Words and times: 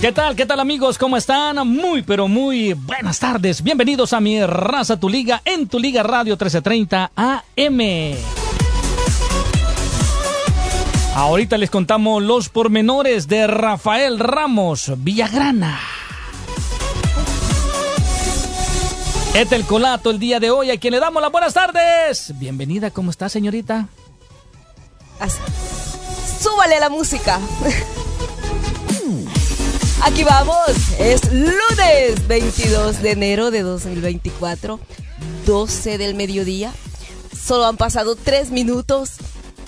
¿Qué 0.00 0.12
tal? 0.12 0.34
¿Qué 0.34 0.46
tal 0.46 0.60
amigos? 0.60 0.96
¿Cómo 0.96 1.18
están? 1.18 1.68
Muy 1.68 2.00
pero 2.00 2.26
muy 2.26 2.72
buenas 2.72 3.18
tardes. 3.18 3.62
Bienvenidos 3.62 4.14
a 4.14 4.20
mi 4.20 4.42
raza 4.46 4.98
tu 4.98 5.10
liga 5.10 5.42
en 5.44 5.68
tu 5.68 5.78
liga 5.78 6.02
radio 6.02 6.32
1330 6.36 7.12
AM. 7.14 7.80
Ahorita 11.14 11.58
les 11.58 11.68
contamos 11.68 12.22
los 12.22 12.48
pormenores 12.48 13.28
de 13.28 13.46
Rafael 13.46 14.18
Ramos 14.18 14.90
Villagrana. 14.96 15.78
Etel 19.34 19.66
Colato 19.66 20.10
el 20.10 20.18
día 20.18 20.40
de 20.40 20.50
hoy 20.50 20.70
a 20.70 20.80
quien 20.80 20.94
le 20.94 21.00
damos 21.00 21.20
las 21.20 21.30
buenas 21.30 21.52
tardes. 21.52 22.32
Bienvenida, 22.38 22.90
¿cómo 22.90 23.10
está 23.10 23.28
señorita? 23.28 23.88
Súbale 26.40 26.76
a 26.76 26.80
la 26.80 26.88
música. 26.88 27.38
Aquí 30.02 30.24
vamos, 30.24 30.56
es 30.98 31.30
lunes 31.30 32.26
22 32.26 33.02
de 33.02 33.10
enero 33.10 33.50
de 33.50 33.60
2024, 33.60 34.80
12 35.44 35.98
del 35.98 36.14
mediodía. 36.14 36.72
Solo 37.38 37.66
han 37.66 37.76
pasado 37.76 38.16
tres 38.16 38.50
minutos 38.50 39.16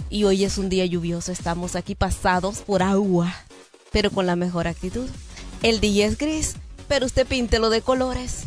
y 0.09 0.25
hoy 0.25 0.45
es 0.45 0.57
un 0.57 0.71
día 0.71 0.87
lluvioso. 0.87 1.33
Estamos 1.33 1.77
aquí 1.77 1.95
pasados 1.95 2.61
por 2.61 2.83
agua, 2.83 3.35
pero 3.93 4.11
con 4.11 4.27
la 4.27 4.35
mejor 4.35 4.69
actitud. 4.69 5.07
El 5.63 5.81
día 5.81 6.07
es 6.07 6.17
gris, 6.17 6.55
pero 6.89 7.05
usted 7.05 7.27
píntelo 7.27 7.69
de 7.69 7.83
colores. 7.83 8.45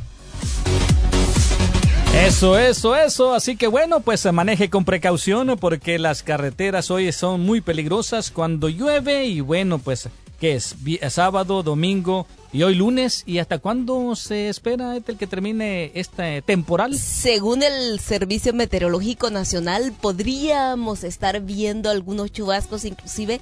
Eso, 2.16 2.58
eso, 2.58 2.95
eso. 2.95 3.33
Así 3.36 3.58
que 3.58 3.67
bueno, 3.67 3.99
pues 3.99 4.25
maneje 4.33 4.72
con 4.72 4.86
precaución 4.86 5.55
porque 5.59 5.99
las 5.99 6.23
carreteras 6.23 6.89
hoy 6.89 7.11
son 7.11 7.42
muy 7.42 7.61
peligrosas 7.61 8.31
cuando 8.31 8.70
llueve 8.70 9.25
y 9.25 9.42
bueno, 9.42 9.77
pues 9.77 10.09
¿qué 10.45 10.55
es? 10.55 10.75
Sábado, 11.13 11.63
domingo 11.63 12.27
y 12.53 12.61
hoy 12.61 12.75
lunes. 12.75 13.23
¿Y 13.25 13.39
hasta 13.39 13.57
cuándo 13.57 14.15
se 14.15 14.49
espera 14.49 14.95
el 14.95 15.03
que 15.03 15.25
termine 15.25 15.91
este 15.95 16.43
temporal? 16.43 16.95
Según 16.95 17.63
el 17.63 17.99
Servicio 17.99 18.53
Meteorológico 18.53 19.31
Nacional, 19.31 19.92
podríamos 19.99 21.03
estar 21.03 21.42
viendo 21.42 21.89
algunos 21.89 22.31
chubascos 22.31 22.86
inclusive 22.86 23.42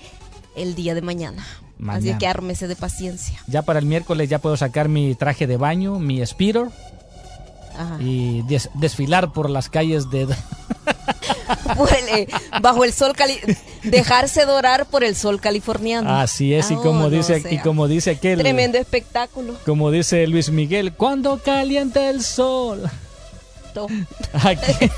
el 0.55 0.75
día 0.75 0.95
de 0.95 1.01
mañana. 1.01 1.45
Así 1.88 2.13
que 2.17 2.28
ármese 2.28 2.69
de 2.69 2.78
paciencia. 2.78 3.38
Ya 3.47 3.63
para 3.63 3.79
el 3.79 3.85
miércoles 3.85 4.29
ya 4.29 4.39
puedo 4.39 4.55
sacar 4.55 4.88
mi 4.88 5.13
traje 5.16 5.45
de 5.45 5.57
baño, 5.57 5.99
mi 5.99 6.25
speeder. 6.25 6.67
Y 8.00 8.44
desfilar 8.75 9.31
por 9.31 9.50
las 9.50 9.69
calles 9.69 10.09
de... 10.09 10.28
bajo 12.61 12.84
el 12.84 12.94
sol 12.94 13.13
cali 13.16 13.39
dejarse 13.84 14.45
dorar 14.45 14.85
por 14.85 15.03
el 15.03 15.16
sol 15.16 15.39
californiano. 15.39 16.09
Así 16.09 16.53
es, 16.53 16.72
y 16.72 16.75
como 16.75 17.09
dice 17.09 17.44
y 17.50 17.57
como 17.59 17.88
dice 17.88 18.11
aquel 18.11 18.39
tremendo 18.39 18.78
espectáculo. 18.78 19.56
Como 19.66 19.91
dice 19.91 20.25
Luis 20.28 20.50
Miguel, 20.50 20.94
cuando 20.94 21.39
calienta 21.39 22.09
el 22.09 22.23
sol. 22.23 22.84
Aquí, 24.34 24.91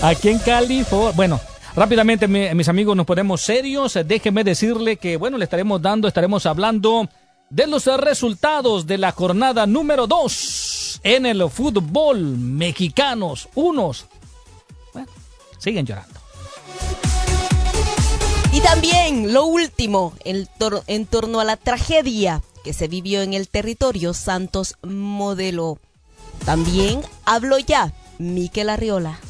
aquí, 0.00 0.28
en 0.28 0.38
California. 0.38 1.10
Bueno, 1.16 1.40
rápidamente 1.74 2.28
mis 2.28 2.68
amigos 2.68 2.96
nos 2.96 3.06
ponemos 3.06 3.40
serios. 3.40 3.98
Déjenme 4.06 4.44
decirle 4.44 4.98
que 4.98 5.16
bueno, 5.16 5.36
le 5.36 5.42
estaremos 5.42 5.82
dando, 5.82 6.06
estaremos 6.06 6.46
hablando 6.46 7.08
de 7.54 7.68
los 7.68 7.86
resultados 7.86 8.84
de 8.84 8.98
la 8.98 9.12
jornada 9.12 9.64
número 9.64 10.08
2 10.08 11.00
en 11.04 11.24
el 11.24 11.48
fútbol 11.48 12.18
mexicanos. 12.36 13.48
Unos 13.54 14.06
siguen 15.58 15.86
llorando. 15.86 16.18
Y 18.52 18.60
también 18.60 19.32
lo 19.32 19.46
último 19.46 20.14
en, 20.24 20.48
en 20.88 21.06
torno 21.06 21.38
a 21.38 21.44
la 21.44 21.56
tragedia 21.56 22.42
que 22.64 22.72
se 22.72 22.88
vivió 22.88 23.22
en 23.22 23.34
el 23.34 23.48
territorio 23.48 24.14
Santos 24.14 24.74
Modelo. 24.82 25.78
También 26.44 27.02
habló 27.24 27.58
ya 27.60 27.92
Miquel 28.18 28.68
Arriola. 28.68 29.20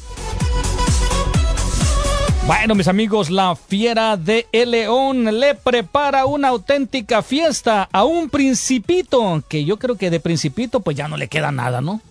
Bueno, 2.47 2.75
mis 2.75 2.87
amigos, 2.87 3.31
la 3.31 3.55
fiera 3.55 4.17
de 4.17 4.47
El 4.51 4.71
León 4.71 5.39
le 5.39 5.55
prepara 5.55 6.27
una 6.27 6.49
auténtica 6.49 7.23
fiesta 7.23 7.89
a 7.91 8.03
un 8.03 8.29
principito, 8.29 9.43
que 9.49 9.65
yo 9.65 9.79
creo 9.79 9.95
que 9.95 10.11
de 10.11 10.19
principito 10.19 10.81
pues 10.81 10.95
ya 10.95 11.07
no 11.07 11.17
le 11.17 11.27
queda 11.27 11.51
nada, 11.51 11.81
¿no? 11.81 12.01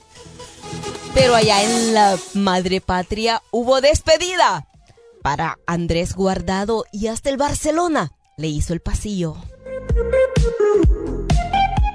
Pero 1.14 1.36
allá 1.36 1.62
en 1.62 1.94
la 1.94 2.18
madre 2.34 2.80
patria 2.80 3.42
hubo 3.52 3.80
despedida 3.80 4.66
para 5.22 5.58
Andrés 5.68 6.16
Guardado 6.16 6.84
y 6.90 7.06
hasta 7.06 7.30
el 7.30 7.36
Barcelona 7.36 8.10
le 8.36 8.48
hizo 8.48 8.72
el 8.72 8.80
pasillo. 8.80 9.36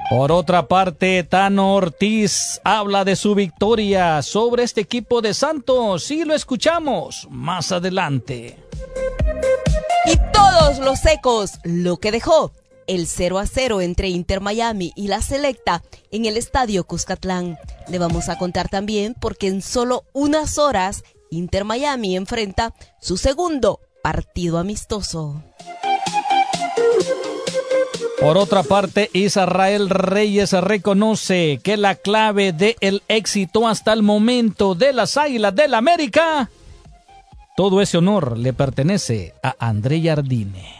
Por 0.09 0.31
otra 0.31 0.67
parte, 0.67 1.23
Tano 1.23 1.75
Ortiz 1.75 2.59
habla 2.63 3.05
de 3.05 3.15
su 3.15 3.35
victoria 3.35 4.23
sobre 4.23 4.63
este 4.63 4.81
equipo 4.81 5.21
de 5.21 5.35
Santos 5.35 6.09
y 6.09 6.25
lo 6.25 6.33
escuchamos 6.33 7.27
más 7.29 7.71
adelante. 7.71 8.57
Y 10.05 10.17
todos 10.33 10.79
los 10.79 11.05
ecos, 11.05 11.59
lo 11.63 11.97
que 11.97 12.11
dejó 12.11 12.51
el 12.87 13.05
0 13.05 13.37
a 13.37 13.45
0 13.45 13.81
entre 13.81 14.09
Inter 14.09 14.41
Miami 14.41 14.93
y 14.95 15.09
la 15.09 15.21
Selecta 15.21 15.83
en 16.09 16.25
el 16.25 16.37
estadio 16.37 16.85
Cuscatlán. 16.85 17.59
Le 17.87 17.99
vamos 17.99 18.29
a 18.29 18.37
contar 18.39 18.67
también 18.67 19.13
porque 19.13 19.47
en 19.47 19.61
solo 19.61 20.05
unas 20.13 20.57
horas 20.57 21.03
Inter 21.29 21.65
Miami 21.65 22.15
enfrenta 22.15 22.73
su 22.99 23.15
segundo 23.15 23.79
partido 24.01 24.57
amistoso. 24.57 25.43
Por 28.21 28.37
otra 28.37 28.63
parte, 28.63 29.09
Israel 29.13 29.89
Reyes 29.89 30.51
reconoce 30.51 31.61
que 31.63 31.77
la 31.77 31.95
clave 31.95 32.51
del 32.51 33.01
éxito 33.07 33.65
hasta 33.65 33.93
el 33.93 34.03
momento 34.03 34.75
de 34.75 34.91
las 34.91 35.15
Águilas 35.15 35.55
del 35.55 35.73
América, 35.73 36.49
todo 37.55 37.81
ese 37.81 37.97
honor 37.97 38.37
le 38.37 38.51
pertenece 38.51 39.33
a 39.41 39.55
André 39.59 40.01
Jardine. 40.01 40.75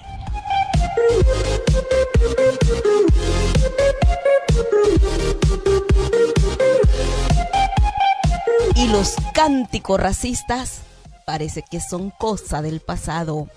Y 8.75 8.87
los 8.87 9.15
cánticos 9.33 9.99
racistas 9.99 10.81
parece 11.25 11.63
que 11.69 11.79
son 11.79 12.11
cosa 12.11 12.61
del 12.61 12.81
pasado. 12.81 13.47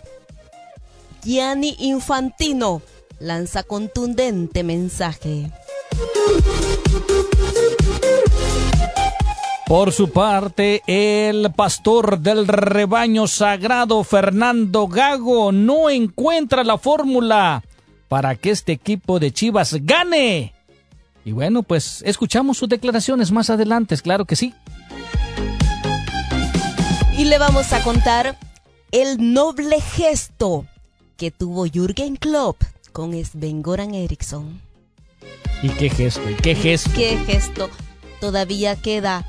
Gianni 1.25 1.77
Infantino 1.81 2.83
lanza 3.23 3.63
contundente 3.63 4.65
mensaje. 4.65 5.51
Por 9.67 9.93
su 9.93 10.11
parte, 10.11 10.83
el 10.87 11.51
pastor 11.53 12.19
del 12.19 12.47
rebaño 12.47 13.27
sagrado 13.27 14.05
Fernando 14.05 14.87
Gago 14.87 15.53
no 15.53 15.89
encuentra 15.89 16.63
la 16.65 16.77
fórmula 16.77 17.63
para 18.09 18.35
que 18.35 18.51
este 18.51 18.73
equipo 18.73 19.19
de 19.19 19.33
Chivas 19.33 19.75
gane. 19.81 20.53
Y 21.25 21.33
bueno, 21.33 21.63
pues 21.63 22.03
escuchamos 22.05 22.59
sus 22.59 22.69
declaraciones 22.69 23.31
más 23.31 23.49
adelante, 23.49 23.97
claro 23.99 24.27
que 24.27 24.37
sí. 24.37 24.53
Y 27.17 27.25
le 27.25 27.39
vamos 27.39 27.73
a 27.73 27.83
contar 27.83 28.37
el 28.91 29.33
noble 29.33 29.81
gesto 29.81 30.67
que 31.17 31.31
tuvo 31.31 31.67
Jürgen 31.67 32.17
Klopp 32.17 32.63
con 32.93 33.13
Sven 33.25 33.63
Goran 33.63 33.95
Eriksson. 33.95 34.61
¿Y 35.63 35.69
qué 35.71 35.89
gesto? 35.91 36.29
¿Y 36.29 36.35
qué 36.35 36.55
gesto? 36.55 36.91
¿Qué 36.95 37.17
gesto? 37.27 37.71
Todavía 38.21 38.77
queda, 38.77 39.25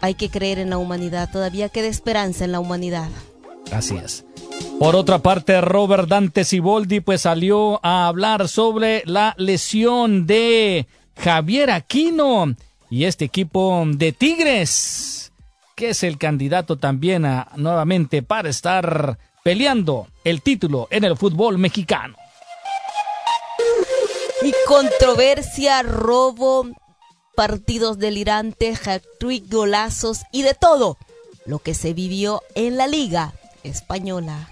hay 0.00 0.14
que 0.14 0.30
creer 0.30 0.58
en 0.58 0.70
la 0.70 0.78
humanidad, 0.78 1.30
todavía 1.30 1.68
queda 1.68 1.86
esperanza 1.86 2.44
en 2.44 2.52
la 2.52 2.60
humanidad. 2.60 3.08
Así 3.72 3.96
es. 3.96 4.24
Por 4.78 4.94
otra 4.94 5.20
parte, 5.20 5.60
Robert 5.60 6.08
Dante 6.08 6.44
Siboldi 6.44 7.00
pues 7.00 7.22
salió 7.22 7.80
a 7.82 8.08
hablar 8.08 8.48
sobre 8.48 9.02
la 9.06 9.34
lesión 9.38 10.26
de 10.26 10.86
Javier 11.16 11.70
Aquino 11.70 12.54
y 12.90 13.04
este 13.04 13.24
equipo 13.24 13.84
de 13.86 14.12
Tigres, 14.12 15.32
que 15.74 15.90
es 15.90 16.02
el 16.02 16.18
candidato 16.18 16.76
también 16.76 17.24
a, 17.24 17.48
nuevamente 17.56 18.22
para 18.22 18.48
estar 18.48 19.18
peleando 19.42 20.08
el 20.24 20.42
título 20.42 20.88
en 20.90 21.04
el 21.04 21.16
fútbol 21.16 21.58
mexicano. 21.58 22.16
Y 24.46 24.54
controversia, 24.68 25.82
robo, 25.82 26.68
partidos 27.34 27.98
delirantes, 27.98 28.86
hat-trick, 28.86 29.52
golazos 29.52 30.22
y 30.30 30.42
de 30.42 30.54
todo 30.54 30.98
lo 31.46 31.58
que 31.58 31.74
se 31.74 31.94
vivió 31.94 32.44
en 32.54 32.76
la 32.76 32.86
liga 32.86 33.32
española. 33.64 34.48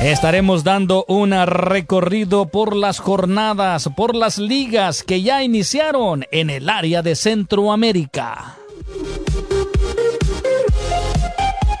Estaremos 0.00 0.62
dando 0.62 1.04
un 1.08 1.32
recorrido 1.32 2.46
por 2.46 2.76
las 2.76 3.00
jornadas, 3.00 3.88
por 3.96 4.14
las 4.14 4.38
ligas 4.38 5.02
que 5.02 5.20
ya 5.20 5.42
iniciaron 5.42 6.26
en 6.30 6.48
el 6.48 6.70
área 6.70 7.02
de 7.02 7.16
Centroamérica. 7.16 8.54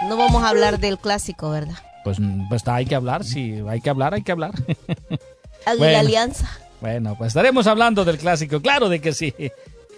No 0.08 0.16
vamos 0.16 0.42
a 0.42 0.48
hablar 0.48 0.80
del 0.80 0.98
clásico, 0.98 1.50
¿verdad? 1.50 1.76
Pues, 2.04 2.18
pues 2.50 2.68
hay 2.68 2.84
que 2.84 2.94
hablar, 2.94 3.24
sí, 3.24 3.62
hay 3.66 3.80
que 3.80 3.88
hablar, 3.88 4.12
hay 4.12 4.22
que 4.22 4.30
hablar. 4.30 4.52
Águila 5.66 6.00
Alianza. 6.00 6.48
Bueno, 6.80 7.14
pues 7.16 7.28
estaremos 7.28 7.66
hablando 7.66 8.04
del 8.04 8.18
clásico, 8.18 8.60
claro 8.60 8.88
de 8.88 9.00
que 9.00 9.12
sí. 9.12 9.32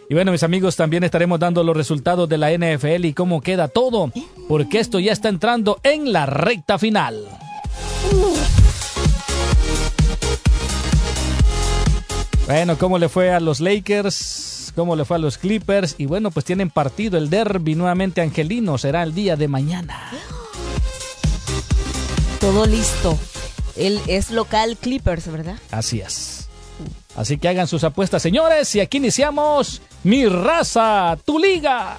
Y 0.08 0.14
bueno, 0.14 0.30
mis 0.30 0.44
amigos, 0.44 0.76
también 0.76 1.02
estaremos 1.02 1.40
dando 1.40 1.64
los 1.64 1.76
resultados 1.76 2.28
de 2.28 2.38
la 2.38 2.52
NFL 2.52 3.06
y 3.06 3.12
cómo 3.12 3.40
queda 3.40 3.66
todo, 3.66 4.12
porque 4.48 4.78
esto 4.78 5.00
ya 5.00 5.12
está 5.12 5.28
entrando 5.28 5.80
en 5.82 6.12
la 6.12 6.26
recta 6.26 6.78
final. 6.78 7.26
Bueno, 12.46 12.78
¿cómo 12.78 12.98
le 12.98 13.08
fue 13.08 13.32
a 13.32 13.40
los 13.40 13.58
Lakers? 13.58 14.72
¿Cómo 14.76 14.94
le 14.94 15.04
fue 15.04 15.16
a 15.16 15.18
los 15.18 15.38
Clippers? 15.38 15.96
Y 15.98 16.06
bueno, 16.06 16.30
pues 16.30 16.44
tienen 16.44 16.70
partido 16.70 17.18
el 17.18 17.28
derby 17.28 17.74
nuevamente 17.74 18.20
angelino. 18.20 18.78
Será 18.78 19.02
el 19.02 19.12
día 19.14 19.34
de 19.34 19.48
mañana. 19.48 20.12
Todo 22.38 22.64
listo. 22.66 23.18
Él 23.76 24.00
es 24.06 24.30
local 24.30 24.76
Clippers, 24.76 25.30
¿verdad? 25.30 25.56
Así 25.70 26.00
es. 26.00 26.48
Así 27.14 27.38
que 27.38 27.48
hagan 27.48 27.66
sus 27.66 27.84
apuestas, 27.84 28.22
señores. 28.22 28.74
Y 28.74 28.80
aquí 28.80 28.98
iniciamos 28.98 29.80
Mi 30.04 30.26
Raza, 30.26 31.16
Tu 31.24 31.38
Liga. 31.38 31.96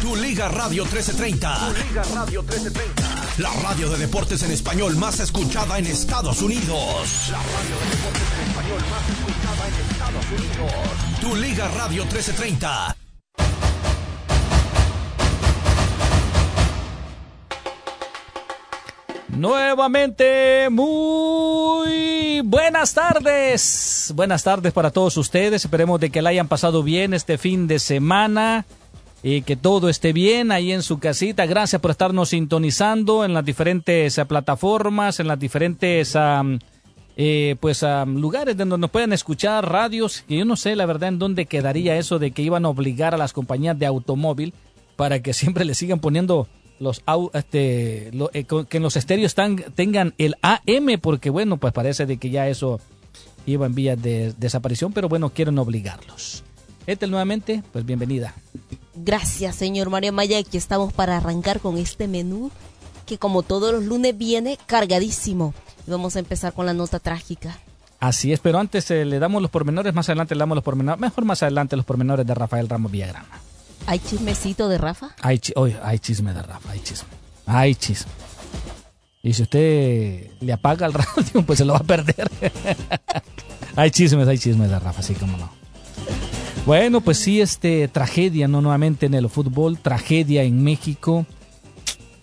Tu 0.00 0.16
Liga 0.16 0.48
Radio 0.48 0.84
1330. 0.84 1.58
Tu 1.58 1.88
Liga 1.88 2.02
Radio 2.14 2.42
1330. 2.42 3.12
La 3.38 3.50
radio 3.62 3.88
de 3.88 3.98
deportes 3.98 4.42
en 4.42 4.50
español 4.50 4.96
más 4.96 5.20
escuchada 5.20 5.78
en 5.78 5.86
Estados 5.86 6.42
Unidos. 6.42 7.30
La 7.30 7.38
radio 7.38 7.76
de 7.78 7.96
deportes 7.96 8.28
en 8.36 8.48
español 8.48 8.80
más 8.90 9.08
escuchada 9.08 9.68
en 9.68 9.74
Estados 9.90 10.24
Unidos. 10.30 11.20
Tu 11.20 11.36
Liga 11.36 11.68
Radio 11.68 12.02
1330. 12.04 13.01
Nuevamente, 19.36 20.68
muy 20.70 22.42
buenas 22.44 22.92
tardes. 22.92 24.12
Buenas 24.14 24.44
tardes 24.44 24.74
para 24.74 24.90
todos 24.90 25.16
ustedes. 25.16 25.64
Esperemos 25.64 25.98
de 26.00 26.10
que 26.10 26.20
la 26.20 26.30
hayan 26.30 26.48
pasado 26.48 26.82
bien 26.82 27.14
este 27.14 27.38
fin 27.38 27.66
de 27.66 27.78
semana 27.78 28.66
y 29.22 29.40
que 29.42 29.56
todo 29.56 29.88
esté 29.88 30.12
bien 30.12 30.52
ahí 30.52 30.70
en 30.70 30.82
su 30.82 30.98
casita. 30.98 31.46
Gracias 31.46 31.80
por 31.80 31.92
estarnos 31.92 32.28
sintonizando 32.28 33.24
en 33.24 33.32
las 33.32 33.44
diferentes 33.44 34.18
eh, 34.18 34.24
plataformas, 34.26 35.18
en 35.18 35.28
las 35.28 35.38
diferentes 35.38 36.14
eh, 37.16 37.56
pues 37.58 37.82
lugares 38.06 38.54
donde 38.56 38.76
nos 38.76 38.90
pueden 38.90 39.14
escuchar 39.14 39.66
radios. 39.66 40.24
Que 40.28 40.36
yo 40.36 40.44
no 40.44 40.56
sé 40.56 40.76
la 40.76 40.84
verdad 40.84 41.08
en 41.08 41.18
dónde 41.18 41.46
quedaría 41.46 41.96
eso 41.96 42.18
de 42.18 42.32
que 42.32 42.42
iban 42.42 42.66
a 42.66 42.68
obligar 42.68 43.14
a 43.14 43.18
las 43.18 43.32
compañías 43.32 43.78
de 43.78 43.86
automóvil 43.86 44.52
para 44.96 45.22
que 45.22 45.32
siempre 45.32 45.64
le 45.64 45.74
sigan 45.74 46.00
poniendo 46.00 46.48
los 46.82 47.02
este, 47.32 48.08
eh, 48.08 48.44
que 48.68 48.76
en 48.76 48.82
los 48.82 48.96
estéreos 48.96 49.34
tengan 49.74 50.14
el 50.18 50.36
AM, 50.42 50.98
porque 51.00 51.30
bueno, 51.30 51.56
pues 51.56 51.72
parece 51.72 52.06
de 52.06 52.16
que 52.16 52.30
ya 52.30 52.48
eso 52.48 52.80
iba 53.46 53.66
en 53.66 53.74
vías 53.74 54.00
de 54.00 54.34
desaparición, 54.36 54.92
pero 54.92 55.08
bueno, 55.08 55.30
quieren 55.30 55.58
obligarlos. 55.58 56.42
Ethel 56.86 57.10
nuevamente, 57.10 57.62
pues 57.72 57.86
bienvenida. 57.86 58.34
Gracias, 58.94 59.56
señor 59.56 59.90
Mario 59.90 60.12
Maya, 60.12 60.38
aquí 60.38 60.56
estamos 60.56 60.92
para 60.92 61.16
arrancar 61.16 61.60
con 61.60 61.78
este 61.78 62.08
menú 62.08 62.50
que 63.06 63.18
como 63.18 63.42
todos 63.42 63.72
los 63.72 63.84
lunes 63.84 64.16
viene 64.18 64.58
cargadísimo. 64.66 65.54
Y 65.86 65.90
vamos 65.90 66.16
a 66.16 66.18
empezar 66.18 66.52
con 66.52 66.66
la 66.66 66.74
nota 66.74 66.98
trágica. 66.98 67.58
Así 68.00 68.32
es, 68.32 68.40
pero 68.40 68.58
antes 68.58 68.90
eh, 68.90 69.04
le 69.04 69.20
damos 69.20 69.40
los 69.40 69.50
pormenores, 69.50 69.94
más 69.94 70.08
adelante 70.08 70.34
le 70.34 70.40
damos 70.40 70.56
los 70.56 70.64
pormenores, 70.64 71.00
mejor 71.00 71.24
más 71.24 71.42
adelante 71.42 71.76
los 71.76 71.84
pormenores 71.84 72.26
de 72.26 72.34
Rafael 72.34 72.68
Ramos 72.68 72.90
Villagrana. 72.90 73.51
¿Hay 73.86 73.98
chismecito 73.98 74.68
de 74.68 74.78
Rafa? 74.78 75.10
Hay, 75.20 75.40
hay 75.82 75.98
chisme 75.98 76.32
de 76.32 76.42
Rafa, 76.42 76.70
hay 76.70 76.80
chisme. 76.80 77.08
Hay 77.46 77.74
chisme. 77.74 78.12
Y 79.22 79.34
si 79.34 79.42
usted 79.42 80.30
le 80.40 80.52
apaga 80.52 80.86
el 80.86 80.92
radio, 80.94 81.42
pues 81.46 81.58
se 81.58 81.64
lo 81.64 81.74
va 81.74 81.80
a 81.80 81.84
perder. 81.84 82.30
hay 83.76 83.90
chismes, 83.90 84.26
hay 84.26 84.38
chismes 84.38 84.70
de 84.70 84.78
Rafa, 84.78 85.00
así 85.00 85.14
como 85.14 85.36
no. 85.36 85.50
Bueno, 86.66 87.00
pues 87.00 87.18
sí, 87.18 87.40
este 87.40 87.88
tragedia, 87.88 88.46
no 88.46 88.60
nuevamente 88.60 89.06
en 89.06 89.14
el 89.14 89.28
fútbol, 89.28 89.78
tragedia 89.78 90.42
en 90.42 90.62
México. 90.62 91.26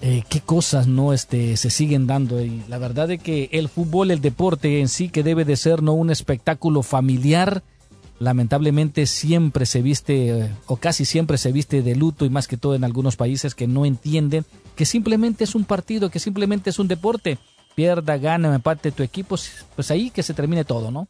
Eh, 0.02 0.24
qué 0.30 0.40
cosas 0.40 0.88
no 0.88 1.12
este 1.12 1.58
se 1.58 1.70
siguen 1.70 2.08
dando 2.08 2.38
la 2.70 2.78
verdad 2.78 3.12
es 3.12 3.22
que 3.22 3.50
el 3.52 3.68
fútbol, 3.68 4.12
el 4.12 4.22
deporte 4.22 4.80
en 4.80 4.88
sí 4.88 5.10
que 5.10 5.24
debe 5.24 5.44
de 5.44 5.58
ser 5.58 5.84
no 5.84 5.92
un 5.92 6.10
espectáculo 6.10 6.84
familiar, 6.84 7.64
lamentablemente 8.20 9.06
siempre 9.06 9.66
se 9.66 9.82
viste 9.82 10.52
o 10.68 10.76
casi 10.76 11.06
siempre 11.06 11.38
se 11.38 11.52
viste 11.52 11.82
de 11.82 11.96
luto 11.96 12.26
y 12.26 12.30
más 12.30 12.48
que 12.48 12.58
todo 12.58 12.76
en 12.76 12.84
algunos 12.84 13.16
países 13.16 13.56
que 13.56 13.68
no 13.68 13.86
entienden 13.86 14.46
que 14.76 14.86
simplemente 14.86 15.44
es 15.44 15.56
un 15.56 15.66
partido, 15.66 16.10
que 16.10 16.20
simplemente 16.20 16.70
es 16.70 16.80
un 16.80 16.88
deporte. 16.88 17.38
Pierda, 17.76 18.18
gana, 18.18 18.54
empate 18.54 18.92
tu 18.92 19.04
equipo, 19.04 19.36
pues 19.76 19.92
ahí 19.92 20.10
que 20.10 20.24
se 20.24 20.34
termine 20.34 20.66
todo, 20.66 20.92
¿no? 20.92 21.08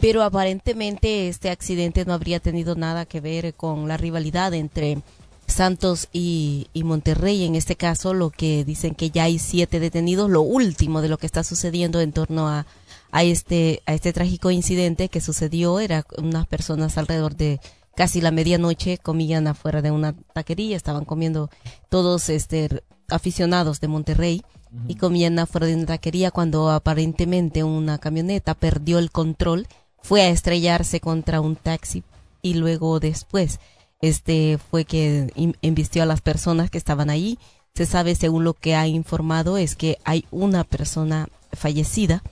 Pero 0.00 0.22
aparentemente 0.22 1.28
este 1.28 1.50
accidente 1.50 2.04
no 2.04 2.14
habría 2.14 2.38
tenido 2.38 2.76
nada 2.76 3.04
que 3.04 3.20
ver 3.20 3.54
con 3.54 3.88
la 3.88 3.96
rivalidad 3.96 4.54
entre 4.54 4.98
Santos 5.46 6.08
y, 6.12 6.68
y, 6.72 6.84
Monterrey. 6.84 7.44
En 7.44 7.56
este 7.56 7.74
caso, 7.74 8.14
lo 8.14 8.30
que 8.30 8.64
dicen 8.64 8.94
que 8.94 9.10
ya 9.10 9.24
hay 9.24 9.38
siete 9.38 9.80
detenidos, 9.80 10.30
lo 10.30 10.42
último 10.42 11.02
de 11.02 11.08
lo 11.08 11.18
que 11.18 11.26
está 11.26 11.42
sucediendo 11.42 12.00
en 12.00 12.12
torno 12.12 12.48
a 12.48 12.66
a 13.10 13.22
este, 13.22 13.82
a 13.86 13.94
este 13.94 14.12
trágico 14.12 14.50
incidente 14.50 15.08
que 15.08 15.20
sucedió. 15.20 15.80
Era 15.80 16.04
unas 16.18 16.46
personas 16.46 16.98
alrededor 16.98 17.36
de 17.36 17.60
casi 17.96 18.20
la 18.20 18.30
medianoche 18.30 18.98
comían 18.98 19.46
afuera 19.46 19.82
de 19.82 19.90
una 19.90 20.14
taquería, 20.32 20.76
estaban 20.76 21.04
comiendo 21.04 21.50
todos 21.88 22.28
este 22.28 22.82
aficionados 23.08 23.80
de 23.80 23.88
Monterrey 23.88 24.42
y 24.86 24.96
comían 24.96 25.38
afuera 25.38 25.66
de 25.66 25.74
una 25.74 25.86
taquería 25.86 26.30
cuando 26.30 26.70
aparentemente 26.70 27.64
una 27.64 27.98
camioneta 27.98 28.54
perdió 28.54 28.98
el 28.98 29.10
control, 29.10 29.66
fue 30.02 30.22
a 30.22 30.28
estrellarse 30.28 31.00
contra 31.00 31.40
un 31.40 31.56
taxi 31.56 32.04
y 32.42 32.54
luego 32.54 33.00
después 33.00 33.58
este 34.00 34.58
fue 34.58 34.84
que 34.84 35.32
embistió 35.62 36.02
a 36.02 36.06
las 36.06 36.20
personas 36.20 36.70
que 36.70 36.78
estaban 36.78 37.10
ahí. 37.10 37.38
Se 37.74 37.86
sabe 37.86 38.14
según 38.14 38.44
lo 38.44 38.54
que 38.54 38.76
ha 38.76 38.86
informado 38.86 39.56
es 39.56 39.74
que 39.74 39.98
hay 40.04 40.24
una 40.30 40.64
persona 40.64 41.28
fallecida 41.52 42.22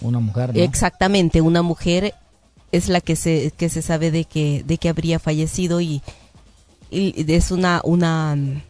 una 0.00 0.20
mujer. 0.20 0.52
Exactamente, 0.54 1.40
una 1.40 1.62
mujer 1.62 2.14
es 2.72 2.88
la 2.88 3.00
que 3.00 3.16
se, 3.16 3.52
que 3.56 3.68
se 3.68 3.82
sabe 3.82 4.10
de 4.10 4.24
que, 4.24 4.64
de 4.66 4.78
que 4.78 4.88
habría 4.88 5.18
fallecido 5.18 5.80
y, 5.80 6.02
es 6.90 7.50
una, 7.50 7.80
una 7.84 8.36
mm, 8.36 8.62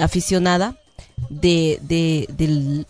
aficionada 0.00 0.76
de, 1.28 1.78
de, 1.82 2.28
del 2.36 2.86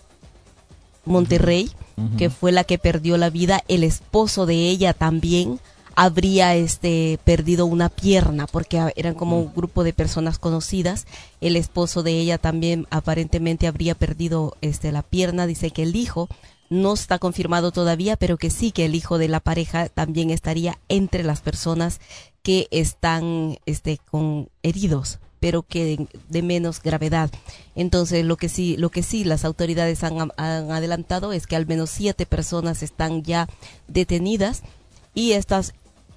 Monterrey, 1.05 1.71
que 2.17 2.31
fue 2.31 2.53
la 2.53 2.63
que 2.63 2.79
perdió 2.79 3.17
la 3.17 3.29
vida. 3.29 3.65
El 3.67 3.83
esposo 3.83 4.47
de 4.47 4.55
ella 4.55 4.93
también 4.93 5.59
habría 5.97 6.55
este 6.55 7.19
perdido 7.25 7.67
una 7.67 7.89
pierna 7.89 8.47
porque 8.47 8.93
eran 8.95 9.15
como 9.15 9.41
un 9.41 9.53
grupo 9.53 9.83
de 9.83 9.93
personas 9.93 10.39
conocidas 10.39 11.09
el 11.41 11.57
esposo 11.57 12.05
de 12.05 12.13
ella 12.13 12.39
también 12.39 12.87
aparentemente 12.91 13.67
habría 13.67 13.97
perdido 13.97 14.57
este 14.61 14.93
la 14.93 15.03
pierna 15.03 15.49
dice 15.49 15.73
que 15.73 15.83
el 15.83 15.97
hijo 15.97 16.29
no 16.71 16.95
está 16.95 17.19
confirmado 17.19 17.73
todavía, 17.73 18.17
pero 18.17 18.37
que 18.37 18.51
sí 18.51 18.73
que 18.73 18.85
el 18.85 18.95
hijo 18.95 19.19
de 19.19 19.29
la 19.29 19.41
pareja 19.41 19.89
también 19.89 20.31
estaría 20.31 20.79
entre 20.89 21.23
las 21.23 21.41
personas 21.41 22.01
que 22.43 22.69
están 22.71 23.59
este, 23.67 23.99
con 24.11 24.49
heridos 24.63 25.19
pero 25.41 25.63
que 25.63 26.09
de, 26.29 26.43
menos 26.43 26.83
gravedad. 26.83 27.31
Entonces, 27.75 28.25
lo 28.25 28.37
que 28.37 28.49
sí, 28.49 28.77
lo 28.77 28.91
que 28.91 29.03
sí 29.03 29.25
las 29.25 29.45
autoridades 29.45 30.03
han, 30.03 30.33
adelantado 30.37 31.33
es 31.33 31.47
que 31.47 31.57
al 31.57 31.67
menos 31.67 31.91
siete 31.91 32.27
personas 32.27 32.83
están 32.83 33.23
ya 33.23 33.49
detenidas 33.87 34.63
y 35.15 35.33
estas 35.33 35.75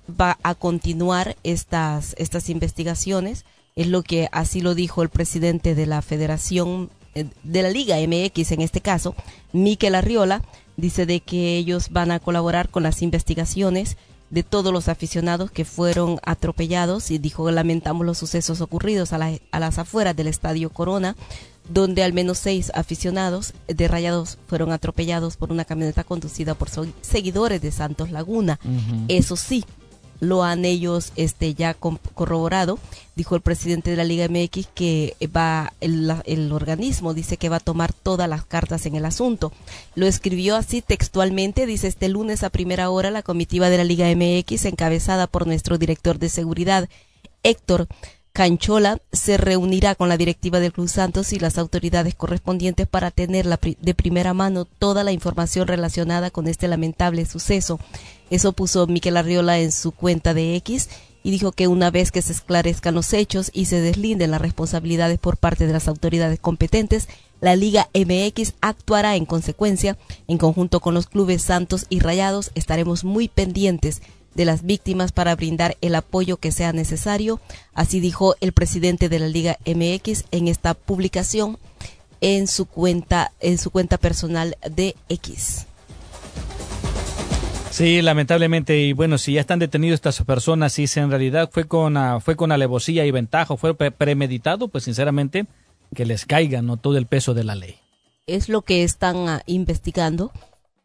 va 0.10 0.38
a 0.44 0.56
continuar 0.56 1.36
estas 1.44 2.16
estas 2.18 2.50
investigaciones. 2.50 3.46
Es 3.76 3.88
lo 3.88 4.02
que 4.02 4.28
así 4.32 4.62
lo 4.62 4.76
dijo 4.76 5.04
el 5.04 5.10
presidente 5.10 5.76
de 5.76 5.86
la 5.86 6.02
Federación 6.02 6.90
de 7.14 7.62
la 7.62 7.70
Liga 7.70 7.98
MX 7.98 8.52
en 8.52 8.62
este 8.62 8.82
caso, 8.82 9.16
Miquel 9.54 9.96
Arriola, 9.96 10.42
dice 10.78 11.06
de 11.06 11.20
que 11.20 11.58
ellos 11.58 11.90
van 11.90 12.12
a 12.12 12.20
colaborar 12.20 12.70
con 12.70 12.84
las 12.84 13.02
investigaciones 13.02 13.98
de 14.30 14.44
todos 14.44 14.72
los 14.72 14.88
aficionados 14.88 15.52
que 15.52 15.66
fueron 15.66 16.18
atropellados 16.24 17.12
y 17.12 17.18
dijo 17.18 17.52
lamentamos 17.52 18.06
los 18.06 18.18
sucesos 18.18 18.62
ocurridos 18.62 19.12
a, 19.12 19.20
las 19.60 19.78
afueras 19.78 20.16
del 20.16 20.28
Estadio 20.28 20.70
Corona 20.70 21.18
donde 21.70 22.02
al 22.02 22.14
menos 22.14 22.38
seis 22.38 22.72
aficionados 22.74 23.54
de 23.68 23.88
Rayados 23.88 24.38
fueron 24.48 24.72
atropellados 24.72 25.38
por 25.38 25.52
una 25.52 25.66
camioneta 25.66 26.04
conducida 26.04 26.56
por 26.56 26.70
seguidores 27.02 27.62
de 27.62 27.72
Santos 27.72 28.10
Laguna. 28.10 28.60
Eso 29.08 29.36
sí, 29.36 29.64
lo 30.22 30.44
han 30.44 30.64
ellos 30.64 31.12
este 31.18 31.54
ya 31.54 31.74
corroborado. 31.74 32.80
Dijo 33.16 33.36
el 33.36 33.42
presidente 33.42 33.90
de 33.90 33.98
la 33.98 34.06
Liga 34.06 34.28
MX 34.30 34.68
que 34.74 35.18
va 35.36 35.74
el, 35.82 36.52
organismo 36.54 37.14
dice 37.14 37.36
que 37.36 37.50
va 37.50 37.58
a 37.58 37.60
tomar 37.60 37.92
todas 37.92 38.30
las 38.30 38.46
cartas 38.46 38.86
en 38.86 38.96
el 38.96 39.04
asunto. 39.04 39.52
Lo 39.96 40.08
escribió 40.08 40.56
así 40.56 40.82
textualmente, 40.82 41.66
dice 41.66 41.88
este 41.88 42.08
lunes 42.08 42.44
a 42.44 42.50
primera 42.50 42.90
hora 42.90 43.12
la 43.12 43.24
comitiva 43.24 43.70
de 43.70 43.78
la 43.78 43.84
Liga 43.84 44.08
MX 44.16 44.66
encabezada 44.66 45.28
por 45.28 45.48
nuestro 45.48 45.78
director 45.78 46.20
de 46.20 46.30
seguridad 46.30 46.88
Héctor 47.44 47.88
Canchola 48.34 49.00
se 49.12 49.38
reunirá 49.38 49.96
con 49.96 50.08
la 50.08 50.16
directiva 50.16 50.60
del 50.60 50.72
Club 50.72 50.88
Santos 50.88 51.34
y 51.34 51.40
las 51.40 51.58
autoridades 51.58 52.16
correspondientes 52.16 52.88
para 52.88 53.12
tener 53.12 53.46
de 53.46 53.94
primera 53.94 54.34
mano 54.34 54.66
toda 54.66 55.04
la 55.04 55.12
información 55.12 55.68
relacionada 55.68 56.32
con 56.32 56.48
este 56.48 56.70
lamentable 56.70 57.26
suceso. 57.26 57.80
Eso 58.32 58.54
puso 58.54 58.88
Miquel 58.88 59.18
Arriola 59.18 59.60
en 59.60 59.72
su 59.72 59.92
cuenta 59.92 60.34
de 60.34 60.56
X 60.56 60.90
y 61.22 61.30
dijo 61.30 61.52
que 61.52 61.68
una 61.68 61.92
vez 61.92 62.12
que 62.12 62.22
se 62.22 62.32
esclarezcan 62.32 62.96
los 62.96 63.14
hechos 63.14 63.52
y 63.54 63.66
se 63.66 63.82
deslinden 63.82 64.32
las 64.32 64.42
responsabilidades 64.42 65.20
por 65.20 65.38
parte 65.38 65.68
de 65.68 65.74
las 65.74 65.88
autoridades 65.88 66.40
competentes, 66.40 67.08
la 67.42 67.56
Liga 67.56 67.90
MX 67.94 68.54
actuará 68.62 69.16
en 69.18 69.26
consecuencia. 69.26 69.98
En 70.28 70.38
conjunto 70.38 70.80
con 70.80 70.94
los 70.94 71.08
clubes 71.08 71.44
Santos 71.44 71.86
y 71.90 72.00
Rayados 72.00 72.52
estaremos 72.56 73.04
muy 73.04 73.28
pendientes 73.28 74.02
de 74.34 74.46
las 74.46 74.64
víctimas 74.64 75.12
para 75.12 75.36
brindar 75.36 75.78
el 75.82 75.94
apoyo 75.94 76.38
que 76.38 76.52
sea 76.52 76.72
necesario. 76.72 77.42
Así 77.74 78.00
dijo 78.00 78.36
el 78.40 78.54
presidente 78.54 79.10
de 79.10 79.20
la 79.20 79.28
Liga 79.28 79.58
MX 79.66 80.24
en 80.32 80.48
esta 80.48 80.74
publicación 80.74 81.60
en 82.22 82.48
su 82.48 82.66
cuenta, 82.66 83.34
en 83.42 83.58
su 83.58 83.72
cuenta 83.72 83.98
personal 83.98 84.56
de 84.70 84.96
X. 85.10 85.66
Sí, 87.82 88.04
lamentablemente, 88.04 88.78
y 88.78 88.94
bueno, 88.94 89.18
si 89.18 89.34
ya 89.34 89.42
están 89.42 89.58
detenidos 89.58 89.96
estas 89.96 90.22
personas, 90.22 90.72
si 90.72 90.86
en 91.00 91.10
realidad 91.10 91.50
fue 91.52 91.64
con, 91.64 91.98
uh, 91.98 92.20
fue 92.20 92.36
con 92.36 92.52
alevosía 92.52 93.08
y 93.08 93.10
ventaja, 93.10 93.58
fue 93.58 93.74
premeditado, 93.74 94.68
pues 94.68 94.84
sinceramente, 94.84 95.48
que 95.96 96.06
les 96.06 96.28
caiga 96.28 96.62
¿no? 96.62 96.78
todo 96.78 97.00
el 97.00 97.08
peso 97.08 97.34
de 97.34 97.44
la 97.44 97.56
ley. 97.56 97.80
Es 98.28 98.50
lo 98.50 98.62
que 98.62 98.84
están 98.84 99.16
uh, 99.18 99.40
investigando, 99.48 100.32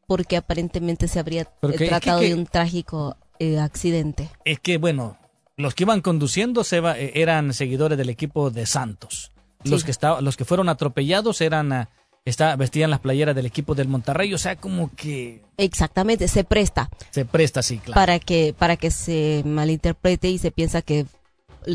porque 0.07 0.39
aparentemente 0.39 1.07
se 1.07 1.19
habría 1.19 1.45
tratado 1.45 2.21
de 2.21 2.33
un 2.33 2.47
trágico 2.47 3.19
eh, 3.39 3.59
accidente. 3.59 4.31
Es 4.47 4.59
que, 4.61 4.79
bueno, 4.79 5.19
los 5.59 5.75
que 5.75 5.85
iban 5.85 6.01
conduciendo 6.01 6.65
se 6.65 6.79
eh, 6.79 7.13
eran 7.17 7.53
seguidores 7.53 7.99
del 7.99 8.09
equipo 8.09 8.51
de 8.51 8.65
Santos. 8.65 9.33
Los, 9.65 9.85
que 9.85 9.91
estaba, 9.91 10.23
los 10.23 10.39
que 10.39 10.47
fueron 10.47 10.71
atropellados 10.71 11.43
eran... 11.43 11.89
Está, 12.27 12.57
vestían 12.57 12.91
las 12.91 12.99
playeras 12.99 13.37
del 13.37 13.47
equipo 13.47 13.77
del 13.77 13.87
Monterrey, 13.87 14.35
o 14.35 14.39
sea, 14.39 14.57
como 14.57 14.91
que... 14.97 15.43
Exactamente, 15.59 16.27
se 16.27 16.43
presta. 16.43 16.91
Se 17.11 17.25
presta, 17.25 17.63
sí, 17.63 17.79
claro. 17.79 17.95
Para 17.95 18.19
que, 18.19 18.53
para 18.59 18.77
que 18.77 18.91
se 18.91 19.45
malinterprete 19.47 20.29
y 20.29 20.39
se 20.39 20.51
piensa 20.51 20.83
que 20.83 21.07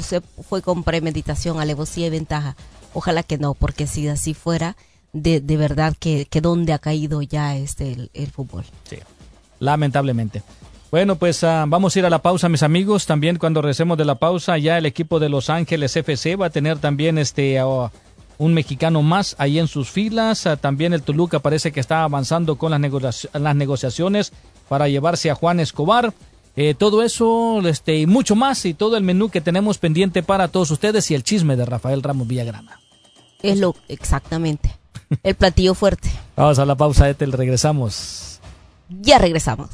se 0.01 0.19
fue 0.19 0.61
con 0.61 0.83
premeditación, 0.83 1.61
alevosía 1.61 2.07
y 2.07 2.09
ventaja. 2.09 2.57
Ojalá 2.93 3.23
que 3.23 3.37
no, 3.37 3.53
porque 3.53 3.87
si 3.87 4.09
así 4.09 4.33
fuera, 4.33 4.75
de, 5.13 5.39
de 5.39 5.55
verdad 5.55 5.95
que, 5.97 6.25
que 6.25 6.41
dónde 6.41 6.73
ha 6.73 6.79
caído 6.79 7.21
ya 7.21 7.55
este 7.55 8.09
el, 8.13 8.31
fútbol. 8.31 8.65
Sí, 8.83 8.97
lamentablemente. 9.59 10.43
Bueno, 10.91 11.15
pues 11.15 11.45
ah, 11.45 11.63
vamos 11.65 11.95
a 11.95 11.99
ir 11.99 12.05
a 12.05 12.09
la 12.09 12.21
pausa, 12.21 12.49
mis 12.49 12.63
amigos. 12.63 13.05
También 13.05 13.37
cuando 13.37 13.61
regresemos 13.61 13.97
de 13.97 14.03
la 14.03 14.15
pausa, 14.15 14.57
ya 14.57 14.77
el 14.77 14.85
equipo 14.85 15.19
de 15.21 15.29
Los 15.29 15.49
Ángeles 15.49 15.95
FC 15.95 16.35
va 16.35 16.47
a 16.47 16.49
tener 16.49 16.77
también 16.79 17.17
este... 17.17 17.57
un 18.41 18.55
mexicano 18.55 19.03
más 19.03 19.35
ahí 19.37 19.59
en 19.59 19.67
sus 19.67 19.91
filas. 19.91 20.47
Ah, 20.47 20.57
también 20.57 20.93
el 20.93 21.03
Toluca 21.03 21.39
parece 21.39 21.71
que 21.71 21.79
está 21.79 22.03
avanzando 22.03 22.55
con 22.55 22.71
las, 22.71 23.29
las 23.33 23.55
negociaciones 23.55 24.33
para 24.67 24.87
llevarse 24.87 25.29
a 25.29 25.35
Juan 25.35 25.59
Escobar. 25.59 26.11
Eh, 26.55 26.73
todo 26.73 27.03
eso 27.03 27.61
este, 27.67 27.99
y 27.99 28.07
mucho 28.07 28.35
más 28.35 28.65
y 28.65 28.73
todo 28.73 28.97
el 28.97 29.03
menú 29.03 29.29
que 29.29 29.41
tenemos 29.41 29.77
pendiente 29.77 30.23
para 30.23 30.47
todos 30.47 30.71
ustedes 30.71 31.09
y 31.11 31.15
el 31.15 31.23
chisme 31.23 31.55
de 31.55 31.65
Rafael 31.65 32.01
Ramos 32.01 32.27
Villagrana. 32.27 32.79
Es 33.43 33.59
lo 33.59 33.75
exactamente. 33.87 34.75
El 35.23 35.35
platillo 35.35 35.75
fuerte. 35.75 36.09
Vamos 36.35 36.57
a 36.57 36.65
la 36.65 36.75
pausa, 36.75 37.07
Etel, 37.09 37.33
regresamos. 37.33 38.39
Ya 38.89 39.19
regresamos. 39.19 39.69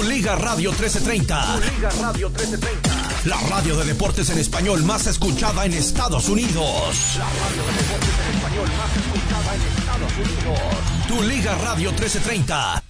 Tu 0.00 0.06
Liga 0.08 0.34
Radio 0.34 0.70
1330. 0.70 1.56
Tu 1.56 1.60
Liga 1.60 1.90
Radio 2.00 2.30
1330. 2.30 3.26
La 3.26 3.36
radio 3.50 3.76
de 3.76 3.84
deportes 3.84 4.30
en 4.30 4.38
español 4.38 4.82
más 4.82 5.06
escuchada 5.06 5.66
en 5.66 5.74
Estados 5.74 6.30
Unidos. 6.30 7.18
La 7.18 7.26
radio 7.26 7.66
de 7.66 7.72
deportes 7.82 8.14
en 8.24 8.34
español 8.34 8.68
más 8.78 8.96
escuchada 8.96 9.54
en 9.54 9.62
Estados 9.76 10.12
Unidos. 10.16 11.06
Tu 11.06 11.22
Liga 11.22 11.54
Radio 11.56 11.90
1330 11.90 12.89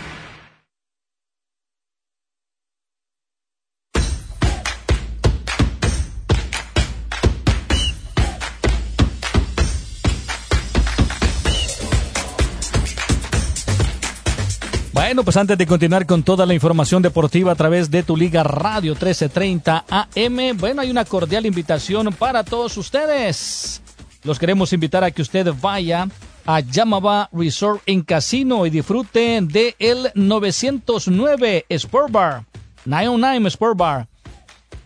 Bueno, 15.11 15.25
pues 15.25 15.35
antes 15.35 15.57
de 15.57 15.67
continuar 15.67 16.05
con 16.05 16.23
toda 16.23 16.45
la 16.45 16.53
información 16.53 17.01
deportiva 17.01 17.51
a 17.51 17.55
través 17.55 17.91
de 17.91 18.01
tu 18.01 18.15
Liga 18.15 18.43
Radio 18.43 18.93
1330 18.93 19.83
AM, 19.89 20.57
bueno, 20.57 20.81
hay 20.81 20.89
una 20.89 21.03
cordial 21.03 21.45
invitación 21.45 22.13
para 22.13 22.45
todos 22.45 22.77
ustedes. 22.77 23.81
Los 24.23 24.39
queremos 24.39 24.71
invitar 24.71 25.03
a 25.03 25.11
que 25.11 25.21
usted 25.21 25.53
vaya 25.61 26.07
a 26.45 26.61
Yamaba 26.61 27.27
Resort 27.33 27.81
en 27.87 28.03
Casino 28.03 28.65
y 28.65 28.69
disfrute 28.69 29.41
de 29.41 29.75
el 29.79 30.11
909 30.15 31.65
Sport 31.67 32.09
Bar, 32.09 32.45
909 32.85 33.49
Sport 33.49 33.77
Bar. 33.77 34.10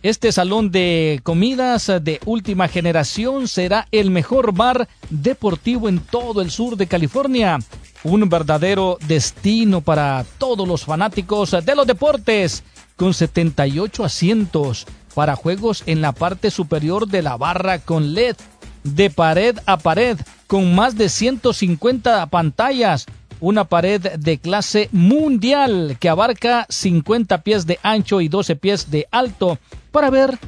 Este 0.06 0.30
salón 0.30 0.70
de 0.70 1.18
comidas 1.24 1.90
de 2.00 2.20
última 2.26 2.68
generación 2.68 3.48
será 3.48 3.88
el 3.90 4.12
mejor 4.12 4.52
bar 4.54 4.86
deportivo 5.10 5.88
en 5.88 5.98
todo 5.98 6.42
el 6.42 6.52
sur 6.52 6.76
de 6.76 6.86
California. 6.86 7.58
Un 8.04 8.28
verdadero 8.28 8.98
destino 9.08 9.80
para 9.80 10.24
todos 10.38 10.68
los 10.68 10.84
fanáticos 10.84 11.50
de 11.50 11.74
los 11.74 11.88
deportes, 11.88 12.62
con 12.94 13.14
78 13.14 14.04
asientos 14.04 14.86
para 15.12 15.34
juegos 15.34 15.82
en 15.86 16.00
la 16.02 16.12
parte 16.12 16.52
superior 16.52 17.08
de 17.08 17.22
la 17.22 17.36
barra 17.36 17.80
con 17.80 18.14
LED, 18.14 18.36
de 18.84 19.10
pared 19.10 19.58
a 19.66 19.76
pared, 19.76 20.20
con 20.46 20.72
más 20.72 20.96
de 20.96 21.08
150 21.08 22.24
pantallas, 22.26 23.06
una 23.40 23.64
pared 23.64 24.00
de 24.00 24.38
clase 24.38 24.88
mundial 24.92 25.96
que 25.98 26.08
abarca 26.08 26.64
50 26.68 27.42
pies 27.42 27.66
de 27.66 27.80
ancho 27.82 28.20
y 28.20 28.28
12 28.28 28.54
pies 28.54 28.88
de 28.88 29.08
alto 29.10 29.58
para 29.96 30.10
ver 30.10 30.38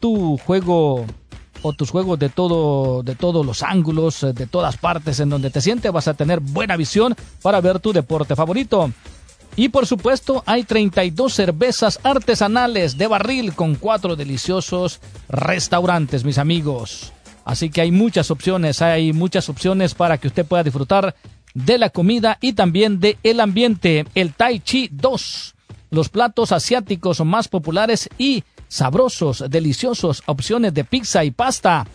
tu 0.00 0.36
juego 0.38 1.06
o 1.62 1.72
tus 1.72 1.88
juegos 1.88 2.18
de 2.18 2.30
todo 2.30 3.04
de 3.04 3.14
todos 3.14 3.46
los 3.46 3.62
ángulos, 3.62 4.24
eh, 4.24 4.32
de 4.32 4.48
todas 4.48 4.76
partes 4.76 5.20
en 5.20 5.28
donde 5.28 5.50
te 5.50 5.60
sientes, 5.60 5.92
vas 5.92 6.08
a 6.08 6.14
tener 6.14 6.40
buena 6.40 6.76
visión 6.76 7.14
para 7.40 7.60
ver 7.60 7.78
tu 7.78 7.92
deporte 7.92 8.34
favorito. 8.34 8.90
Y 9.54 9.68
por 9.68 9.86
supuesto, 9.86 10.42
hay 10.46 10.64
32 10.64 11.32
cervezas 11.32 12.00
artesanales 12.02 12.98
de 12.98 13.06
barril 13.06 13.54
con 13.54 13.76
cuatro 13.76 14.16
deliciosos 14.16 14.98
restaurantes, 15.28 16.24
mis 16.24 16.38
amigos. 16.38 17.12
Así 17.44 17.70
que 17.70 17.82
hay 17.82 17.92
muchas 17.92 18.32
opciones, 18.32 18.82
hay 18.82 19.12
muchas 19.12 19.48
opciones 19.48 19.94
para 19.94 20.18
que 20.18 20.26
usted 20.26 20.44
pueda 20.44 20.64
disfrutar 20.64 21.14
de 21.54 21.78
la 21.78 21.90
comida 21.90 22.36
y 22.40 22.54
también 22.54 22.98
de 22.98 23.16
el 23.22 23.38
ambiente. 23.38 24.06
El 24.16 24.34
Tai 24.34 24.58
Chi 24.58 24.88
2, 24.90 25.54
los 25.92 26.08
platos 26.08 26.50
asiáticos 26.50 27.24
más 27.24 27.46
populares 27.46 28.08
y 28.18 28.42
sabrosos, 28.68 29.44
deliciosos, 29.48 30.22
opciones 30.26 30.74
de 30.74 30.84
pizza 30.84 31.24
y 31.24 31.30
pasta. 31.30 31.86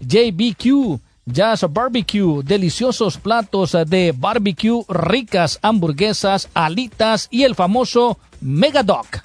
JBQ, 0.00 1.00
Jazz 1.26 1.66
Barbecue, 1.70 2.42
deliciosos 2.42 3.16
platos 3.16 3.76
de 3.86 4.14
barbecue, 4.16 4.84
ricas 4.88 5.58
hamburguesas, 5.62 6.48
alitas 6.54 7.28
y 7.30 7.44
el 7.44 7.54
famoso 7.54 8.18
Mega 8.40 8.82
Doc. 8.82 9.22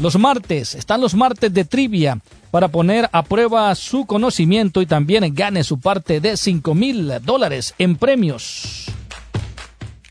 Los 0.00 0.18
martes, 0.18 0.74
están 0.74 1.00
los 1.00 1.14
martes 1.14 1.52
de 1.54 1.64
trivia 1.64 2.20
para 2.50 2.68
poner 2.68 3.08
a 3.12 3.22
prueba 3.22 3.74
su 3.74 4.06
conocimiento 4.06 4.80
y 4.80 4.86
también 4.86 5.34
gane 5.34 5.64
su 5.64 5.80
parte 5.80 6.20
de 6.20 6.36
5 6.36 6.74
mil 6.74 7.12
dólares 7.24 7.74
en 7.78 7.96
premios. 7.96 8.86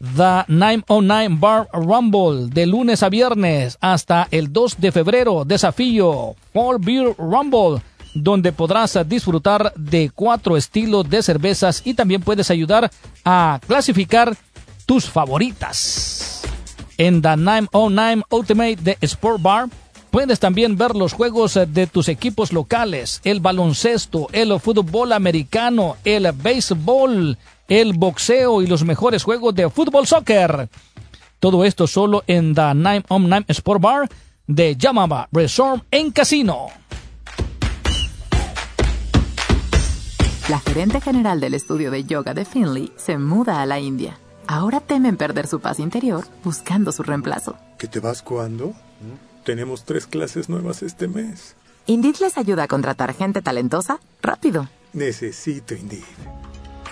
The 0.04 0.44
909 0.50 1.38
Bar 1.40 1.70
Rumble 1.72 2.50
de 2.50 2.66
lunes 2.66 3.04
a 3.04 3.10
viernes 3.10 3.78
hasta 3.80 4.28
el 4.32 4.52
2 4.52 4.82
de 4.82 4.92
febrero. 4.92 5.46
Desafío 5.46 6.36
Fall 6.52 6.78
Beer 6.80 7.16
Rumble 7.18 7.82
donde 8.14 8.52
podrás 8.52 9.00
disfrutar 9.08 9.72
de 9.78 10.12
cuatro 10.14 10.58
estilos 10.58 11.10
de 11.10 11.24
cervezas 11.24 11.82
y 11.86 11.94
también 11.94 12.22
puedes 12.22 12.52
ayudar 12.52 12.92
a 13.24 13.62
clasificar 13.66 14.36
tus 14.86 15.10
favoritas. 15.10 16.42
En 16.98 17.22
The 17.22 17.38
909 17.38 18.24
Ultimate 18.30 18.76
de 18.76 18.98
Sport 19.00 19.42
Bar 19.42 19.70
puedes 20.14 20.40
también 20.40 20.78
ver 20.78 20.96
los 20.96 21.12
juegos 21.12 21.60
de 21.68 21.88
tus 21.88 22.08
equipos 22.08 22.54
locales, 22.54 23.20
el 23.24 23.40
baloncesto, 23.40 24.28
el 24.32 24.60
fútbol 24.60 25.12
americano, 25.12 25.98
el 26.04 26.32
béisbol, 26.32 27.36
el 27.68 27.94
boxeo 27.94 28.62
y 28.62 28.68
los 28.68 28.84
mejores 28.84 29.24
juegos 29.24 29.56
de 29.56 29.72
fútbol 29.72 30.06
soccer. 30.06 30.70
Todo 31.40 31.66
esto 31.66 31.88
solo 31.88 32.24
en 32.28 32.54
The 32.54 32.76
909 32.76 33.46
Sport 33.48 33.82
Bar 33.82 34.10
de 34.46 34.76
Yamaba 34.76 35.30
Resort 35.32 35.84
en 35.90 36.12
Casino. 36.12 36.68
La 40.48 40.60
gerente 40.60 41.02
general 41.02 41.40
del 41.40 41.56
estudio 41.56 41.90
de 41.90 42.04
yoga 42.04 42.36
de 42.36 42.46
Finley 42.46 42.94
se 42.98 43.18
muda 43.18 43.64
a 43.64 43.66
la 43.66 43.80
India. 43.80 44.20
Ahora 44.46 44.80
temen 44.80 45.18
perder 45.18 45.48
su 45.48 45.60
paz 45.60 45.80
interior 45.80 46.24
buscando 46.44 46.92
su 46.92 47.02
reemplazo. 47.02 47.56
¿Que 47.80 47.88
te 47.88 48.00
vas 48.00 48.22
cuándo? 48.22 48.76
Tenemos 49.44 49.84
tres 49.84 50.08
clases 50.08 50.50
nuevas 50.50 50.84
este 50.84 51.08
mes. 51.08 51.56
Indeed 51.86 52.16
les 52.22 52.38
ayuda 52.38 52.64
a 52.64 52.68
contratar 52.68 53.14
gente 53.14 53.42
talentosa 53.42 54.00
rápido. 54.22 54.70
Necesito 54.94 55.74
Indeed. 55.74 56.04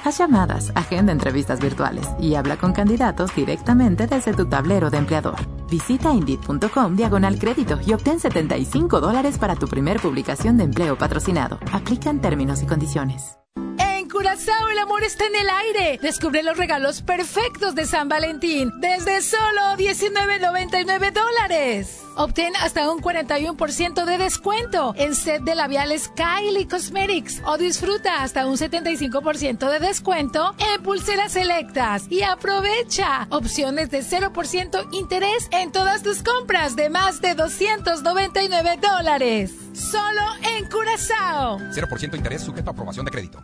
Haz 0.04 0.18
llamadas, 0.18 0.72
agenda 0.74 1.12
entrevistas 1.12 1.60
virtuales 1.60 2.08
y 2.20 2.34
habla 2.36 2.58
con 2.58 2.74
candidatos 2.74 3.34
directamente 3.36 4.08
desde 4.08 4.34
tu 4.34 4.48
tablero 4.50 4.90
de 4.90 4.98
empleador. 4.98 5.36
Visita 5.70 6.12
Indeed.com 6.12 6.96
diagonal 6.96 7.38
crédito 7.38 7.80
y 7.86 7.94
obtén 7.94 8.20
75 8.20 9.00
dólares 9.00 9.38
para 9.38 9.56
tu 9.56 9.68
primer 9.68 10.00
publicación 10.02 10.58
de 10.58 10.64
empleo 10.64 10.98
patrocinado. 10.98 11.60
Aplican 11.72 12.20
términos 12.20 12.64
y 12.64 12.66
condiciones. 12.66 13.38
En 13.78 14.10
Curazao 14.10 14.70
el 14.70 14.80
amor 14.80 15.04
está 15.04 15.28
en 15.28 15.36
el 15.36 15.50
aire. 15.50 16.00
Descubre 16.02 16.42
los 16.42 16.58
regalos 16.58 17.04
perfectos 17.04 17.76
de 17.76 17.86
San 17.86 18.10
Valentín 18.10 18.72
desde 18.82 19.22
solo 19.22 19.78
19.99 19.78 21.14
dólares. 21.14 22.01
Obtén 22.16 22.54
hasta 22.56 22.92
un 22.92 23.00
41% 23.00 24.06
de 24.06 24.18
descuento 24.18 24.94
en 24.98 25.16
set 25.16 25.44
de 25.44 25.56
labiales 25.56 26.10
Kylie 26.16 26.68
Cosmetics 26.68 27.42
o 27.46 27.58
disfruta 27.58 28.22
hasta 28.24 28.46
un 28.46 28.58
75% 28.58 29.70
de 29.70 29.80
descuento 29.80 30.56
en 30.74 30.84
pulseras 30.84 31.34
selectas 31.34 32.06
y 32.10 32.24
aprovecha 32.24 33.28
opciones 33.30 33.90
de 33.92 34.02
0% 34.02 34.88
interés 34.94 35.48
en 35.52 35.72
todas 35.72 36.04
tus 36.04 36.22
compras 36.24 36.76
de 36.76 36.90
más 36.90 37.22
de 37.22 37.36
299 37.36 38.78
dólares. 38.82 39.54
Solo 39.74 40.22
en 40.58 40.66
Curazao. 40.70 41.60
0% 41.60 42.16
interés 42.16 42.42
sujeto 42.42 42.70
a 42.70 42.74
aprobación 42.74 43.06
de 43.06 43.12
crédito. 43.12 43.40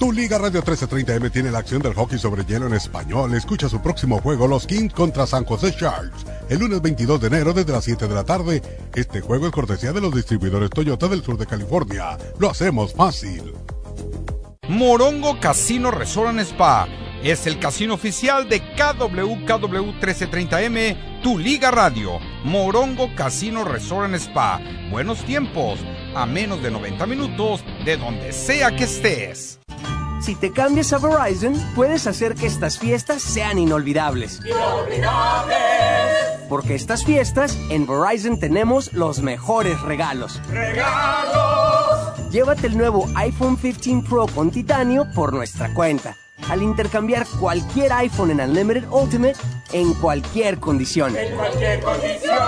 Tu 0.00 0.10
Liga 0.12 0.38
Radio 0.38 0.64
1330M 0.64 1.30
tiene 1.30 1.50
la 1.50 1.58
acción 1.58 1.82
del 1.82 1.92
hockey 1.92 2.18
sobre 2.18 2.46
hielo 2.46 2.66
en 2.66 2.72
español. 2.72 3.34
Escucha 3.34 3.68
su 3.68 3.82
próximo 3.82 4.18
juego, 4.22 4.48
los 4.48 4.66
Kings 4.66 4.94
contra 4.94 5.26
San 5.26 5.44
José 5.44 5.74
Sharks, 5.78 6.24
el 6.48 6.58
lunes 6.58 6.80
22 6.80 7.20
de 7.20 7.26
enero 7.26 7.52
desde 7.52 7.72
las 7.72 7.84
7 7.84 8.08
de 8.08 8.14
la 8.14 8.24
tarde. 8.24 8.62
Este 8.94 9.20
juego 9.20 9.44
es 9.44 9.52
cortesía 9.52 9.92
de 9.92 10.00
los 10.00 10.14
distribuidores 10.14 10.70
Toyota 10.70 11.06
del 11.06 11.22
sur 11.22 11.36
de 11.36 11.44
California. 11.44 12.16
Lo 12.38 12.48
hacemos 12.48 12.94
fácil. 12.94 13.52
Morongo 14.70 15.38
Casino 15.38 15.90
Resort 15.90 16.38
Spa 16.38 16.88
es 17.22 17.46
el 17.46 17.58
casino 17.58 17.92
oficial 17.92 18.48
de 18.48 18.60
KWKW 18.60 20.00
1330M, 20.00 21.20
tu 21.22 21.38
Liga 21.38 21.70
Radio. 21.70 22.18
Morongo 22.44 23.14
Casino 23.14 23.64
Resort 23.64 24.14
Spa. 24.14 24.62
Buenos 24.90 25.22
tiempos, 25.26 25.78
a 26.14 26.26
menos 26.26 26.62
de 26.62 26.70
90 26.70 27.06
minutos 27.06 27.64
de 27.84 27.96
donde 27.96 28.32
sea 28.32 28.74
que 28.74 28.84
estés. 28.84 29.60
Si 30.20 30.34
te 30.34 30.52
cambias 30.52 30.92
a 30.92 30.98
Verizon, 30.98 31.54
puedes 31.74 32.06
hacer 32.06 32.34
que 32.34 32.46
estas 32.46 32.78
fiestas 32.78 33.22
sean 33.22 33.58
inolvidables. 33.58 34.40
¡Inolvidables! 34.44 35.56
Porque 36.48 36.74
estas 36.74 37.04
fiestas, 37.04 37.56
en 37.70 37.86
Verizon 37.86 38.38
tenemos 38.38 38.92
los 38.92 39.20
mejores 39.20 39.80
regalos. 39.80 40.40
¡Regalos! 40.50 42.30
Llévate 42.30 42.66
el 42.66 42.76
nuevo 42.76 43.08
iPhone 43.16 43.56
15 43.56 44.08
Pro 44.08 44.26
con 44.26 44.50
titanio 44.50 45.06
por 45.14 45.32
nuestra 45.32 45.72
cuenta. 45.72 46.16
Al 46.48 46.62
intercambiar 46.62 47.26
cualquier 47.38 47.92
iPhone 47.92 48.30
en 48.30 48.40
Unlimited 48.40 48.88
Ultimate 48.90 49.36
en 49.72 49.94
cualquier 49.94 50.58
condición. 50.58 51.16
En 51.16 51.36
cualquier 51.36 51.80
condición. 51.80 52.38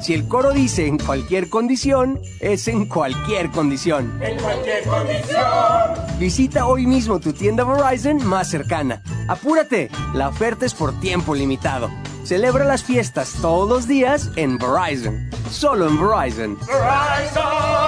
Si 0.00 0.14
el 0.14 0.26
coro 0.28 0.52
dice 0.52 0.86
en 0.86 0.98
cualquier 0.98 1.48
condición, 1.48 2.20
es 2.40 2.68
en 2.68 2.86
cualquier 2.86 3.50
condición. 3.50 4.20
En 4.22 4.38
cualquier 4.40 4.84
condición. 4.84 6.18
Visita 6.18 6.66
hoy 6.66 6.86
mismo 6.86 7.20
tu 7.20 7.32
tienda 7.32 7.64
Verizon 7.64 8.24
más 8.26 8.48
cercana. 8.48 9.02
Apúrate, 9.28 9.90
la 10.14 10.28
oferta 10.28 10.66
es 10.66 10.74
por 10.74 10.98
tiempo 11.00 11.34
limitado. 11.34 11.90
Celebra 12.24 12.64
las 12.64 12.84
fiestas 12.84 13.34
todos 13.40 13.68
los 13.68 13.88
días 13.88 14.30
en 14.36 14.58
Verizon. 14.58 15.28
Solo 15.50 15.88
en 15.88 15.98
Verizon. 16.00 16.58
Verizon. 16.66 17.81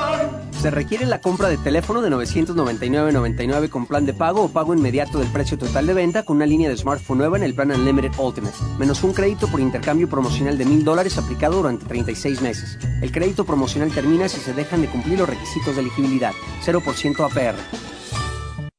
Se 0.65 0.71
requiere 0.71 1.05
la 1.05 1.21
compra 1.21 1.51
de 1.51 1.59
teléfono 1.59 2.01
de 2.01 2.09
999.99 2.09 3.69
con 3.69 3.85
plan 3.85 4.07
de 4.07 4.15
pago 4.15 4.45
o 4.45 4.49
pago 4.49 4.73
inmediato 4.73 5.19
del 5.19 5.29
precio 5.29 5.59
total 5.59 5.87
de 5.87 5.93
venta 5.93 6.23
con 6.23 6.37
una 6.37 6.47
línea 6.47 6.71
de 6.71 6.77
smartphone 6.79 7.19
nueva 7.19 7.37
en 7.37 7.43
el 7.43 7.53
plan 7.53 7.71
Unlimited 7.71 8.19
Ultimate, 8.19 8.57
menos 8.79 9.05
un 9.05 9.13
crédito 9.13 9.47
por 9.49 9.61
intercambio 9.61 10.09
promocional 10.09 10.57
de 10.57 10.65
mil 10.65 10.83
dólares 10.83 11.19
aplicado 11.19 11.57
durante 11.57 11.85
36 11.85 12.41
meses. 12.41 12.79
El 13.03 13.13
crédito 13.13 13.45
promocional 13.45 13.93
termina 13.93 14.27
si 14.27 14.41
se 14.41 14.55
dejan 14.55 14.81
de 14.81 14.89
cumplir 14.89 15.19
los 15.19 15.29
requisitos 15.29 15.75
de 15.75 15.83
elegibilidad. 15.83 16.33
0% 16.65 17.21
APR. 17.21 17.59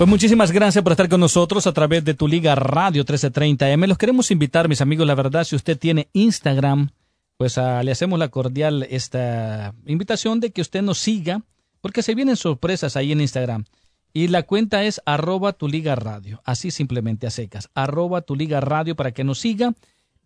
Pues 0.00 0.08
muchísimas 0.08 0.50
gracias 0.50 0.82
por 0.82 0.92
estar 0.92 1.10
con 1.10 1.20
nosotros 1.20 1.66
a 1.66 1.74
través 1.74 2.02
de 2.02 2.14
tu 2.14 2.26
Liga 2.26 2.54
Radio 2.54 3.04
1330M. 3.04 3.86
Los 3.86 3.98
queremos 3.98 4.30
invitar, 4.30 4.66
mis 4.66 4.80
amigos, 4.80 5.06
la 5.06 5.14
verdad, 5.14 5.44
si 5.44 5.56
usted 5.56 5.78
tiene 5.78 6.08
Instagram, 6.14 6.88
pues 7.36 7.58
uh, 7.58 7.82
le 7.82 7.92
hacemos 7.92 8.18
la 8.18 8.28
cordial 8.28 8.86
esta 8.88 9.74
invitación 9.84 10.40
de 10.40 10.52
que 10.52 10.62
usted 10.62 10.80
nos 10.80 10.96
siga, 10.96 11.42
porque 11.82 12.02
se 12.02 12.14
vienen 12.14 12.36
sorpresas 12.36 12.96
ahí 12.96 13.12
en 13.12 13.20
Instagram. 13.20 13.66
Y 14.12 14.28
la 14.28 14.42
cuenta 14.42 14.84
es 14.84 15.00
arroba 15.04 15.52
tu 15.52 15.68
liga 15.68 15.94
radio, 15.94 16.42
así 16.44 16.70
simplemente 16.70 17.26
a 17.26 17.30
secas, 17.30 17.70
arroba 17.74 18.22
tu 18.22 18.34
liga 18.34 18.60
radio 18.60 18.96
para 18.96 19.12
que 19.12 19.22
nos 19.22 19.38
siga, 19.38 19.74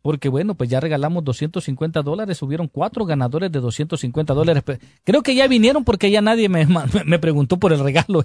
porque 0.01 0.29
bueno, 0.29 0.55
pues 0.55 0.71
ya 0.71 0.81
regalamos 0.81 1.25
250 1.25 2.03
dólares, 2.03 2.43
hubieron 2.43 2.69
cuatro 2.69 3.05
ganadores 3.05 3.51
de 3.53 3.61
250 3.61 4.35
dólares. 4.35 4.63
Creo 5.03 5.23
que 5.23 5.35
ya 5.35 5.49
vinieron 5.49 5.85
porque 5.85 6.11
ya 6.11 6.21
nadie 6.21 6.49
me, 6.49 6.67
me 7.07 7.19
preguntó 7.19 7.59
por 7.59 7.73
el 7.73 7.81
regalo. 7.81 8.25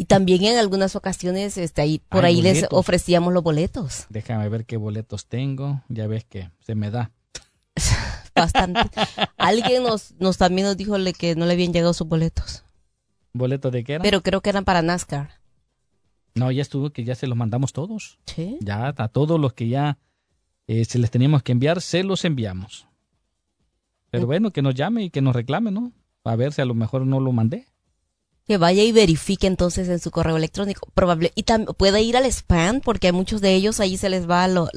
Y 0.00 0.04
también 0.04 0.44
en 0.44 0.58
algunas 0.58 0.94
ocasiones 0.94 1.58
este, 1.58 1.82
ahí, 1.82 2.00
por 2.08 2.24
ahí 2.24 2.40
les 2.40 2.66
ofrecíamos 2.70 3.32
los 3.32 3.42
boletos. 3.42 4.06
Déjame 4.10 4.48
ver 4.48 4.64
qué 4.64 4.76
boletos 4.76 5.26
tengo, 5.26 5.82
ya 5.88 6.06
ves 6.06 6.24
que 6.24 6.50
se 6.60 6.74
me 6.74 6.90
da. 6.90 7.10
Bastante. 8.34 8.80
Alguien 9.36 9.82
nos, 9.82 10.12
nos 10.20 10.38
también 10.38 10.68
nos 10.68 10.76
dijo 10.76 10.94
que 11.18 11.34
no 11.34 11.46
le 11.46 11.54
habían 11.54 11.72
llegado 11.72 11.92
sus 11.94 12.06
boletos. 12.06 12.64
¿Boletos 13.32 13.70
de 13.72 13.84
qué 13.84 13.94
era? 13.94 14.02
Pero 14.02 14.22
creo 14.22 14.40
que 14.40 14.50
eran 14.50 14.64
para 14.64 14.82
NASCAR. 14.82 15.30
No, 16.34 16.50
ya 16.50 16.62
estuvo, 16.62 16.90
que 16.90 17.04
ya 17.04 17.14
se 17.14 17.26
los 17.26 17.36
mandamos 17.36 17.72
todos. 17.72 18.18
Sí. 18.26 18.58
Ya 18.60 18.94
a 18.96 19.08
todos 19.08 19.40
los 19.40 19.52
que 19.54 19.68
ya 19.68 19.98
eh, 20.66 20.84
se 20.84 20.98
les 20.98 21.10
teníamos 21.10 21.42
que 21.42 21.52
enviar, 21.52 21.80
se 21.80 22.04
los 22.04 22.24
enviamos. 22.24 22.86
Pero 24.10 24.26
bueno, 24.26 24.50
que 24.52 24.62
nos 24.62 24.74
llame 24.74 25.04
y 25.04 25.10
que 25.10 25.20
nos 25.20 25.34
reclame, 25.34 25.70
¿no? 25.70 25.92
A 26.24 26.36
ver 26.36 26.52
si 26.52 26.62
a 26.62 26.64
lo 26.64 26.74
mejor 26.74 27.06
no 27.06 27.20
lo 27.20 27.32
mandé. 27.32 27.66
Que 28.46 28.56
vaya 28.56 28.82
y 28.82 28.92
verifique 28.92 29.46
entonces 29.46 29.88
en 29.88 29.98
su 29.98 30.10
correo 30.10 30.36
electrónico. 30.36 30.90
Probable. 30.94 31.32
Y 31.34 31.42
también 31.42 31.74
puede 31.76 32.00
ir 32.02 32.16
al 32.16 32.24
spam, 32.26 32.80
porque 32.80 33.08
a 33.08 33.12
muchos 33.12 33.40
de 33.42 33.54
ellos 33.54 33.80
ahí 33.80 33.96
se 33.98 34.08
les 34.08 34.28
va 34.28 34.48
lo- 34.48 34.70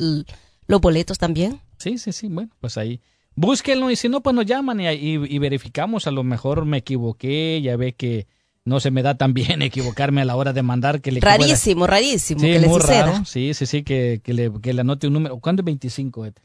los 0.68 0.82
boletos 0.82 1.18
también. 1.18 1.62
Sí, 1.78 1.98
sí, 1.98 2.12
sí, 2.12 2.28
bueno, 2.28 2.52
pues 2.60 2.78
ahí. 2.78 3.00
Búsquenlo 3.36 3.90
y 3.90 3.96
si 3.96 4.10
no, 4.10 4.22
pues 4.22 4.36
nos 4.36 4.46
llaman 4.46 4.82
y, 4.82 4.88
y- 4.90 5.36
y 5.36 5.40
verificamos. 5.40 6.06
A 6.08 6.12
lo 6.12 6.24
mejor 6.24 6.66
me 6.66 6.78
equivoqué, 6.80 7.62
ya 7.64 7.78
ve 7.78 7.94
que 7.94 8.28
no 8.66 8.80
se 8.80 8.92
me 8.92 9.02
da 9.04 9.16
tan 9.16 9.34
bien 9.34 9.62
equivocarme 9.64 10.22
a 10.22 10.26
la 10.26 10.36
hora 10.36 10.54
de 10.54 10.62
mandar 10.62 11.02
que 11.02 11.12
le 11.12 11.18
equipo 11.20 11.28
era- 11.34 11.38
Rarísimo, 11.38 11.88
rarísimo 11.88 12.42
Sí, 12.42 12.48
que 12.52 12.60
le 12.60 12.68
muy 12.68 12.80
raro. 12.80 13.26
Sí, 13.26 13.54
sí, 13.54 13.66
sí, 13.66 13.84
que, 13.84 14.22
que 14.24 14.34
le, 14.34 14.52
que 14.62 14.74
le 14.74 14.82
anote 14.82 15.08
un 15.08 15.14
número. 15.14 15.38
¿Cuándo 15.40 15.62
es 15.62 15.66
25, 15.66 16.26
Ethel? 16.26 16.44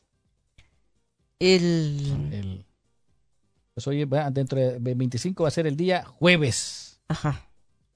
El... 1.39 2.29
El- 2.33 2.65
Pues 3.75 3.87
hoy 3.87 4.05
va, 4.05 4.31
dentro 4.31 4.59
de 4.59 4.79
25 4.95 5.43
va 5.43 5.49
a 5.49 5.53
ser 5.53 5.67
el 5.67 5.77
día 5.77 6.05
jueves. 6.05 7.01
Ajá. 7.09 7.47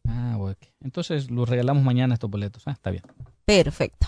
Ah, 0.07 0.37
ok. 0.39 0.59
Entonces 0.83 1.31
los 1.31 1.49
regalamos 1.49 1.83
mañana 1.83 2.15
estos 2.15 2.31
boletos. 2.31 2.63
Ah, 2.67 2.73
está 2.73 2.91
bien. 2.91 3.03
Perfecto. 3.45 4.07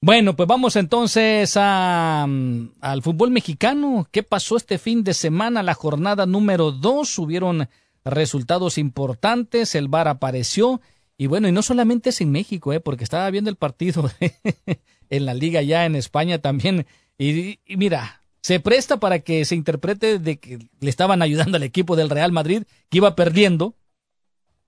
Bueno, 0.00 0.36
pues 0.36 0.46
vamos 0.48 0.76
entonces 0.76 1.54
a, 1.56 2.26
mm, 2.28 2.72
al 2.80 3.02
fútbol 3.02 3.30
mexicano. 3.30 4.06
¿Qué 4.10 4.22
pasó 4.22 4.56
este 4.56 4.76
fin 4.78 5.02
de 5.04 5.14
semana? 5.14 5.62
La 5.62 5.74
jornada 5.74 6.26
número 6.26 6.72
2. 6.72 7.18
Hubieron 7.18 7.68
resultados 8.04 8.78
importantes. 8.78 9.74
El 9.74 9.88
VAR 9.88 10.08
apareció. 10.08 10.80
Y 11.16 11.26
bueno, 11.26 11.48
y 11.48 11.52
no 11.52 11.62
solamente 11.62 12.10
es 12.10 12.20
en 12.20 12.32
México, 12.32 12.72
eh, 12.72 12.80
porque 12.80 13.04
estaba 13.04 13.30
viendo 13.30 13.50
el 13.50 13.56
partido 13.56 14.10
en 15.10 15.24
la 15.24 15.34
liga 15.34 15.62
ya 15.62 15.86
en 15.86 15.96
España 15.96 16.38
también. 16.38 16.86
Y, 17.18 17.60
y 17.64 17.76
mira, 17.76 18.22
se 18.42 18.60
presta 18.60 18.98
para 18.98 19.20
que 19.20 19.44
se 19.44 19.54
interprete 19.54 20.18
de 20.18 20.38
que 20.38 20.58
le 20.80 20.90
estaban 20.90 21.22
ayudando 21.22 21.56
al 21.56 21.62
equipo 21.62 21.96
del 21.96 22.10
Real 22.10 22.32
Madrid, 22.32 22.64
que 22.90 22.98
iba 22.98 23.14
perdiendo, 23.14 23.74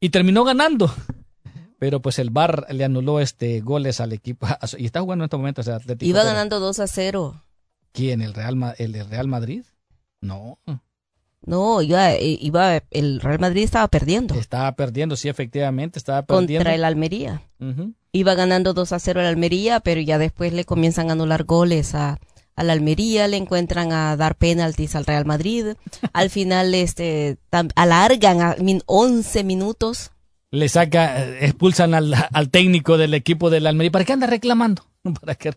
y 0.01 0.11
terminó 0.11 0.45
ganando. 0.45 0.95
Pero 1.79 2.01
pues 2.01 2.19
el 2.19 2.31
VAR 2.31 2.67
le 2.71 2.85
anuló 2.85 3.21
este 3.21 3.61
goles 3.61 4.01
al 4.01 4.13
equipo. 4.13 4.47
Y 4.79 4.87
está 4.87 5.01
jugando 5.01 5.25
en 5.25 5.27
este 5.27 5.37
momento. 5.37 5.61
O 5.61 5.65
sea, 5.65 5.77
Atlético 5.77 6.09
Iba 6.09 6.25
ganando 6.25 6.61
2 6.61 6.79
a 6.81 6.87
0. 6.87 7.43
¿Quién? 7.93 8.23
¿El 8.23 8.35
Real, 8.35 8.75
el 8.79 9.09
Real 9.09 9.29
Madrid? 9.29 9.65
No. 10.21 10.59
No, 11.47 11.81
iba, 11.81 12.19
iba, 12.19 12.83
el 12.91 13.21
Real 13.21 13.39
Madrid 13.39 13.63
estaba 13.63 13.87
perdiendo 13.89 14.35
Estaba 14.35 14.73
perdiendo, 14.77 15.15
sí, 15.17 15.29
efectivamente, 15.29 15.99
estaba 15.99 16.23
perdiendo. 16.27 16.59
contra 16.59 16.75
el 16.75 16.85
Almería. 16.85 17.43
Iba 18.13 18.35
ganando 18.35 18.75
2 18.75 18.93
a 18.93 18.99
0 18.99 19.21
el 19.21 19.27
Almería, 19.27 19.81
pero 19.81 20.01
ya 20.01 20.19
después 20.19 20.53
le 20.53 20.65
comienzan 20.65 21.09
a 21.09 21.13
anular 21.13 21.45
goles 21.45 21.95
a, 21.95 22.19
al 22.57 22.71
Almería, 22.71 23.29
le 23.29 23.37
encuentran 23.37 23.93
a 23.93 24.17
dar 24.17 24.35
penaltis 24.37 24.97
al 24.97 25.07
Real 25.07 25.25
Madrid. 25.27 25.75
Al 26.13 26.31
final, 26.31 26.75
este, 26.75 27.37
tam- 27.51 27.71
alargan 27.77 28.41
a 28.43 28.57
min- 28.59 28.83
11 28.87 29.45
minutos. 29.45 30.11
Le 30.51 30.69
saca, 30.69 31.27
expulsan 31.41 31.93
al, 31.95 32.15
al 32.33 32.51
técnico 32.51 32.97
del 32.99 33.15
equipo 33.15 33.51
del 33.51 33.67
Almería. 33.67 33.91
¿Para 33.93 34.05
qué 34.05 34.13
anda 34.15 34.27
reclamando? 34.27 34.85
¿Para 35.21 35.35
qué? 35.35 35.53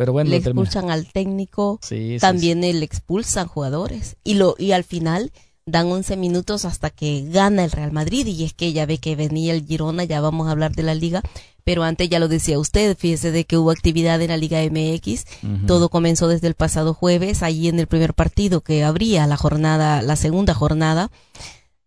Pero 0.00 0.14
bueno, 0.14 0.30
le 0.30 0.40
termina. 0.40 0.62
expulsan 0.64 0.90
al 0.90 1.12
técnico, 1.12 1.78
Sí, 1.82 2.14
sí, 2.14 2.18
también 2.20 2.62
le 2.62 2.82
expulsan 2.82 3.48
jugadores. 3.48 4.16
Y 4.24 4.32
lo 4.32 4.54
y 4.58 4.72
al 4.72 4.82
final 4.82 5.30
dan 5.66 5.88
11 5.92 6.16
minutos 6.16 6.64
hasta 6.64 6.88
que 6.88 7.26
gana 7.28 7.64
el 7.64 7.70
Real 7.70 7.92
Madrid. 7.92 8.26
Y 8.26 8.44
es 8.44 8.54
que 8.54 8.72
ya 8.72 8.86
ve 8.86 8.96
que 8.96 9.14
venía 9.14 9.52
el 9.52 9.66
Girona, 9.66 10.04
ya 10.04 10.22
vamos 10.22 10.48
a 10.48 10.52
hablar 10.52 10.72
de 10.72 10.84
la 10.84 10.94
liga, 10.94 11.20
pero 11.64 11.82
antes 11.82 12.08
ya 12.08 12.18
lo 12.18 12.28
decía 12.28 12.58
usted, 12.58 12.96
fíjese 12.96 13.30
de 13.30 13.44
que 13.44 13.58
hubo 13.58 13.70
actividad 13.70 14.22
en 14.22 14.28
la 14.28 14.38
Liga 14.38 14.60
MX, 14.62 15.26
todo 15.66 15.90
comenzó 15.90 16.28
desde 16.28 16.46
el 16.46 16.54
pasado 16.54 16.94
jueves, 16.94 17.42
allí 17.42 17.68
en 17.68 17.78
el 17.78 17.86
primer 17.86 18.14
partido 18.14 18.62
que 18.62 18.82
abría 18.84 19.26
la 19.26 19.36
jornada, 19.36 20.00
la 20.00 20.16
segunda 20.16 20.54
jornada 20.54 21.10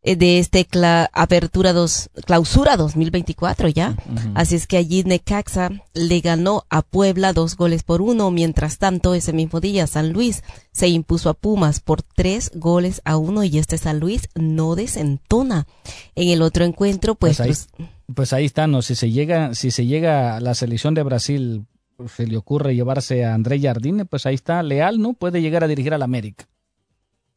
de 0.03 0.39
este 0.39 0.67
cla- 0.67 1.09
apertura 1.13 1.71
dos, 1.73 2.09
clausura 2.25 2.75
2024 2.77 3.69
ya. 3.69 3.95
Así 4.35 4.55
es 4.55 4.67
que 4.67 4.77
allí 4.77 5.03
Necaxa 5.03 5.69
le 5.93 6.19
ganó 6.19 6.65
a 6.69 6.81
Puebla 6.81 7.31
dos 7.33 7.55
goles 7.55 7.83
por 7.83 8.01
uno. 8.01 8.29
Mientras 8.29 8.77
tanto, 8.79 9.13
ese 9.13 9.31
mismo 9.33 9.59
día 9.61 9.87
San 9.87 10.11
Luis 10.11 10.43
se 10.73 10.89
impuso 10.89 11.29
a 11.29 11.33
Pumas 11.33 11.79
por 11.79 12.01
tres 12.01 12.51
goles 12.53 13.01
a 13.05 13.15
uno 13.17 13.43
y 13.43 13.57
este 13.57 13.77
San 13.77 13.99
Luis 13.99 14.27
no 14.35 14.75
desentona. 14.75 15.67
En 16.15 16.29
el 16.29 16.41
otro 16.41 16.65
encuentro, 16.65 17.15
pues, 17.15 17.37
Pues 17.37 17.39
ahí, 17.47 17.47
pues, 17.77 17.89
pues 18.15 18.33
ahí 18.33 18.45
está, 18.45 18.67
¿no? 18.67 18.81
Si 18.81 18.95
se 18.95 19.09
llega, 19.11 19.55
si 19.55 19.71
se 19.71 19.85
llega 19.85 20.35
a 20.35 20.39
la 20.41 20.53
selección 20.55 20.93
de 20.93 21.03
Brasil, 21.03 21.65
se 22.13 22.27
le 22.27 22.35
ocurre 22.37 22.75
llevarse 22.75 23.23
a 23.23 23.33
André 23.33 23.61
Jardine, 23.61 24.03
pues 24.05 24.25
ahí 24.25 24.35
está, 24.35 24.61
Leal, 24.63 24.99
¿no? 24.99 25.13
Puede 25.13 25.41
llegar 25.41 25.63
a 25.63 25.67
dirigir 25.67 25.93
al 25.93 26.01
América. 26.01 26.45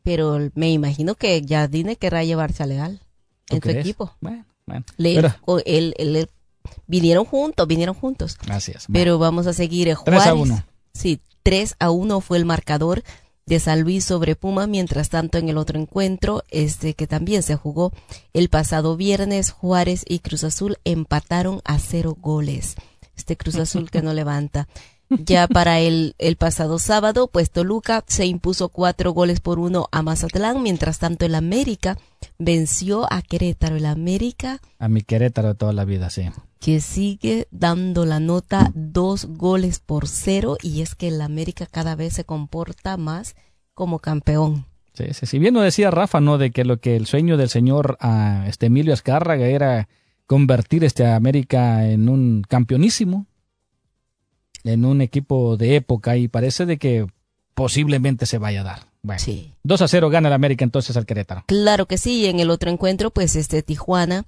Pero 0.06 0.38
me 0.54 0.70
imagino 0.70 1.16
que 1.16 1.44
Jardine 1.46 1.96
querrá 1.96 2.22
llevarse 2.22 2.62
a 2.62 2.66
Leal 2.66 3.00
¿Tú 3.46 3.56
en 3.56 3.62
su 3.62 3.70
equipo. 3.70 4.14
Bueno, 4.20 4.44
bueno. 4.66 4.84
Le- 4.96 5.16
él- 5.18 5.94
él- 5.98 6.16
él- 6.16 6.30
vinieron 6.86 7.24
juntos, 7.24 7.66
vinieron 7.66 7.94
juntos. 7.96 8.38
Así 8.48 8.70
es. 8.70 8.86
Pero 8.92 9.18
vamos 9.18 9.48
a 9.48 9.52
seguir. 9.52 9.88
eh, 9.88 9.96
3 10.04 10.20
a 10.20 10.22
Juárez, 10.30 10.42
1. 10.42 10.64
Sí, 10.94 11.20
3 11.42 11.74
a 11.80 11.90
1 11.90 12.20
fue 12.20 12.38
el 12.38 12.44
marcador 12.44 13.02
de 13.46 13.58
San 13.60 13.80
Luis 13.82 14.04
sobre 14.04 14.36
Puma. 14.36 14.66
Mientras 14.68 15.08
tanto, 15.08 15.38
en 15.38 15.48
el 15.48 15.58
otro 15.58 15.78
encuentro, 15.80 16.44
este 16.50 16.94
que 16.94 17.06
también 17.08 17.42
se 17.42 17.56
jugó 17.56 17.92
el 18.32 18.48
pasado 18.48 18.96
viernes, 18.96 19.50
Juárez 19.50 20.04
y 20.08 20.20
Cruz 20.20 20.44
Azul 20.44 20.78
empataron 20.84 21.62
a 21.64 21.78
cero 21.80 22.16
goles. 22.20 22.76
Este 23.16 23.36
Cruz 23.36 23.56
Azul 23.56 23.90
que 23.90 24.02
no 24.02 24.12
levanta. 24.14 24.68
Ya 25.08 25.46
para 25.46 25.80
el, 25.80 26.14
el 26.18 26.36
pasado 26.36 26.78
sábado, 26.78 27.28
pues 27.32 27.50
Toluca 27.50 28.04
se 28.06 28.26
impuso 28.26 28.68
cuatro 28.68 29.12
goles 29.12 29.40
por 29.40 29.58
uno 29.58 29.88
a 29.92 30.02
Mazatlán. 30.02 30.62
Mientras 30.62 30.98
tanto, 30.98 31.24
el 31.26 31.34
América 31.34 31.96
venció 32.38 33.06
a 33.12 33.22
Querétaro. 33.22 33.76
El 33.76 33.86
América 33.86 34.60
A 34.78 34.88
mi 34.88 35.02
Querétaro 35.02 35.48
de 35.48 35.54
toda 35.54 35.72
la 35.72 35.84
vida, 35.84 36.10
sí. 36.10 36.28
que 36.58 36.80
sigue 36.80 37.46
dando 37.50 38.04
la 38.04 38.20
nota 38.20 38.72
dos 38.74 39.26
goles 39.26 39.78
por 39.78 40.08
cero 40.08 40.56
y 40.62 40.82
es 40.82 40.94
que 40.94 41.08
el 41.08 41.20
América 41.20 41.66
cada 41.66 41.94
vez 41.94 42.14
se 42.14 42.24
comporta 42.24 42.96
más 42.96 43.36
como 43.74 43.98
campeón. 44.00 44.64
Sí, 44.94 45.04
sí, 45.12 45.26
sí. 45.26 45.38
Bien 45.38 45.54
lo 45.54 45.60
decía 45.60 45.90
Rafa, 45.90 46.20
¿no? 46.20 46.38
De 46.38 46.50
que 46.50 46.64
lo 46.64 46.78
que 46.78 46.96
el 46.96 47.06
sueño 47.06 47.36
del 47.36 47.50
señor 47.50 47.98
ah, 48.00 48.44
este 48.48 48.66
Emilio 48.66 48.94
Azcárraga 48.94 49.46
era 49.46 49.88
convertir 50.26 50.82
este 50.84 51.04
a 51.06 51.16
América 51.16 51.86
en 51.86 52.08
un 52.08 52.42
campeonísimo, 52.48 53.26
en 54.66 54.84
un 54.84 55.00
equipo 55.00 55.56
de 55.56 55.76
época 55.76 56.16
y 56.16 56.28
parece 56.28 56.66
de 56.66 56.76
que 56.78 57.06
posiblemente 57.54 58.26
se 58.26 58.38
vaya 58.38 58.60
a 58.60 58.64
dar. 58.64 58.80
Bueno, 59.02 59.22
2 59.62 59.82
a 59.82 59.88
0 59.88 60.10
gana 60.10 60.28
el 60.28 60.34
América 60.34 60.64
entonces 60.64 60.96
al 60.96 61.06
Querétaro. 61.06 61.44
Claro 61.46 61.86
que 61.86 61.96
sí, 61.96 62.26
en 62.26 62.40
el 62.40 62.50
otro 62.50 62.70
encuentro 62.70 63.10
pues 63.10 63.36
este 63.36 63.62
Tijuana 63.62 64.24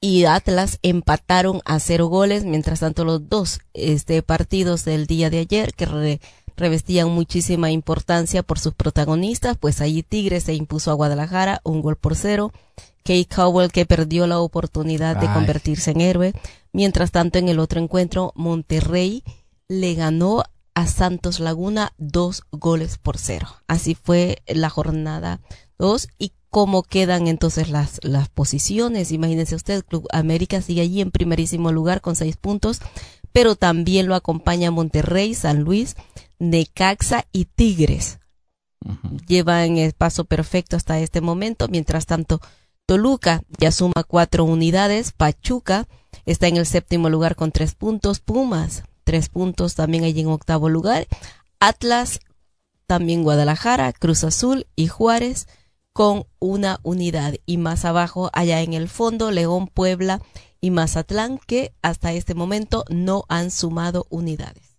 y 0.00 0.24
Atlas 0.24 0.78
empataron 0.82 1.60
a 1.64 1.78
cero 1.78 2.06
goles, 2.08 2.44
mientras 2.44 2.80
tanto 2.80 3.04
los 3.04 3.28
dos 3.28 3.60
este 3.72 4.20
partidos 4.22 4.84
del 4.84 5.06
día 5.06 5.30
de 5.30 5.38
ayer 5.38 5.72
que 5.74 5.86
re- 5.86 6.20
revestían 6.56 7.08
muchísima 7.08 7.70
importancia 7.70 8.42
por 8.42 8.58
sus 8.58 8.74
protagonistas, 8.74 9.56
pues 9.56 9.80
allí 9.80 10.02
Tigres 10.02 10.42
se 10.44 10.54
impuso 10.54 10.90
a 10.90 10.94
Guadalajara 10.94 11.60
un 11.64 11.80
gol 11.82 11.96
por 11.96 12.16
cero, 12.16 12.52
Kay 13.04 13.24
Cowell 13.24 13.70
que 13.70 13.86
perdió 13.86 14.26
la 14.26 14.40
oportunidad 14.40 15.16
de 15.16 15.32
convertirse 15.32 15.92
en 15.92 16.00
héroe, 16.00 16.32
mientras 16.72 17.10
tanto 17.12 17.38
en 17.38 17.48
el 17.48 17.58
otro 17.60 17.80
encuentro 17.80 18.32
Monterrey 18.34 19.22
le 19.72 19.94
ganó 19.94 20.42
a 20.74 20.86
Santos 20.86 21.40
Laguna 21.40 21.92
dos 21.96 22.42
goles 22.52 22.98
por 22.98 23.16
cero. 23.16 23.48
Así 23.66 23.94
fue 23.94 24.42
la 24.46 24.68
jornada 24.68 25.40
dos 25.78 26.08
y 26.18 26.32
cómo 26.50 26.82
quedan 26.82 27.26
entonces 27.26 27.70
las, 27.70 27.98
las 28.02 28.28
posiciones. 28.28 29.12
Imagínense 29.12 29.54
usted, 29.54 29.82
Club 29.82 30.06
América 30.12 30.60
sigue 30.60 30.82
allí 30.82 31.00
en 31.00 31.10
primerísimo 31.10 31.72
lugar 31.72 32.02
con 32.02 32.16
seis 32.16 32.36
puntos, 32.36 32.80
pero 33.32 33.56
también 33.56 34.06
lo 34.08 34.14
acompaña 34.14 34.70
Monterrey, 34.70 35.34
San 35.34 35.62
Luis, 35.62 35.96
Necaxa 36.38 37.24
y 37.32 37.46
Tigres. 37.46 38.18
Llevan 39.26 39.78
el 39.78 39.94
paso 39.94 40.26
perfecto 40.26 40.76
hasta 40.76 41.00
este 41.00 41.22
momento. 41.22 41.68
Mientras 41.68 42.04
tanto, 42.04 42.40
Toluca 42.84 43.42
ya 43.58 43.72
suma 43.72 44.04
cuatro 44.06 44.44
unidades. 44.44 45.12
Pachuca 45.12 45.88
está 46.26 46.48
en 46.48 46.58
el 46.58 46.66
séptimo 46.66 47.08
lugar 47.08 47.36
con 47.36 47.52
tres 47.52 47.74
puntos. 47.74 48.20
Pumas, 48.20 48.82
tres 49.04 49.28
puntos 49.28 49.74
también 49.74 50.04
allí 50.04 50.20
en 50.20 50.28
octavo 50.28 50.68
lugar. 50.68 51.06
Atlas, 51.60 52.20
también 52.86 53.22
Guadalajara, 53.22 53.92
Cruz 53.92 54.24
Azul 54.24 54.66
y 54.76 54.88
Juárez 54.88 55.46
con 55.92 56.24
una 56.38 56.80
unidad. 56.82 57.34
Y 57.46 57.58
más 57.58 57.84
abajo, 57.84 58.30
allá 58.32 58.60
en 58.60 58.72
el 58.74 58.88
fondo, 58.88 59.30
León, 59.30 59.68
Puebla 59.68 60.20
y 60.60 60.70
Mazatlán, 60.70 61.38
que 61.46 61.72
hasta 61.82 62.12
este 62.12 62.34
momento 62.34 62.84
no 62.88 63.24
han 63.28 63.50
sumado 63.50 64.06
unidades. 64.10 64.76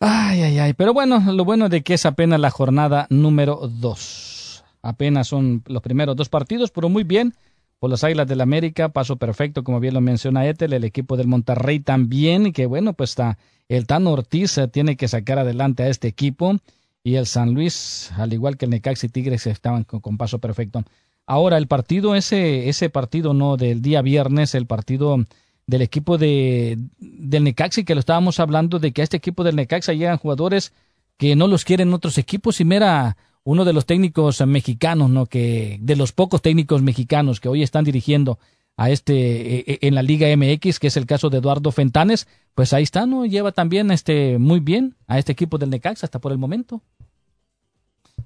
Ay, 0.00 0.42
ay, 0.42 0.58
ay. 0.58 0.72
Pero 0.74 0.92
bueno, 0.92 1.20
lo 1.32 1.44
bueno 1.44 1.68
de 1.68 1.82
que 1.82 1.94
es 1.94 2.04
apenas 2.04 2.38
la 2.38 2.50
jornada 2.50 3.06
número 3.10 3.68
2. 3.68 4.64
Apenas 4.82 5.28
son 5.28 5.62
los 5.66 5.82
primeros 5.82 6.14
dos 6.14 6.28
partidos, 6.28 6.70
pero 6.70 6.88
muy 6.88 7.02
bien. 7.02 7.34
Por 7.78 7.90
las 7.90 8.04
Águilas 8.04 8.26
del 8.26 8.40
América, 8.40 8.88
paso 8.88 9.16
perfecto, 9.16 9.64
como 9.64 9.80
bien 9.80 9.94
lo 9.94 10.00
menciona 10.00 10.46
Etel, 10.46 10.72
el 10.72 10.84
equipo 10.84 11.16
del 11.16 11.28
Monterrey 11.28 11.80
también, 11.80 12.52
que 12.52 12.66
bueno, 12.66 12.94
pues 12.94 13.10
está 13.10 13.38
el 13.68 13.86
Tano 13.86 14.12
Ortiz 14.12 14.58
eh, 14.58 14.68
tiene 14.68 14.96
que 14.96 15.08
sacar 15.08 15.38
adelante 15.38 15.82
a 15.82 15.88
este 15.88 16.08
equipo, 16.08 16.56
y 17.02 17.16
el 17.16 17.26
San 17.26 17.54
Luis, 17.54 18.10
al 18.16 18.32
igual 18.32 18.56
que 18.56 18.64
el 18.64 18.72
Necaxi 18.72 19.08
Tigres, 19.08 19.46
estaban 19.46 19.84
con, 19.84 20.16
paso 20.16 20.40
perfecto. 20.40 20.82
Ahora, 21.24 21.56
el 21.56 21.68
partido, 21.68 22.14
ese, 22.16 22.68
ese 22.68 22.90
partido 22.90 23.32
no 23.32 23.56
del 23.56 23.80
día 23.80 24.02
viernes, 24.02 24.54
el 24.54 24.66
partido 24.66 25.18
del 25.66 25.82
equipo 25.82 26.18
de, 26.18 26.78
del 26.98 27.44
Necaxi, 27.44 27.84
que 27.84 27.94
lo 27.94 28.00
estábamos 28.00 28.40
hablando, 28.40 28.78
de 28.78 28.92
que 28.92 29.02
a 29.02 29.04
este 29.04 29.16
equipo 29.16 29.44
del 29.44 29.56
Necaxa 29.56 29.92
llegan 29.92 30.18
jugadores 30.18 30.72
que 31.16 31.36
no 31.36 31.46
los 31.46 31.64
quieren 31.64 31.92
otros 31.94 32.18
equipos 32.18 32.60
y 32.60 32.64
mira 32.64 33.16
uno 33.46 33.64
de 33.64 33.72
los 33.72 33.86
técnicos 33.86 34.44
mexicanos, 34.44 35.08
¿no? 35.08 35.26
Que 35.26 35.78
de 35.80 35.94
los 35.94 36.10
pocos 36.10 36.42
técnicos 36.42 36.82
mexicanos 36.82 37.38
que 37.38 37.48
hoy 37.48 37.62
están 37.62 37.84
dirigiendo 37.84 38.40
a 38.76 38.90
este 38.90 39.14
e, 39.14 39.64
e, 39.66 39.78
en 39.82 39.94
la 39.94 40.02
Liga 40.02 40.26
MX, 40.36 40.80
que 40.80 40.88
es 40.88 40.96
el 40.96 41.06
caso 41.06 41.30
de 41.30 41.38
Eduardo 41.38 41.70
Fentanes, 41.70 42.26
pues 42.56 42.72
ahí 42.72 42.82
está, 42.82 43.06
¿no? 43.06 43.24
Lleva 43.24 43.52
también 43.52 43.92
este 43.92 44.38
muy 44.38 44.58
bien 44.58 44.96
a 45.06 45.20
este 45.20 45.30
equipo 45.30 45.58
del 45.58 45.70
Necaxa 45.70 46.06
hasta 46.06 46.18
por 46.18 46.32
el 46.32 46.38
momento. 46.38 46.82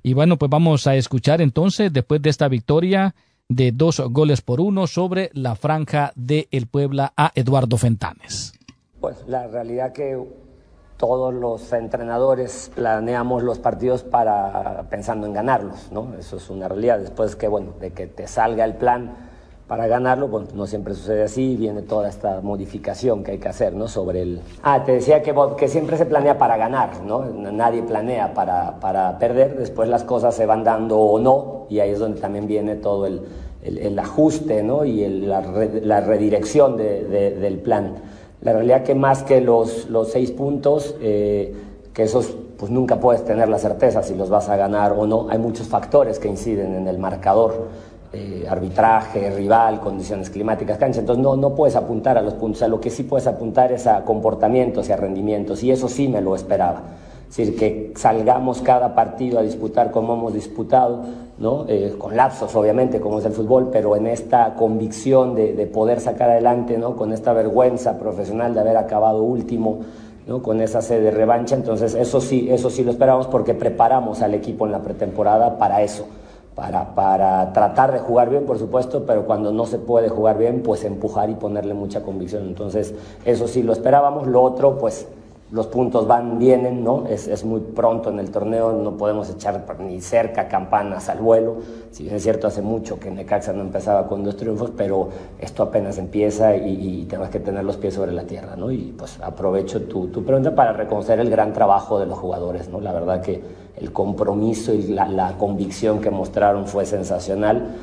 Y 0.03 0.15
bueno, 0.15 0.39
pues 0.39 0.51
vamos 0.51 0.87
a 0.87 0.97
escuchar 0.97 1.43
entonces 1.43 1.93
después 1.93 2.23
de 2.23 2.31
esta 2.31 2.49
victoria 2.49 3.15
de 3.47 3.73
dos 3.73 4.01
goles 4.01 4.41
por 4.41 4.59
uno 4.59 4.87
sobre 4.87 5.31
la 5.35 5.55
franja 5.55 6.13
de 6.17 6.49
el 6.51 6.67
Puebla 6.67 7.13
a 7.15 7.31
Eduardo 7.35 7.77
Fentanes. 7.77 8.55
Pues 8.99 9.17
la 9.29 9.47
realidad 9.49 9.93
que 9.93 10.17
todos 11.01 11.33
los 11.33 11.73
entrenadores 11.73 12.71
planeamos 12.75 13.43
los 13.43 13.59
partidos 13.59 14.03
para 14.03 14.85
pensando 14.91 15.27
en 15.27 15.33
ganarlos, 15.33 15.91
¿no? 15.91 16.13
Eso 16.19 16.37
es 16.37 16.51
una 16.51 16.69
realidad. 16.69 16.99
Después 16.99 17.37
que 17.37 17.49
bueno, 17.49 17.73
de 17.81 17.93
que 17.93 18.07
te 18.07 18.27
salga 18.27 18.67
el 18.67 18.75
plan 18.75 19.17
para 19.67 19.87
ganarlo, 19.87 20.29
bueno, 20.29 20.49
no 20.55 20.67
siempre 20.67 20.93
sucede 20.93 21.23
así, 21.23 21.57
viene 21.57 21.81
toda 21.81 22.09
esta 22.09 22.43
modificación 22.43 23.25
que 23.25 23.31
hay 23.31 23.39
que 23.39 23.49
hacer, 23.49 23.73
¿no? 23.73 23.89
Sobre 23.89 24.21
el... 24.21 24.43
Ah, 24.63 24.85
te 24.85 24.93
decía 24.93 25.23
que, 25.23 25.35
que 25.57 25.69
siempre 25.69 25.97
se 25.97 26.05
planea 26.05 26.37
para 26.37 26.59
ganar, 26.59 27.03
¿no? 27.03 27.25
Nadie 27.25 27.83
planea 27.83 28.35
para, 28.35 28.79
para 28.79 29.19
perder, 29.19 29.57
después 29.57 29.89
las 29.89 30.05
cosas 30.05 30.35
se 30.35 30.45
van 30.45 30.65
dando 30.65 30.99
o 30.99 31.19
no, 31.19 31.67
y 31.71 31.79
ahí 31.79 31.91
es 31.93 31.99
donde 31.99 32.21
también 32.21 32.47
viene 32.47 32.75
todo 32.75 33.07
el, 33.07 33.23
el, 33.63 33.99
ajuste, 33.99 34.63
¿no? 34.63 34.85
Y 34.85 35.09
la, 35.09 35.41
la, 35.41 36.01
redirección 36.01 36.77
de, 36.77 37.05
del 37.39 37.59
plan. 37.61 37.95
La 38.43 38.53
realidad 38.53 38.83
que 38.85 38.95
más 38.95 39.23
que 39.23 39.41
los, 39.41 39.91
los 39.91 40.11
seis 40.13 40.31
puntos, 40.31 40.95
eh, 41.01 41.55
que 41.93 42.05
esos 42.05 42.35
pues 42.57 42.71
nunca 42.71 43.01
puedes 43.01 43.25
tener 43.25 43.49
la 43.49 43.59
certeza 43.59 44.03
si 44.03 44.15
los 44.15 44.29
vas 44.29 44.49
a 44.49 44.57
ganar 44.57 44.93
o 44.93 45.07
no, 45.07 45.29
hay 45.31 45.39
muchos 45.39 45.67
factores 45.69 46.19
que 46.19 46.29
inciden 46.29 46.75
en 46.75 46.89
el 46.89 46.99
marcador. 46.99 47.69
Eh, 48.13 48.45
arbitraje, 48.49 49.31
rival, 49.31 49.79
condiciones 49.79 50.31
climáticas, 50.31 50.79
cancha. 50.79 50.99
Entonces 50.99 51.23
no, 51.23 51.37
no 51.37 51.55
puedes 51.55 51.77
apuntar 51.77 52.19
a 52.19 52.23
los 52.23 52.35
puntos. 52.35 52.61
A 52.63 52.69
lo 52.69 52.81
que 52.81 52.91
sí 52.91 53.05
puedes 53.05 53.29
apuntar 53.29 53.71
es 53.71 53.87
a 53.87 54.05
comportamientos 54.05 54.89
y 54.89 54.93
a 54.93 54.97
rendimientos. 54.97 55.63
Y 55.63 55.71
eso 55.71 55.89
sí 55.89 56.09
me 56.09 56.21
lo 56.21 56.35
esperaba. 56.35 56.83
Es 57.31 57.37
decir, 57.37 57.57
que 57.57 57.93
salgamos 57.95 58.61
cada 58.61 58.93
partido 58.97 59.39
a 59.39 59.43
disputar 59.43 59.93
como 59.93 60.15
hemos 60.15 60.35
disputado, 60.35 61.05
¿no? 61.39 61.65
Eh, 61.69 61.95
con 61.97 62.17
lapsos 62.17 62.57
obviamente, 62.57 63.01
como 63.01 63.21
es 63.21 63.25
el 63.25 63.31
fútbol, 63.31 63.69
pero 63.71 63.95
en 63.95 64.09
esta 64.09 64.57
convicción 64.57 65.37
de, 65.37 65.53
de, 65.53 65.67
poder 65.69 66.01
sacar 66.01 66.31
adelante, 66.31 66.77
¿no? 66.77 66.97
con 66.97 67.13
esta 67.13 67.33
vergüenza 67.33 68.01
profesional 68.01 68.53
de 68.53 68.61
haber 68.61 68.77
acabado 68.77 69.23
último, 69.23 69.79
¿no? 70.27 70.43
con 70.43 70.61
esa 70.61 70.83
sede 70.83 71.03
de 71.03 71.11
revancha. 71.13 71.55
Entonces, 71.55 71.95
eso 71.95 72.21
sí, 72.21 72.49
eso 72.51 72.69
sí 72.69 72.83
lo 72.83 72.91
esperamos 72.91 73.29
porque 73.29 73.55
preparamos 73.55 74.23
al 74.23 74.35
equipo 74.35 74.67
en 74.67 74.73
la 74.73 74.83
pretemporada 74.83 75.57
para 75.57 75.83
eso. 75.83 76.07
Para, 76.57 76.97
para, 76.97 77.53
tratar 77.53 77.93
de 77.93 78.01
jugar 78.01 78.29
bien, 78.29 78.45
por 78.45 78.59
supuesto, 78.59 79.05
pero 79.07 79.25
cuando 79.25 79.53
no 79.53 79.67
se 79.67 79.79
puede 79.79 80.09
jugar 80.09 80.37
bien, 80.37 80.63
pues 80.65 80.83
empujar 80.83 81.31
y 81.31 81.35
ponerle 81.35 81.75
mucha 81.75 82.03
convicción. 82.03 82.49
Entonces, 82.49 82.93
eso 83.25 83.47
sí 83.47 83.63
lo 83.63 83.73
esperábamos. 83.73 84.27
Lo 84.27 84.43
otro, 84.43 84.77
pues 84.77 85.07
los 85.53 85.67
puntos 85.67 86.07
van, 86.07 86.39
vienen, 86.39 86.85
¿no? 86.85 87.07
Es, 87.09 87.27
es, 87.27 87.45
muy 87.45 87.61
pronto 87.61 88.11
en 88.11 88.21
el 88.21 88.31
torneo, 88.31 88.73
no 88.73 88.97
podemos 88.97 89.29
echar 89.31 89.65
ni 89.81 90.01
cerca 90.01 90.47
campanas 90.47 91.09
al 91.09 91.19
vuelo. 91.19 91.57
Si 91.91 92.05
bien 92.05 92.15
es 92.15 92.23
cierto, 92.23 92.47
hace 92.47 92.63
mucho 92.63 93.01
que 93.01 93.11
Necaxa 93.11 93.53
no 93.53 93.63
empezaba 93.63 94.07
con 94.07 94.23
dos 94.23 94.37
triunfos, 94.37 94.71
pero 94.77 95.09
esto 95.41 95.65
apenas 95.65 95.99
empieza 95.99 96.57
y, 96.57 97.01
y 97.01 97.05
tenemos 97.07 97.31
que 97.31 97.41
tener 97.41 97.65
los 97.65 97.77
pies 97.77 97.95
sobre 97.95 98.13
la 98.13 98.23
tierra, 98.25 98.55
¿no? 98.55 98.71
Y 98.71 98.95
pues 98.97 99.19
aprovecho 99.21 99.83
tu, 99.83 100.07
tu, 100.09 100.25
pregunta 100.25 100.55
para 100.55 100.73
reconocer 100.73 101.19
el 101.19 101.31
gran 101.31 101.53
trabajo 101.53 101.99
de 101.99 102.07
los 102.07 102.19
jugadores, 102.19 102.69
¿no? 102.69 102.81
La 102.81 102.93
verdad 102.93 103.21
que 103.21 103.43
el 103.77 103.93
compromiso 103.93 104.73
y 104.73 104.89
la, 104.89 105.09
la 105.09 105.37
convicción 105.37 106.01
que 106.01 106.11
mostraron 106.11 106.67
fue 106.67 106.87
sensacional 106.87 107.75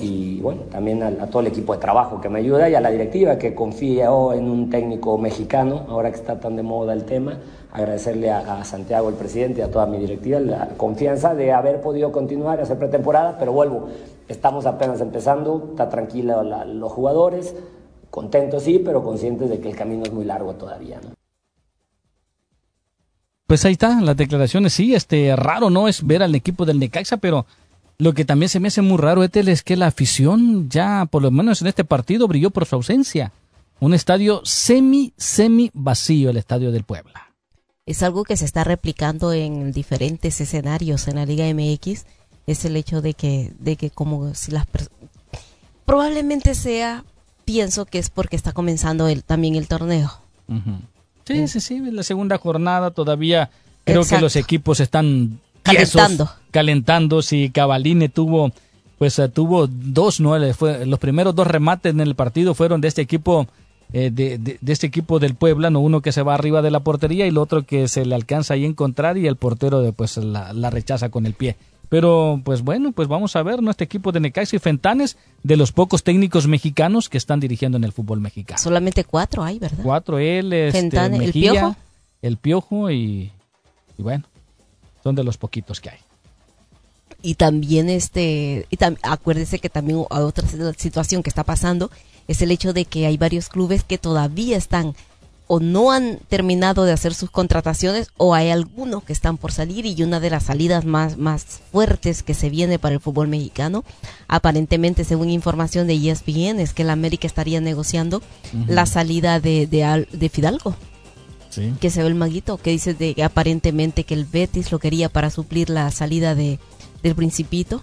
y 0.00 0.38
bueno, 0.40 0.62
también 0.70 1.02
a, 1.02 1.26
todo 1.28 1.40
el 1.40 1.48
equipo 1.48 1.72
de 1.72 1.80
trabajo 1.80 2.20
que 2.20 2.28
me 2.28 2.40
ayuda 2.40 2.68
y 2.68 2.74
a 2.74 2.80
la 2.80 2.90
directiva 2.90 3.38
que 3.38 3.54
confía 3.54 4.06
en 4.06 4.50
un 4.50 4.68
técnico 4.68 5.16
mexicano, 5.16 5.86
ahora 5.88 6.10
que 6.10 6.16
está 6.16 6.38
tan 6.38 6.56
de 6.56 6.62
moda 6.62 6.92
el 6.92 7.04
tema, 7.04 7.38
agradecerle 7.72 8.30
a, 8.30 8.62
Santiago, 8.64 9.08
el 9.08 9.14
presidente, 9.14 9.60
y 9.60 9.62
a 9.62 9.70
toda 9.70 9.86
mi 9.86 9.98
directiva 9.98 10.40
la 10.40 10.68
confianza 10.76 11.34
de 11.34 11.52
haber 11.52 11.80
podido 11.80 12.12
continuar 12.12 12.60
a 12.60 12.64
hacer 12.64 12.78
pretemporada, 12.78 13.38
pero 13.38 13.52
vuelvo, 13.52 13.88
estamos 14.28 14.66
apenas 14.66 15.00
empezando, 15.00 15.68
está 15.70 15.88
tranquila 15.88 16.42
los 16.66 16.92
jugadores, 16.92 17.54
contentos 18.10 18.64
sí, 18.64 18.78
pero 18.78 19.02
conscientes 19.02 19.48
de 19.48 19.58
que 19.58 19.70
el 19.70 19.76
camino 19.76 20.02
es 20.02 20.12
muy 20.12 20.26
largo 20.26 20.54
todavía. 20.54 21.00
Pues 23.46 23.64
ahí 23.64 23.72
está, 23.72 24.00
las 24.02 24.16
declaraciones, 24.16 24.74
sí, 24.74 24.94
este, 24.94 25.34
raro 25.34 25.70
no 25.70 25.88
es 25.88 26.06
ver 26.06 26.22
al 26.22 26.34
equipo 26.34 26.66
del 26.66 26.78
Necaxa, 26.78 27.16
pero 27.16 27.46
lo 28.02 28.14
que 28.14 28.24
también 28.24 28.48
se 28.48 28.58
me 28.58 28.66
hace 28.66 28.82
muy 28.82 28.98
raro, 28.98 29.22
Etel, 29.22 29.46
es 29.46 29.62
que 29.62 29.76
la 29.76 29.86
afición 29.86 30.68
ya, 30.68 31.06
por 31.06 31.22
lo 31.22 31.30
menos 31.30 31.62
en 31.62 31.68
este 31.68 31.84
partido, 31.84 32.26
brilló 32.26 32.50
por 32.50 32.66
su 32.66 32.74
ausencia. 32.74 33.30
Un 33.78 33.94
estadio 33.94 34.40
semi, 34.44 35.12
semi 35.16 35.70
vacío, 35.72 36.30
el 36.30 36.36
estadio 36.36 36.72
del 36.72 36.82
Puebla. 36.82 37.32
Es 37.86 38.02
algo 38.02 38.24
que 38.24 38.36
se 38.36 38.44
está 38.44 38.64
replicando 38.64 39.32
en 39.32 39.70
diferentes 39.70 40.40
escenarios 40.40 41.06
en 41.06 41.14
la 41.14 41.26
Liga 41.26 41.46
MX. 41.54 42.04
Es 42.48 42.64
el 42.64 42.74
hecho 42.74 43.02
de 43.02 43.14
que, 43.14 43.52
de 43.60 43.76
que 43.76 43.90
como 43.90 44.34
si 44.34 44.50
las 44.50 44.66
probablemente 45.84 46.56
sea, 46.56 47.04
pienso 47.44 47.84
que 47.84 48.00
es 48.00 48.10
porque 48.10 48.34
está 48.34 48.50
comenzando 48.50 49.06
el, 49.06 49.22
también 49.22 49.54
el 49.54 49.68
torneo. 49.68 50.10
Sí, 51.24 51.46
sí, 51.46 51.60
sí, 51.60 51.78
la 51.78 52.02
segunda 52.02 52.36
jornada 52.36 52.90
todavía 52.90 53.50
creo 53.84 54.04
que 54.04 54.20
los 54.20 54.34
equipos 54.34 54.80
están 54.80 55.38
calentando. 55.62 56.30
calentando. 56.50 57.22
Si 57.22 57.50
Cavaline 57.50 58.08
tuvo, 58.08 58.52
pues 58.98 59.18
eh, 59.18 59.28
tuvo 59.28 59.66
dos, 59.66 60.20
¿no? 60.20 60.34
Fue, 60.54 60.86
los 60.86 60.98
primeros 60.98 61.34
dos 61.34 61.46
remates 61.46 61.92
en 61.92 62.00
el 62.00 62.14
partido 62.14 62.54
fueron 62.54 62.80
de 62.80 62.88
este 62.88 63.02
equipo, 63.02 63.46
eh, 63.92 64.10
de, 64.12 64.38
de, 64.38 64.58
este 64.72 64.86
equipo 64.86 65.18
del 65.18 65.34
Puebla, 65.34 65.70
¿no? 65.70 65.80
Uno 65.80 66.00
que 66.00 66.12
se 66.12 66.22
va 66.22 66.34
arriba 66.34 66.62
de 66.62 66.70
la 66.70 66.80
portería 66.80 67.26
y 67.26 67.30
el 67.30 67.38
otro 67.38 67.62
que 67.62 67.88
se 67.88 68.04
le 68.04 68.14
alcanza 68.14 68.54
ahí 68.54 68.64
a 68.64 68.68
encontrar 68.68 69.18
y 69.18 69.26
el 69.26 69.36
portero 69.36 69.80
de, 69.80 69.92
pues 69.92 70.16
la, 70.16 70.52
la 70.52 70.70
rechaza 70.70 71.08
con 71.08 71.26
el 71.26 71.34
pie. 71.34 71.56
Pero, 71.92 72.40
pues 72.42 72.62
bueno, 72.62 72.92
pues 72.92 73.06
vamos 73.06 73.36
a 73.36 73.42
ver, 73.42 73.62
¿no? 73.62 73.70
Este 73.70 73.84
equipo 73.84 74.12
de 74.12 74.20
Necaxa 74.20 74.56
y 74.56 74.58
Fentanes, 74.58 75.18
de 75.42 75.58
los 75.58 75.72
pocos 75.72 76.02
técnicos 76.02 76.46
mexicanos 76.48 77.10
que 77.10 77.18
están 77.18 77.38
dirigiendo 77.38 77.76
en 77.76 77.84
el 77.84 77.92
fútbol 77.92 78.18
mexicano. 78.18 78.58
Solamente 78.58 79.04
cuatro 79.04 79.44
hay, 79.44 79.58
¿verdad? 79.58 79.82
Cuatro, 79.82 80.18
él, 80.18 80.54
este, 80.54 80.78
el 80.78 81.32
Piojo. 81.32 81.76
El 82.22 82.38
Piojo 82.38 82.90
y, 82.90 83.30
y 83.98 84.02
bueno, 84.02 84.24
son 85.02 85.14
de 85.14 85.24
los 85.24 85.36
poquitos 85.36 85.80
que 85.80 85.90
hay. 85.90 85.98
Y 87.22 87.34
también 87.34 87.88
este, 87.88 88.66
y 88.68 88.78
acuérdese 89.02 89.58
que 89.60 89.70
también 89.70 90.04
otra 90.08 90.44
situación 90.76 91.22
que 91.22 91.30
está 91.30 91.44
pasando 91.44 91.90
es 92.26 92.42
el 92.42 92.50
hecho 92.50 92.72
de 92.72 92.84
que 92.84 93.06
hay 93.06 93.16
varios 93.16 93.48
clubes 93.48 93.84
que 93.84 93.98
todavía 93.98 94.56
están 94.56 94.94
o 95.46 95.60
no 95.60 95.92
han 95.92 96.18
terminado 96.28 96.84
de 96.84 96.92
hacer 96.92 97.14
sus 97.14 97.30
contrataciones 97.30 98.10
o 98.16 98.34
hay 98.34 98.50
algunos 98.50 99.04
que 99.04 99.12
están 99.12 99.36
por 99.36 99.52
salir 99.52 99.84
y 99.84 100.02
una 100.02 100.18
de 100.18 100.30
las 100.30 100.44
salidas 100.44 100.84
más, 100.84 101.18
más 101.18 101.44
fuertes 101.70 102.22
que 102.22 102.34
se 102.34 102.48
viene 102.48 102.78
para 102.78 102.94
el 102.94 103.00
fútbol 103.00 103.28
mexicano, 103.28 103.84
aparentemente 104.28 105.04
según 105.04 105.30
información 105.30 105.86
de 105.86 105.94
ESPN, 105.94 106.58
es 106.58 106.72
que 106.72 106.82
el 106.82 106.90
América 106.90 107.26
estaría 107.26 107.60
negociando 107.60 108.22
la 108.66 108.86
salida 108.86 109.40
de, 109.40 109.66
de, 109.66 110.06
de 110.10 110.28
Fidalgo 110.28 110.74
que 111.80 111.90
se 111.90 112.02
ve 112.02 112.08
el 112.08 112.14
maguito, 112.14 112.56
que 112.56 112.70
dice 112.70 112.94
de 112.94 113.14
que 113.14 113.24
aparentemente 113.24 114.04
que 114.04 114.14
el 114.14 114.24
Betis 114.24 114.72
lo 114.72 114.78
quería 114.78 115.08
para 115.08 115.30
suplir 115.30 115.70
la 115.70 115.90
salida 115.90 116.34
de 116.34 116.58
del 117.02 117.14
Principito. 117.14 117.82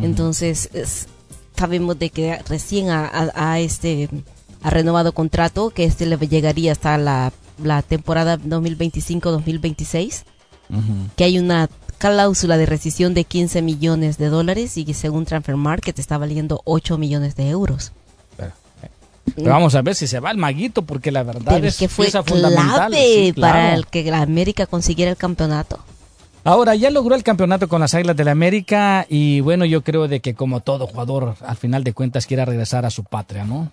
Entonces 0.00 0.68
sabemos 1.56 1.98
de 1.98 2.10
que 2.10 2.38
recién 2.48 2.88
a, 2.90 3.60
este 3.60 4.08
ha 4.62 4.70
renovado 4.70 5.12
contrato, 5.12 5.70
que 5.70 5.84
este 5.84 6.06
le 6.06 6.16
llegaría 6.16 6.72
hasta 6.72 6.98
la, 6.98 7.32
la 7.62 7.82
temporada 7.82 8.38
2025-2026, 8.38 10.24
que 11.16 11.24
hay 11.24 11.38
una 11.38 11.68
cláusula 11.98 12.56
de 12.56 12.66
rescisión 12.66 13.14
de 13.14 13.24
15 13.24 13.62
millones 13.62 14.18
de 14.18 14.28
dólares 14.28 14.76
y 14.76 14.84
que 14.84 14.94
según 14.94 15.26
Transfer 15.26 15.56
Market 15.56 15.98
está 15.98 16.18
valiendo 16.18 16.60
8 16.64 16.98
millones 16.98 17.36
de 17.36 17.48
euros 17.50 17.92
vamos 19.36 19.74
a 19.74 19.82
ver 19.82 19.94
si 19.94 20.06
se 20.06 20.20
va 20.20 20.30
el 20.30 20.38
maguito, 20.38 20.82
porque 20.82 21.10
la 21.10 21.22
verdad 21.22 21.64
es 21.64 21.78
que 21.78 21.88
fue 21.88 22.08
clave 22.10 23.34
para 23.38 23.74
el 23.74 23.86
que 23.86 24.04
la 24.04 24.22
América 24.22 24.66
consiguiera 24.66 25.10
el 25.10 25.16
campeonato. 25.16 25.80
Ahora, 26.46 26.74
ya 26.74 26.90
logró 26.90 27.14
el 27.14 27.22
campeonato 27.22 27.68
con 27.68 27.80
las 27.80 27.94
Águilas 27.94 28.16
de 28.16 28.24
la 28.24 28.32
América 28.32 29.06
y 29.08 29.40
bueno, 29.40 29.64
yo 29.64 29.82
creo 29.82 30.08
de 30.08 30.20
que 30.20 30.34
como 30.34 30.60
todo 30.60 30.86
jugador, 30.86 31.36
al 31.40 31.56
final 31.56 31.84
de 31.84 31.94
cuentas 31.94 32.26
quiera 32.26 32.44
regresar 32.44 32.84
a 32.84 32.90
su 32.90 33.02
patria, 33.02 33.44
¿no? 33.44 33.70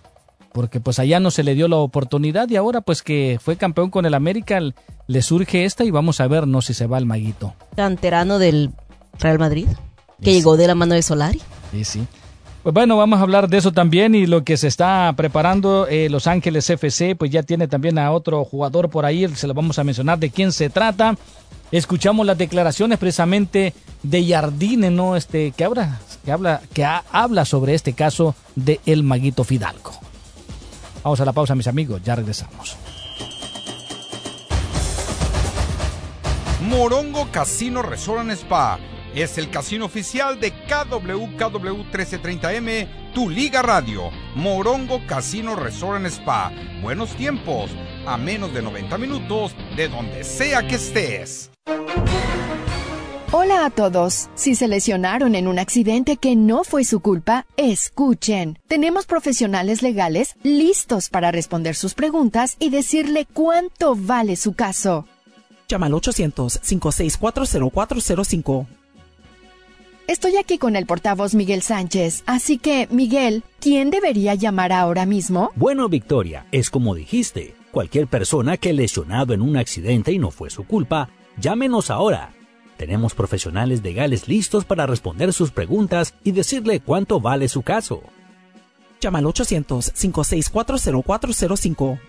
Porque 0.54 0.80
pues 0.80 0.98
allá 0.98 1.20
no 1.20 1.32
se 1.32 1.44
le 1.44 1.54
dio 1.54 1.68
la 1.68 1.76
oportunidad 1.78 2.50
y 2.50 2.56
ahora 2.56 2.80
pues 2.80 3.04
que 3.04 3.40
fue 3.42 3.58
campeón 3.58 3.90
con 3.90 4.06
el 4.06 4.14
América, 4.14 4.60
le 5.08 5.22
surge 5.22 5.66
esta 5.66 5.84
y 5.84 5.92
vamos 5.92 6.22
a 6.22 6.28
ver, 6.28 6.48
no 6.48 6.62
si 6.62 6.74
se 6.74 6.88
va 6.88 6.98
el 6.98 7.06
maguito. 7.06 7.54
Canterano 7.76 8.40
del 8.40 8.72
Real 9.20 9.38
Madrid, 9.38 9.68
que 10.24 10.34
llegó 10.34 10.56
de 10.56 10.68
la 10.68 10.76
mano 10.76 10.94
de 10.94 11.04
Solari. 11.04 11.42
Sí, 11.72 11.84
sí. 11.84 12.08
Pues 12.64 12.76
bueno, 12.76 12.96
vamos 12.96 13.18
a 13.18 13.24
hablar 13.24 13.50
de 13.50 13.58
eso 13.58 13.72
también 13.72 14.14
y 14.14 14.28
lo 14.28 14.44
que 14.44 14.56
se 14.56 14.68
está 14.68 15.12
preparando 15.18 15.88
eh, 15.88 16.10
Los 16.12 16.28
Ángeles 16.28 16.70
FC, 16.70 17.16
pues 17.16 17.32
ya 17.32 17.42
tiene 17.42 17.68
también 17.68 17.98
a 17.98 18.12
otro 18.12 18.46
jugador 18.46 18.92
por 18.92 19.04
ahí, 19.04 19.28
se 19.30 19.48
lo 19.48 19.56
vamos 19.56 19.80
a 19.80 19.84
mencionar 19.84 20.20
de 20.20 20.30
quién 20.30 20.52
se 20.52 20.70
trata. 20.70 21.18
Escuchamos 21.72 22.24
las 22.24 22.38
declaraciones 22.38 23.00
precisamente 23.00 23.74
de 24.04 24.28
Jardine, 24.28 24.92
¿no? 24.92 25.16
Este, 25.16 25.52
que 25.54 25.64
habla, 25.64 26.00
que 26.24 26.32
habla, 26.32 26.62
que 26.72 26.86
habla 26.86 27.46
sobre 27.46 27.74
este 27.74 27.94
caso 27.94 28.36
de 28.56 28.80
El 28.86 29.02
Maguito 29.02 29.44
Fidalgo. 29.44 29.94
Vamos 31.04 31.20
a 31.20 31.26
la 31.26 31.34
pausa, 31.34 31.56
mis 31.56 31.68
amigos, 31.68 32.04
ya 32.04 32.16
regresamos. 32.16 32.76
Morongo 36.70 37.28
Casino 37.32 37.82
Resort 37.82 38.30
Spa 38.30 38.80
es 39.16 39.38
el 39.38 39.50
casino 39.50 39.86
oficial 39.86 40.40
de 40.40 40.52
KWKW 40.52 41.84
1330M, 41.92 43.14
tu 43.14 43.30
Liga 43.30 43.62
Radio. 43.62 44.10
Morongo 44.36 45.06
Casino 45.06 45.56
Resort 45.56 46.06
Spa. 46.06 46.52
Buenos 46.82 47.16
tiempos, 47.16 47.72
a 48.06 48.18
menos 48.18 48.54
de 48.54 48.62
90 48.62 48.98
minutos 48.98 49.56
de 49.76 49.90
donde 49.90 50.24
sea 50.24 50.66
que 50.68 50.76
estés. 50.76 51.52
Hola 53.34 53.66
a 53.66 53.70
todos. 53.70 54.30
Si 54.36 54.56
se 54.56 54.68
lesionaron 54.68 55.36
en 55.36 55.48
un 55.48 55.58
accidente 55.58 56.18
que 56.18 56.36
no 56.36 56.66
fue 56.66 56.84
su 56.84 57.00
culpa, 57.00 57.46
escuchen. 57.56 58.60
Tenemos 58.68 59.06
profesionales 59.06 59.82
legales 59.82 60.36
listos 60.44 61.08
para 61.10 61.32
responder 61.32 61.76
sus 61.76 61.94
preguntas 61.94 62.58
y 62.60 62.72
decirle 62.72 63.26
cuánto 63.34 63.96
vale 63.96 64.36
su 64.36 64.52
caso. 64.54 65.06
Llama 65.70 65.86
al 65.86 65.94
800-564-0405. 65.94 68.81
Estoy 70.08 70.38
aquí 70.38 70.58
con 70.58 70.76
el 70.76 70.86
portavoz 70.86 71.36
Miguel 71.36 71.62
Sánchez, 71.62 72.24
así 72.26 72.58
que, 72.58 72.88
Miguel, 72.92 73.44
¿quién 73.60 73.92
debería 73.92 74.36
llamar 74.36 74.74
ahora 74.74 75.06
mismo? 75.06 75.52
Bueno, 75.56 75.88
Victoria, 75.88 76.46
es 76.52 76.70
como 76.70 76.96
dijiste. 76.96 77.56
Cualquier 77.72 78.08
persona 78.08 78.58
que 78.58 78.74
lesionado 78.74 79.34
en 79.34 79.42
un 79.42 79.56
accidente 79.56 80.12
y 80.12 80.20
no 80.20 80.32
fue 80.32 80.50
su 80.50 80.66
culpa, 80.66 81.10
llámenos 81.38 81.90
ahora. 81.90 82.34
Tenemos 82.76 83.14
profesionales 83.14 83.82
legales 83.84 84.28
listos 84.28 84.66
para 84.66 84.86
responder 84.86 85.32
sus 85.32 85.52
preguntas 85.52 86.14
y 86.24 86.32
decirle 86.32 86.82
cuánto 86.82 87.22
vale 87.22 87.48
su 87.48 87.62
caso. 87.62 88.02
Llama 89.00 89.20
al 89.20 89.26
800-564-0405. 89.26 92.00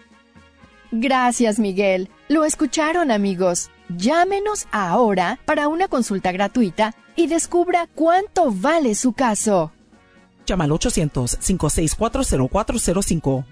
Gracias, 0.91 1.59
Miguel. 1.59 2.09
Lo 2.29 2.45
escucharon, 2.45 3.11
amigos. 3.11 3.71
Llámenos 3.97 4.67
ahora 4.71 5.41
para 5.45 5.69
una 5.69 5.89
consulta 5.89 6.33
gratuita 6.33 6.95
y 7.17 7.27
descubra 7.27 7.89
cuánto 7.95 8.51
vale 8.53 8.95
su 8.95 9.13
caso. 9.13 9.73
Llama 10.47 10.65
al 10.65 10.71
800-564-0405. 10.71 13.45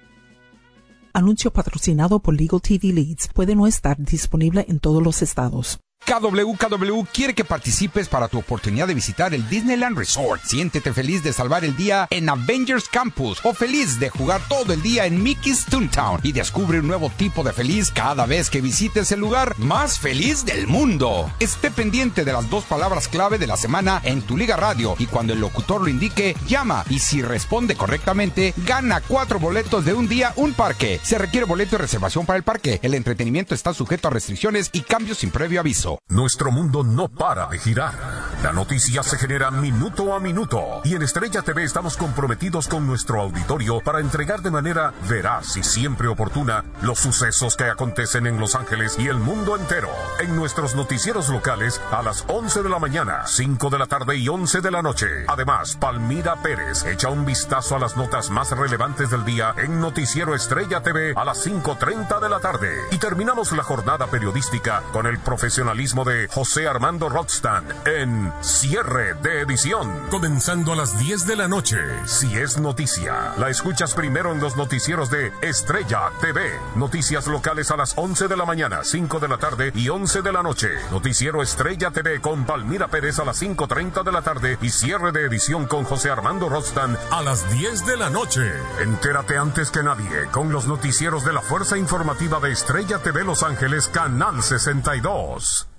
Anuncio 1.13 1.53
patrocinado 1.53 2.21
por 2.21 2.35
Legal 2.35 2.63
TV 2.63 2.93
Leads. 2.93 3.29
Puede 3.35 3.57
no 3.57 3.67
estar 3.67 3.97
disponible 3.99 4.65
en 4.69 4.79
todos 4.79 5.03
los 5.03 5.23
estados. 5.23 5.81
KWKW 6.11 7.05
quiere 7.13 7.35
que 7.35 7.45
participes 7.45 8.09
para 8.09 8.27
tu 8.27 8.39
oportunidad 8.39 8.89
de 8.89 8.95
visitar 8.95 9.33
el 9.33 9.49
Disneyland 9.49 9.97
Resort. 9.97 10.43
Siéntete 10.45 10.93
feliz 10.93 11.23
de 11.23 11.33
salvar 11.33 11.65
el 11.65 11.77
día 11.77 12.09
en 12.11 12.29
Avengers 12.29 12.89
Campus 12.89 13.39
o 13.45 13.55
feliz 13.55 14.01
de 14.01 14.11
jugar 14.11 14.41
todo 14.49 14.73
el 14.73 14.83
día 14.83 15.07
en 15.07 15.23
Mickey's 15.23 15.67
Toontown 15.67 16.19
y 16.25 16.33
descubre 16.33 16.81
un 16.81 16.89
nuevo 16.89 17.11
tipo 17.17 17.45
de 17.45 17.53
feliz 17.53 17.93
cada 17.93 18.27
vez 18.27 18.51
que 18.51 18.61
visites 18.61 19.13
el 19.13 19.21
lugar 19.21 19.57
más 19.59 20.01
feliz 20.01 20.45
del 20.45 20.67
mundo. 20.67 21.31
Esté 21.39 21.71
pendiente 21.71 22.25
de 22.25 22.33
las 22.33 22.51
dos 22.51 22.65
palabras 22.65 23.07
clave 23.07 23.39
de 23.39 23.47
la 23.47 23.57
semana 23.57 24.01
en 24.03 24.23
tu 24.23 24.37
Liga 24.37 24.57
Radio 24.57 24.97
y 24.99 25.07
cuando 25.07 25.33
el 25.33 25.41
locutor 25.41 25.81
lo 25.81 25.89
indique, 25.89 26.37
llama 26.49 26.85
y 26.91 26.99
si 26.99 27.23
responde 27.23 27.77
correctamente, 27.77 28.53
gana 28.67 29.01
cuatro 29.01 29.39
boletos 29.39 29.85
de 29.85 29.95
un 29.95 30.09
día, 30.09 30.33
un 30.35 30.55
parque. 30.55 30.99
Se 31.05 31.19
requiere 31.19 31.47
boleto 31.47 31.73
de 31.77 31.83
reservación 31.83 32.27
para 32.27 32.37
el 32.37 32.43
parque. 32.43 32.81
El 32.83 32.95
entretenimiento 32.95 33.55
está 33.55 33.73
sujeto 33.73 34.09
a 34.09 34.11
restricciones 34.11 34.71
y 34.73 34.81
cambios 34.81 35.19
sin 35.19 35.31
previo 35.31 35.61
aviso. 35.61 35.90
Nuestro 36.09 36.51
mundo 36.53 36.85
no 36.85 37.09
para 37.09 37.47
de 37.47 37.59
girar. 37.59 37.95
La 38.43 38.53
noticia 38.53 39.03
se 39.03 39.19
genera 39.19 39.51
minuto 39.51 40.15
a 40.15 40.21
minuto 40.21 40.81
y 40.85 40.95
en 40.95 41.03
Estrella 41.03 41.43
TV 41.43 41.65
estamos 41.65 41.97
comprometidos 41.97 42.69
con 42.69 42.87
nuestro 42.87 43.21
auditorio 43.21 43.81
para 43.81 44.01
entregar 44.01 44.41
de 44.43 44.51
manera 44.51 44.95
veraz 45.09 45.57
y 45.57 45.63
siempre 45.63 46.09
oportuna 46.09 46.65
los 46.83 46.99
sucesos 46.99 47.57
que 47.57 47.65
acontecen 47.65 48.27
en 48.27 48.39
Los 48.39 48.55
Ángeles 48.55 48.97
y 48.99 49.09
el 49.09 49.19
mundo 49.19 49.57
entero. 49.57 49.89
En 50.21 50.37
nuestros 50.37 50.75
noticieros 50.75 51.29
locales 51.29 51.81
a 51.91 52.03
las 52.03 52.25
11 52.29 52.63
de 52.63 52.69
la 52.69 52.79
mañana, 52.79 53.27
5 53.27 53.71
de 53.71 53.79
la 53.79 53.87
tarde 53.87 54.17
y 54.17 54.29
11 54.29 54.61
de 54.61 54.71
la 54.71 54.83
noche. 54.83 55.07
Además, 55.29 55.77
Palmira 55.77 56.37
Pérez 56.43 56.85
echa 56.87 57.09
un 57.09 57.25
vistazo 57.27 57.77
a 57.77 57.79
las 57.79 57.97
notas 57.97 58.31
más 58.31 58.51
relevantes 58.53 59.11
del 59.11 59.25
día 59.25 59.55
en 59.57 59.81
Noticiero 59.81 60.35
Estrella 60.35 60.83
TV 60.83 61.15
a 61.17 61.25
las 61.25 61.47
5.30 61.47 62.21
de 62.21 62.29
la 62.29 62.41
tarde. 62.41 62.71
Y 62.91 62.99
terminamos 62.99 63.53
la 63.53 63.63
jornada 63.63 64.07
periodística 64.07 64.83
con 64.93 65.07
el 65.07 65.19
profesionalismo 65.19 65.80
de 65.81 66.29
José 66.29 66.69
Armando 66.69 67.09
Rothstein 67.09 67.65
en 67.87 68.31
Cierre 68.43 69.15
de 69.15 69.41
Edición. 69.41 69.91
Comenzando 70.11 70.75
a 70.75 70.77
las 70.77 70.99
10 70.99 71.27
de 71.27 71.37
la 71.37 71.49
noche. 71.49 71.79
Si 72.05 72.37
es 72.37 72.59
noticia, 72.59 73.33
la 73.39 73.49
escuchas 73.49 73.95
primero 73.95 74.31
en 74.31 74.41
los 74.41 74.59
noticieros 74.59 75.11
de 75.11 75.33
Estrella 75.41 76.11
TV. 76.21 76.53
Noticias 76.77 77.27
locales 77.27 77.71
a 77.71 77.79
las 77.79 77.95
11 77.97 78.29
de 78.29 78.37
la 78.37 78.45
mañana, 78.45 78.85
5 78.85 79.21
de 79.21 79.29
la 79.29 79.39
tarde 79.39 79.73
y 79.75 79.89
11 79.89 80.21
de 80.21 80.33
la 80.33 80.43
noche. 80.43 80.69
Noticiero 80.91 81.43
Estrella 81.43 81.91
TV 81.91 82.21
con 82.21 82.45
Palmira 82.45 82.89
Pérez 82.89 83.19
a 83.19 83.25
las 83.25 83.41
5.30 83.41 84.05
de 84.05 84.13
la 84.13 84.21
tarde 84.21 84.59
y 84.61 84.69
cierre 84.69 85.13
de 85.13 85.25
edición 85.25 85.67
con 85.67 85.85
José 85.85 86.11
Armando 86.11 86.51
Rothstein 86.51 86.95
a 87.11 87.23
las 87.23 87.51
10 87.51 87.87
de 87.87 87.97
la 87.97 88.11
noche. 88.11 88.53
Entérate 88.81 89.39
antes 89.39 89.71
que 89.71 89.83
nadie 89.83 90.27
con 90.31 90.53
los 90.53 90.67
noticieros 90.67 91.25
de 91.25 91.33
la 91.33 91.41
Fuerza 91.41 91.79
Informativa 91.79 92.39
de 92.39 92.53
Estrella 92.53 92.99
TV 92.99 93.25
Los 93.25 93.43
Ángeles, 93.43 93.89
Canal 93.89 94.43
62. 94.43 95.70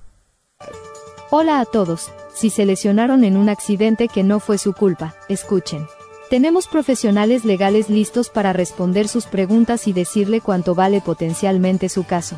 Hola 1.29 1.59
a 1.59 1.65
todos. 1.65 2.11
Si 2.33 2.49
se 2.49 2.65
lesionaron 2.65 3.23
en 3.23 3.37
un 3.37 3.49
accidente 3.49 4.07
que 4.07 4.23
no 4.23 4.39
fue 4.39 4.57
su 4.57 4.73
culpa, 4.73 5.15
escuchen. 5.29 5.87
Tenemos 6.29 6.67
profesionales 6.67 7.43
legales 7.45 7.89
listos 7.89 8.29
para 8.29 8.53
responder 8.53 9.07
sus 9.07 9.25
preguntas 9.25 9.87
y 9.87 9.93
decirle 9.93 10.41
cuánto 10.41 10.75
vale 10.75 11.01
potencialmente 11.01 11.89
su 11.89 12.05
caso. 12.05 12.37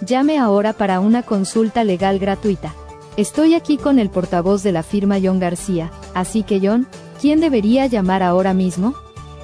Llame 0.00 0.38
ahora 0.38 0.72
para 0.72 1.00
una 1.00 1.22
consulta 1.22 1.84
legal 1.84 2.18
gratuita. 2.18 2.74
Estoy 3.16 3.54
aquí 3.54 3.76
con 3.76 3.98
el 3.98 4.10
portavoz 4.10 4.62
de 4.62 4.72
la 4.72 4.82
firma 4.82 5.18
John 5.22 5.38
García, 5.38 5.90
así 6.14 6.42
que 6.42 6.60
John, 6.62 6.88
¿quién 7.20 7.40
debería 7.40 7.86
llamar 7.86 8.22
ahora 8.22 8.54
mismo? 8.54 8.94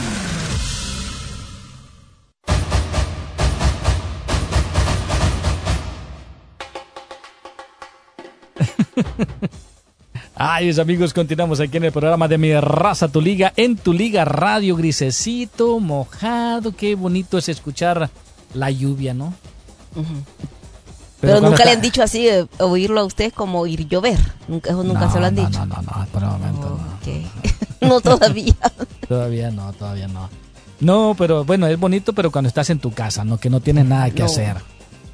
Ay, 10.35 10.65
mis 10.65 10.79
amigos, 10.79 11.13
continuamos 11.13 11.59
aquí 11.59 11.77
en 11.77 11.83
el 11.83 11.91
programa 11.91 12.27
de 12.27 12.39
Mi 12.39 12.59
Raza, 12.59 13.07
Tu 13.07 13.21
Liga, 13.21 13.53
en 13.55 13.75
Tu 13.75 13.93
Liga 13.93 14.25
Radio, 14.25 14.75
grisecito, 14.75 15.79
mojado, 15.79 16.75
qué 16.75 16.95
bonito 16.95 17.37
es 17.37 17.49
escuchar 17.49 18.09
la 18.55 18.71
lluvia, 18.71 19.13
¿no? 19.13 19.35
Pero, 21.21 21.39
nunca 21.39 21.63
le 21.65 21.71
han 21.71 21.81
dicho 21.81 22.01
así, 22.01 22.27
eh, 22.27 22.47
oírlo 22.57 23.01
a 23.01 23.05
usted 23.05 23.31
como 23.31 23.67
ir 23.67 23.87
llover. 23.87 24.19
Nunca, 24.47 24.71
eso 24.71 24.83
nunca 24.83 25.09
se 25.11 25.19
lo 25.19 25.27
han 25.27 25.35
dicho. 25.35 25.65
No, 25.65 25.65
no, 25.67 25.81
no, 25.81 26.05
por 26.11 26.23
el 26.23 26.29
momento 26.29 26.79
no. 27.81 27.87
no 27.87 28.01
todavía. 28.01 28.55
todavía 29.07 29.51
no, 29.51 29.71
todavía 29.73 30.07
no. 30.07 30.29
No, 30.79 31.15
pero 31.15 31.45
bueno, 31.45 31.67
es 31.67 31.79
bonito, 31.79 32.11
pero 32.13 32.31
cuando 32.31 32.47
estás 32.47 32.71
en 32.71 32.79
tu 32.79 32.91
casa, 32.91 33.23
¿no? 33.23 33.37
Que 33.37 33.51
no 33.51 33.59
tienes 33.59 33.85
nada 33.85 34.09
que 34.09 34.23
hacer. 34.23 34.57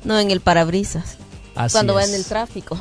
No, 0.06 0.18
en 0.18 0.32
el 0.32 0.40
parabrisas. 0.40 1.18
cuando 1.72 1.94
va 1.94 2.06
en 2.06 2.14
el 2.14 2.26
tráfico. 2.26 2.80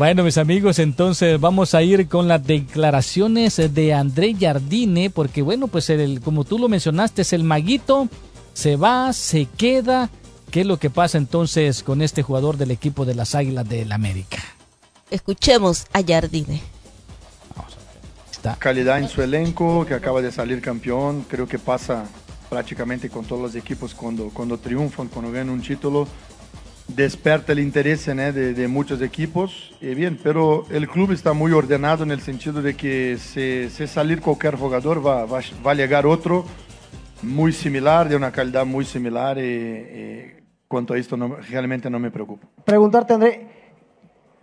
Bueno, 0.00 0.24
mis 0.24 0.38
amigos, 0.38 0.78
entonces 0.78 1.38
vamos 1.38 1.74
a 1.74 1.82
ir 1.82 2.08
con 2.08 2.26
las 2.26 2.42
declaraciones 2.46 3.60
de 3.74 3.92
André 3.92 4.34
Jardine, 4.34 5.10
porque 5.10 5.42
bueno, 5.42 5.68
pues 5.68 5.90
el, 5.90 6.22
como 6.22 6.44
tú 6.44 6.58
lo 6.58 6.70
mencionaste, 6.70 7.20
es 7.20 7.34
el 7.34 7.44
maguito, 7.44 8.08
se 8.54 8.76
va, 8.76 9.12
se 9.12 9.44
queda. 9.44 10.08
¿Qué 10.50 10.62
es 10.62 10.66
lo 10.66 10.78
que 10.78 10.88
pasa 10.88 11.18
entonces 11.18 11.82
con 11.82 12.00
este 12.00 12.22
jugador 12.22 12.56
del 12.56 12.70
equipo 12.70 13.04
de 13.04 13.14
las 13.14 13.34
Águilas 13.34 13.68
del 13.68 13.92
América? 13.92 14.38
Escuchemos 15.10 15.86
a 15.92 16.02
Jardine. 16.02 16.62
Calidad 18.58 19.00
en 19.00 19.08
su 19.10 19.20
elenco, 19.20 19.84
que 19.84 19.92
acaba 19.92 20.22
de 20.22 20.32
salir 20.32 20.62
campeón, 20.62 21.26
creo 21.28 21.46
que 21.46 21.58
pasa 21.58 22.06
prácticamente 22.48 23.10
con 23.10 23.26
todos 23.26 23.42
los 23.42 23.54
equipos 23.54 23.94
cuando, 23.94 24.30
cuando 24.30 24.56
triunfan, 24.56 25.08
cuando 25.08 25.30
ganan 25.30 25.50
un 25.50 25.60
título 25.60 26.08
desperta 26.94 27.52
el 27.52 27.60
interés 27.60 28.06
de, 28.06 28.68
muchos 28.68 29.02
equipos. 29.02 29.72
Y 29.80 29.94
bien, 29.94 30.18
pero 30.22 30.64
el 30.70 30.88
club 30.88 31.12
está 31.12 31.32
muy 31.32 31.52
ordenado 31.52 32.04
en 32.04 32.10
el 32.10 32.20
sentido 32.20 32.62
de 32.62 32.74
que 32.76 33.16
si, 33.18 33.86
salir 33.86 34.20
cualquier 34.20 34.56
jugador 34.56 35.04
va, 35.04 35.24
va, 35.26 35.40
a 35.70 35.74
llegar 35.74 36.06
otro 36.06 36.44
muy 37.22 37.52
similar, 37.52 38.08
de 38.08 38.16
una 38.16 38.32
calidad 38.32 38.66
muy 38.66 38.84
similar. 38.84 39.38
Y, 39.38 40.34
cuanto 40.68 40.94
a 40.94 40.98
esto 40.98 41.16
realmente 41.50 41.90
no 41.90 41.98
me 41.98 42.10
preocupa. 42.10 42.46
Preguntarte, 42.64 43.14
André, 43.14 43.48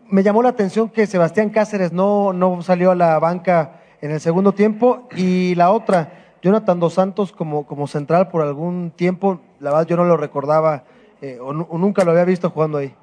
me 0.10 0.24
llamó 0.24 0.44
la 0.44 0.50
atención 0.50 0.90
que 0.90 1.08
Sebastián 1.08 1.50
Cáceres 1.50 1.94
no, 1.94 2.34
no 2.34 2.62
salió 2.62 2.92
a 2.92 2.96
la 2.96 3.18
banca 3.20 3.82
en 4.02 4.12
el 4.12 4.20
segundo 4.20 4.52
tiempo 4.52 5.08
y 5.16 5.56
la 5.56 5.72
otra, 5.72 6.36
Jonathan 6.42 6.80
Dos 6.80 6.94
Santos 6.94 7.32
como, 7.32 7.66
como 7.66 7.88
central 7.88 8.28
por 8.28 8.42
algún 8.42 8.92
tiempo, 8.92 9.42
la 9.60 9.72
verdad 9.72 9.88
yo 9.88 9.98
no 9.98 10.04
lo 10.06 10.18
recordaba 10.18 10.84
eh, 11.22 11.40
o, 11.42 11.54
nunca 11.54 12.04
lo 12.04 12.12
había 12.12 12.26
visto 12.26 12.50
jugando 12.50 12.78
ahí. 12.78 12.94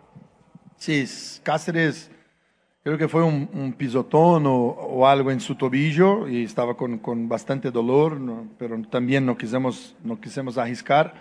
Sí, 0.77 1.05
Cáceres 1.43 2.11
creo 2.85 2.99
que 2.99 3.09
fue 3.09 3.23
un, 3.23 3.75
pisotón 3.77 4.45
o, 4.47 5.07
algo 5.07 5.31
en 5.31 5.41
su 5.41 5.55
tobillo 5.55 6.29
y 6.29 6.45
estaba 6.45 6.77
con, 6.77 6.99
con 6.99 7.29
bastante 7.29 7.71
dolor, 7.71 8.21
pero 8.59 8.81
también 8.91 9.25
no 9.25 9.37
quisimos, 9.37 9.97
no 10.05 10.21
quisimos 10.21 10.59
arriscar. 10.59 11.15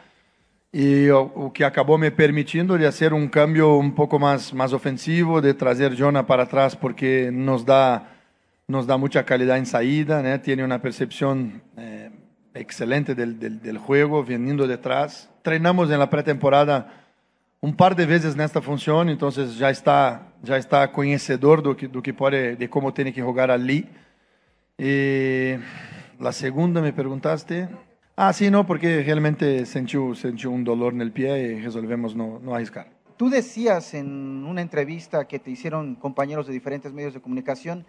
Y 0.72 1.10
o, 1.10 1.52
que 1.54 1.64
acabó 1.64 1.98
me 1.98 2.12
permitiendo 2.12 2.78
de 2.78 2.88
hacer 2.88 3.14
un 3.14 3.30
cambio 3.30 3.76
un 3.76 3.94
poco 3.96 4.20
más, 4.20 4.54
más 4.54 4.74
ofensivo, 4.74 5.40
de 5.40 5.54
traer 5.54 5.96
Jonah 5.98 6.26
para 6.26 6.44
atrás 6.44 6.76
porque 6.76 7.30
nos 7.32 7.66
da, 7.66 8.12
nos 8.68 8.86
da 8.86 8.98
mucha 8.98 9.24
calidad 9.24 9.58
en 9.58 9.66
salida, 9.66 10.42
tiene 10.42 10.64
una 10.64 10.82
percepción 10.82 11.62
eh, 11.78 12.10
excelente 12.54 13.16
del, 13.16 13.40
del, 13.40 13.62
del 13.62 13.78
juego, 13.78 14.24
viniendo 14.24 14.68
detrás 14.68 15.30
treinamos 15.44 15.92
en 15.92 16.00
la 16.00 16.10
pretemporada 16.10 17.04
un 17.62 17.76
par 17.76 17.96
de 17.96 18.06
veces 18.06 18.36
nesta 18.36 18.62
função, 18.62 19.08
então 19.10 19.30
já 19.32 19.70
está 19.70 20.22
já 20.44 20.58
está 20.58 20.88
conhecedor 20.88 21.62
do 21.62 21.76
que 21.76 21.88
do 21.88 22.02
que 22.02 22.12
de 22.58 22.68
como 22.68 22.92
tem 22.92 23.12
que 23.14 23.22
jogar 23.22 23.52
ali. 23.52 23.88
E 24.78 25.60
a 26.20 26.32
segunda 26.32 26.82
me 26.82 26.92
perguntaste, 26.92 27.70
ah, 28.18 28.34
sí, 28.34 28.50
no, 28.50 28.66
porque 28.66 29.02
realmente 29.02 29.66
sentiu 29.66 30.16
sentiu 30.16 30.52
um 30.52 30.64
dolor 30.64 30.94
no 30.94 31.10
pé 31.12 31.40
e 31.40 31.62
resolvemos 31.62 32.16
no, 32.16 32.40
no 32.40 32.54
arriscar. 32.54 32.88
Tú 33.16 33.30
decías 33.30 33.94
en 33.94 34.44
una 34.46 34.62
entrevista 34.62 35.26
que 35.26 35.40
te 35.40 35.52
hicieron 35.52 35.96
compañeros 35.96 36.48
de 36.48 36.54
diferentes 36.54 36.92
medios 36.92 37.14
de 37.14 37.22
comunicación 37.22 37.86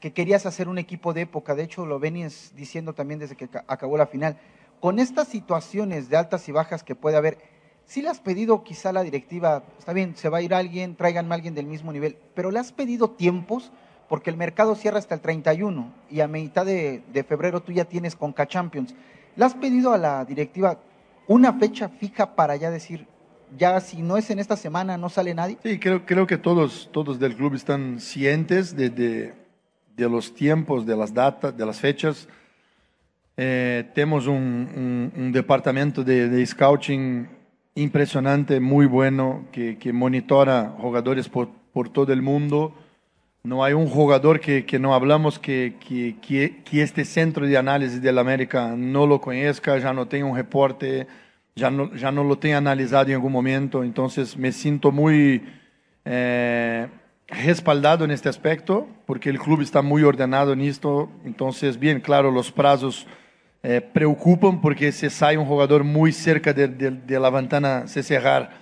que 0.00 0.12
querías 0.12 0.46
hacer 0.46 0.68
un 0.68 0.78
equipo 0.78 1.12
de 1.12 1.22
época. 1.22 1.54
De 1.54 1.62
hecho, 1.62 1.86
lo 1.86 2.00
venías 2.00 2.52
diciendo 2.56 2.94
también 2.94 3.20
desde 3.20 3.36
que 3.36 3.48
acabó 3.68 3.96
la 3.96 4.06
final 4.06 4.38
con 4.80 4.98
estas 4.98 5.28
situaciones 5.28 6.08
de 6.08 6.16
altas 6.16 6.48
y 6.48 6.52
bajas 6.52 6.82
que 6.82 6.94
puede 6.94 7.16
haber, 7.16 7.38
si 7.84 8.02
le 8.02 8.08
has 8.08 8.20
pedido 8.20 8.64
quizá 8.64 8.88
a 8.88 8.92
la 8.92 9.02
directiva, 9.02 9.62
está 9.78 9.92
bien, 9.92 10.16
se 10.16 10.28
va 10.28 10.38
a 10.38 10.42
ir 10.42 10.54
alguien, 10.54 10.96
tráiganme 10.96 11.34
a 11.34 11.36
alguien 11.36 11.54
del 11.54 11.66
mismo 11.66 11.92
nivel, 11.92 12.16
pero 12.34 12.50
le 12.50 12.58
has 12.58 12.72
pedido 12.72 13.10
tiempos 13.10 13.72
porque 14.08 14.30
el 14.30 14.36
mercado 14.36 14.74
cierra 14.74 14.98
hasta 14.98 15.14
el 15.14 15.20
31 15.20 15.92
y 16.10 16.20
a 16.20 16.26
mitad 16.26 16.66
de, 16.66 17.02
febrero 17.28 17.62
tú 17.62 17.72
ya 17.72 17.84
tienes 17.84 18.16
Conca 18.16 18.46
Champions. 18.46 18.94
¿Le 19.36 19.44
has 19.44 19.54
pedido 19.54 19.92
a 19.92 19.98
la 19.98 20.24
directiva 20.24 20.80
una 21.28 21.52
fecha 21.52 21.88
fija 21.88 22.34
para 22.34 22.56
ya 22.56 22.70
decir, 22.70 23.06
ya 23.56 23.80
si 23.80 24.02
no 24.02 24.16
es 24.16 24.30
en 24.30 24.38
esta 24.38 24.56
semana 24.56 24.96
no 24.96 25.10
sale 25.10 25.34
nadie? 25.34 25.58
Sí, 25.62 25.78
creo, 25.78 26.06
creo 26.06 26.26
que 26.26 26.38
todos, 26.38 26.88
todos 26.90 27.20
del 27.20 27.36
club 27.36 27.54
están 27.54 28.00
cientes 28.00 28.74
de, 28.74 29.34
de 29.96 30.08
los 30.08 30.34
tiempos, 30.34 30.86
de 30.86 30.96
las 30.96 31.12
datas, 31.12 31.56
de 31.56 31.66
las 31.66 31.80
fechas. 31.80 32.28
Eh, 33.36 33.84
um, 34.28 35.10
um 35.16 35.30
departamento 35.30 36.04
de, 36.04 36.28
de, 36.28 36.44
scouting 36.44 37.26
impressionante, 37.74 38.60
muito 38.60 38.90
bueno, 38.90 39.46
que, 39.50 39.76
que 39.76 39.92
monitora 39.92 40.74
jogadores 40.78 41.26
por, 41.28 41.48
por, 41.72 41.88
todo 41.88 42.12
o 42.12 42.22
mundo. 42.22 42.72
Não 43.42 43.64
há 43.64 43.68
um 43.74 43.86
jogador 43.86 44.38
que, 44.38 44.62
que 44.62 44.78
não 44.78 44.92
hablamos 44.92 45.38
que, 45.38 45.72
que, 45.80 46.12
que, 46.62 46.78
este 46.80 47.04
centro 47.06 47.46
de 47.46 47.56
análise 47.56 47.98
da 47.98 48.20
América 48.20 48.76
não 48.76 49.06
lo 49.06 49.18
conheça, 49.18 49.80
já 49.80 49.94
não 49.94 50.04
tem 50.04 50.22
um 50.22 50.32
reporte, 50.32 51.06
já 51.56 51.70
não, 51.70 51.96
já 51.96 52.12
não 52.12 52.22
lo 52.22 52.36
tenha 52.36 52.58
analisado 52.58 53.10
em 53.10 53.14
algum 53.14 53.30
momento. 53.30 53.82
Então, 53.82 54.06
me 54.36 54.52
sinto 54.52 54.92
muito 54.92 55.46
eh, 56.04 56.88
respaldado 57.30 58.06
neste 58.06 58.28
aspecto, 58.28 58.86
porque 59.06 59.30
o 59.30 59.38
clube 59.38 59.62
está 59.62 59.80
muito 59.80 60.06
ordenado 60.06 60.54
nisto. 60.54 61.08
Então, 61.24 61.50
bem 61.78 61.98
claro, 62.00 62.36
os 62.36 62.50
prazos 62.50 63.06
eh, 63.62 63.80
preocupam 63.80 64.56
porque 64.56 64.90
se 64.92 65.08
sai 65.08 65.38
um 65.38 65.46
jogador 65.46 65.84
muito 65.84 66.16
cerca 66.16 66.52
de, 66.52 66.66
de, 66.66 66.90
de 66.90 67.18
la 67.18 67.30
ventana 67.30 67.86
se 67.86 68.02
cerrar, 68.02 68.52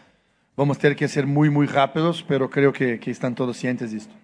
vamos 0.57 0.77
ter 0.77 0.95
que 0.95 1.07
ser 1.09 1.27
muito, 1.27 1.53
muito 1.53 1.73
rápidos, 1.73 2.23
pero 2.23 2.49
creo 2.49 2.73
que, 2.73 2.99
que 2.99 3.11
estão 3.11 3.33
todos 3.33 3.57
cientes 3.57 3.91
disto. 3.91 4.14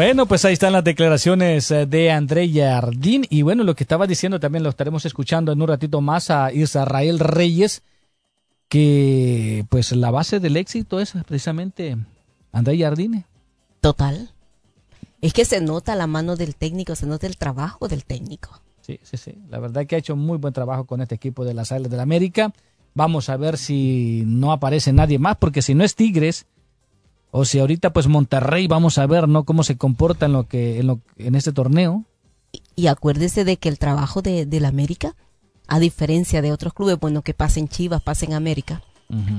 Bueno, 0.00 0.24
pues 0.24 0.46
ahí 0.46 0.54
están 0.54 0.72
las 0.72 0.82
declaraciones 0.82 1.70
eh, 1.70 1.84
de 1.84 2.10
André 2.10 2.50
Jardín. 2.50 3.26
Y 3.28 3.42
bueno, 3.42 3.64
lo 3.64 3.74
que 3.74 3.84
estaba 3.84 4.06
diciendo 4.06 4.40
también 4.40 4.62
lo 4.62 4.70
estaremos 4.70 5.04
escuchando 5.04 5.52
en 5.52 5.60
un 5.60 5.68
ratito 5.68 6.00
más 6.00 6.30
a 6.30 6.50
Israel 6.54 7.18
Reyes, 7.18 7.82
que 8.70 9.66
pues 9.68 9.92
la 9.92 10.10
base 10.10 10.40
del 10.40 10.56
éxito 10.56 11.00
es 11.00 11.12
precisamente 11.28 11.98
André 12.50 12.78
Jardine. 12.78 13.26
Total. 13.82 14.30
Es 15.20 15.34
que 15.34 15.44
se 15.44 15.60
nota 15.60 15.94
la 15.96 16.06
mano 16.06 16.34
del 16.34 16.56
técnico, 16.56 16.96
se 16.96 17.04
nota 17.04 17.26
el 17.26 17.36
trabajo 17.36 17.86
del 17.86 18.06
técnico. 18.06 18.58
Sí, 18.80 19.00
sí, 19.02 19.18
sí. 19.18 19.34
La 19.50 19.58
verdad 19.58 19.86
que 19.86 19.96
ha 19.96 19.98
hecho 19.98 20.16
muy 20.16 20.38
buen 20.38 20.54
trabajo 20.54 20.86
con 20.86 21.02
este 21.02 21.16
equipo 21.16 21.44
de 21.44 21.52
las 21.52 21.72
Islas 21.72 21.90
del 21.90 22.00
América. 22.00 22.54
Vamos 22.94 23.28
a 23.28 23.36
ver 23.36 23.58
si 23.58 24.22
no 24.24 24.50
aparece 24.50 24.94
nadie 24.94 25.18
más, 25.18 25.36
porque 25.36 25.60
si 25.60 25.74
no 25.74 25.84
es 25.84 25.94
Tigres, 25.94 26.46
o 27.30 27.44
si 27.44 27.58
ahorita 27.58 27.92
pues 27.92 28.08
Monterrey 28.08 28.66
vamos 28.66 28.98
a 28.98 29.06
ver 29.06 29.28
no 29.28 29.44
cómo 29.44 29.62
se 29.62 29.76
comporta 29.76 30.26
en 30.26 30.32
lo 30.32 30.46
que 30.46 30.78
en, 30.80 30.86
lo, 30.86 31.00
en 31.16 31.34
este 31.34 31.52
torneo. 31.52 32.04
Y, 32.74 32.88
acuérdese 32.88 33.44
de 33.44 33.56
que 33.58 33.68
el 33.68 33.78
trabajo 33.78 34.22
de, 34.22 34.46
la 34.60 34.68
América 34.68 35.14
a 35.68 35.78
diferencia 35.78 36.42
de 36.42 36.50
otros 36.50 36.72
clubes 36.72 36.98
bueno 36.98 37.22
que 37.22 37.34
pasen 37.34 37.68
Chivas 37.68 38.02
pasen 38.02 38.32
América 38.32 38.82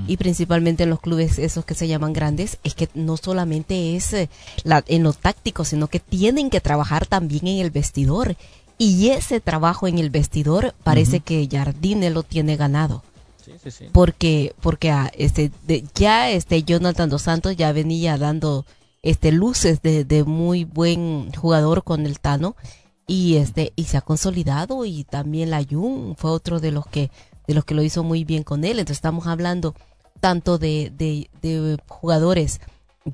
y 0.05 0.17
principalmente 0.17 0.83
en 0.83 0.89
los 0.89 0.99
clubes 0.99 1.39
esos 1.39 1.63
que 1.63 1.75
se 1.75 1.87
llaman 1.87 2.11
grandes 2.11 2.57
es 2.65 2.75
que 2.75 2.89
no 2.93 3.15
solamente 3.15 3.95
es 3.95 4.11
eh, 4.11 4.29
la, 4.65 4.83
en 4.87 5.03
lo 5.03 5.13
táctico 5.13 5.63
sino 5.63 5.87
que 5.87 6.01
tienen 6.01 6.49
que 6.49 6.59
trabajar 6.59 7.05
también 7.05 7.47
en 7.47 7.59
el 7.59 7.71
vestidor. 7.71 8.35
Y 8.77 9.09
ese 9.09 9.39
trabajo 9.39 9.87
en 9.87 9.97
el 9.97 10.09
vestidor 10.09 10.73
parece 10.83 11.21
que 11.21 11.47
Jardine 11.49 12.09
lo 12.09 12.23
tiene 12.23 12.57
ganado 12.57 13.01
porque, 13.91 14.53
porque 14.61 14.91
ah, 14.91 15.11
este, 15.15 15.51
ya 15.95 16.29
este 16.29 16.63
Jonathan 16.63 17.09
Dos 17.09 17.23
Santos 17.23 17.55
ya 17.55 17.71
venía 17.71 18.17
dando 18.17 18.65
este 19.01 19.31
luces 19.31 19.81
de, 19.81 20.23
muy 20.25 20.63
buen 20.63 21.31
jugador 21.33 21.83
con 21.83 22.05
el 22.05 22.19
Tano. 22.19 22.55
Y 23.07 23.37
este 23.37 23.73
y 23.75 23.85
se 23.85 23.97
ha 23.97 24.01
consolidado 24.01 24.85
y 24.85 25.03
también 25.03 25.49
la 25.49 25.65
Jun 25.69 26.15
fue 26.17 26.31
otro 26.31 26.61
de 26.61 26.71
los 26.71 26.85
que 26.87 27.11
de 27.45 27.53
los 27.53 27.65
que 27.65 27.73
lo 27.73 27.83
hizo 27.83 28.03
muy 28.03 28.23
bien 28.23 28.43
con 28.43 28.63
él. 28.63 28.79
Entonces 28.79 28.97
estamos 28.97 29.27
hablando 29.27 29.75
tanto 30.21 30.57
de, 30.57 30.93
de, 30.95 31.29
de 31.41 31.77
jugadores 31.87 32.61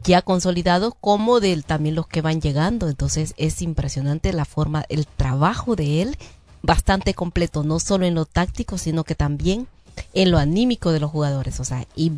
ya 0.03 0.21
consolidados 0.21 0.93
como 0.99 1.39
de 1.39 1.59
también 1.63 1.95
los 1.95 2.05
que 2.05 2.21
van 2.21 2.41
llegando. 2.41 2.89
Entonces 2.89 3.33
es 3.37 3.61
impresionante 3.61 4.33
la 4.33 4.45
forma 4.45 4.85
el 4.89 5.07
trabajo 5.07 5.75
de 5.75 6.03
él 6.03 6.17
bastante 6.61 7.13
completo 7.13 7.63
no 7.63 7.79
solo 7.79 8.05
en 8.05 8.15
lo 8.15 8.25
táctico 8.25 8.77
sino 8.77 9.03
que 9.03 9.15
también 9.15 9.67
en 10.13 10.31
lo 10.31 10.37
anímico 10.37 10.91
de 10.91 10.99
los 10.99 11.11
jugadores. 11.11 11.59
O 11.59 11.65
sea, 11.65 11.85
y 11.95 12.11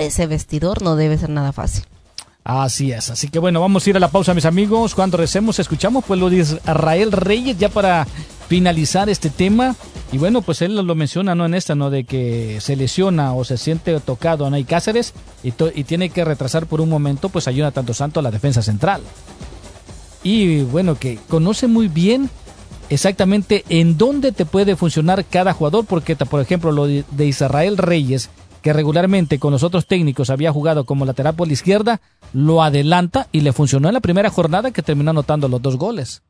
ese 0.00 0.26
vestidor 0.26 0.82
no 0.82 0.96
debe 0.96 1.18
ser 1.18 1.30
nada 1.30 1.52
fácil. 1.52 1.84
Así 2.42 2.90
es, 2.90 3.10
así 3.10 3.28
que 3.28 3.38
bueno, 3.38 3.60
vamos 3.60 3.86
a 3.86 3.90
ir 3.90 3.96
a 3.96 4.00
la 4.00 4.08
pausa, 4.08 4.32
mis 4.32 4.46
amigos. 4.46 4.94
Cuando 4.94 5.18
recemos, 5.18 5.58
escuchamos 5.58 6.04
pues 6.06 6.18
lo 6.18 6.30
de 6.30 6.38
Israel 6.38 7.12
Reyes 7.12 7.58
ya 7.58 7.68
para 7.68 8.06
finalizar 8.48 9.08
este 9.10 9.30
tema. 9.30 9.76
Y 10.10 10.18
bueno, 10.18 10.42
pues 10.42 10.62
él 10.62 10.74
lo 10.74 10.94
menciona, 10.94 11.34
¿no? 11.34 11.46
En 11.46 11.54
esta, 11.54 11.74
¿no? 11.74 11.90
De 11.90 12.04
que 12.04 12.58
se 12.60 12.76
lesiona 12.76 13.34
o 13.34 13.44
se 13.44 13.58
siente 13.58 13.98
tocado, 14.00 14.48
¿no? 14.48 14.56
hay 14.56 14.64
Cáceres 14.64 15.12
y, 15.44 15.52
y 15.74 15.84
tiene 15.84 16.10
que 16.10 16.24
retrasar 16.24 16.66
por 16.66 16.80
un 16.80 16.88
momento, 16.88 17.28
pues 17.28 17.46
ayuda 17.46 17.70
tanto 17.70 17.94
Santo 17.94 18.20
a 18.20 18.22
la 18.22 18.30
defensa 18.30 18.62
central. 18.62 19.02
Y 20.22 20.62
bueno, 20.62 20.98
que 20.98 21.18
conoce 21.28 21.66
muy 21.66 21.88
bien 21.88 22.30
exactamente 22.90 23.64
en 23.68 23.96
dónde 23.96 24.32
te 24.32 24.44
puede 24.44 24.76
funcionar 24.76 25.24
cada 25.24 25.54
jugador, 25.54 25.86
porque 25.86 26.16
por 26.16 26.40
ejemplo 26.40 26.72
lo 26.72 26.86
de 26.86 27.26
Israel 27.26 27.78
Reyes 27.78 28.30
que 28.62 28.72
regularmente 28.72 29.38
con 29.38 29.52
los 29.52 29.62
otros 29.62 29.86
técnicos 29.86 30.30
había 30.30 30.52
jugado 30.52 30.84
como 30.84 31.04
lateral 31.04 31.34
por 31.34 31.46
la 31.46 31.54
izquierda, 31.54 32.00
lo 32.32 32.62
adelanta 32.62 33.28
y 33.32 33.40
le 33.40 33.52
funcionó 33.52 33.88
en 33.88 33.94
la 33.94 34.00
primera 34.00 34.30
jornada 34.30 34.70
que 34.70 34.82
terminó 34.82 35.10
anotando 35.10 35.48
los 35.48 35.62
dos 35.62 35.76
goles. 35.76 36.22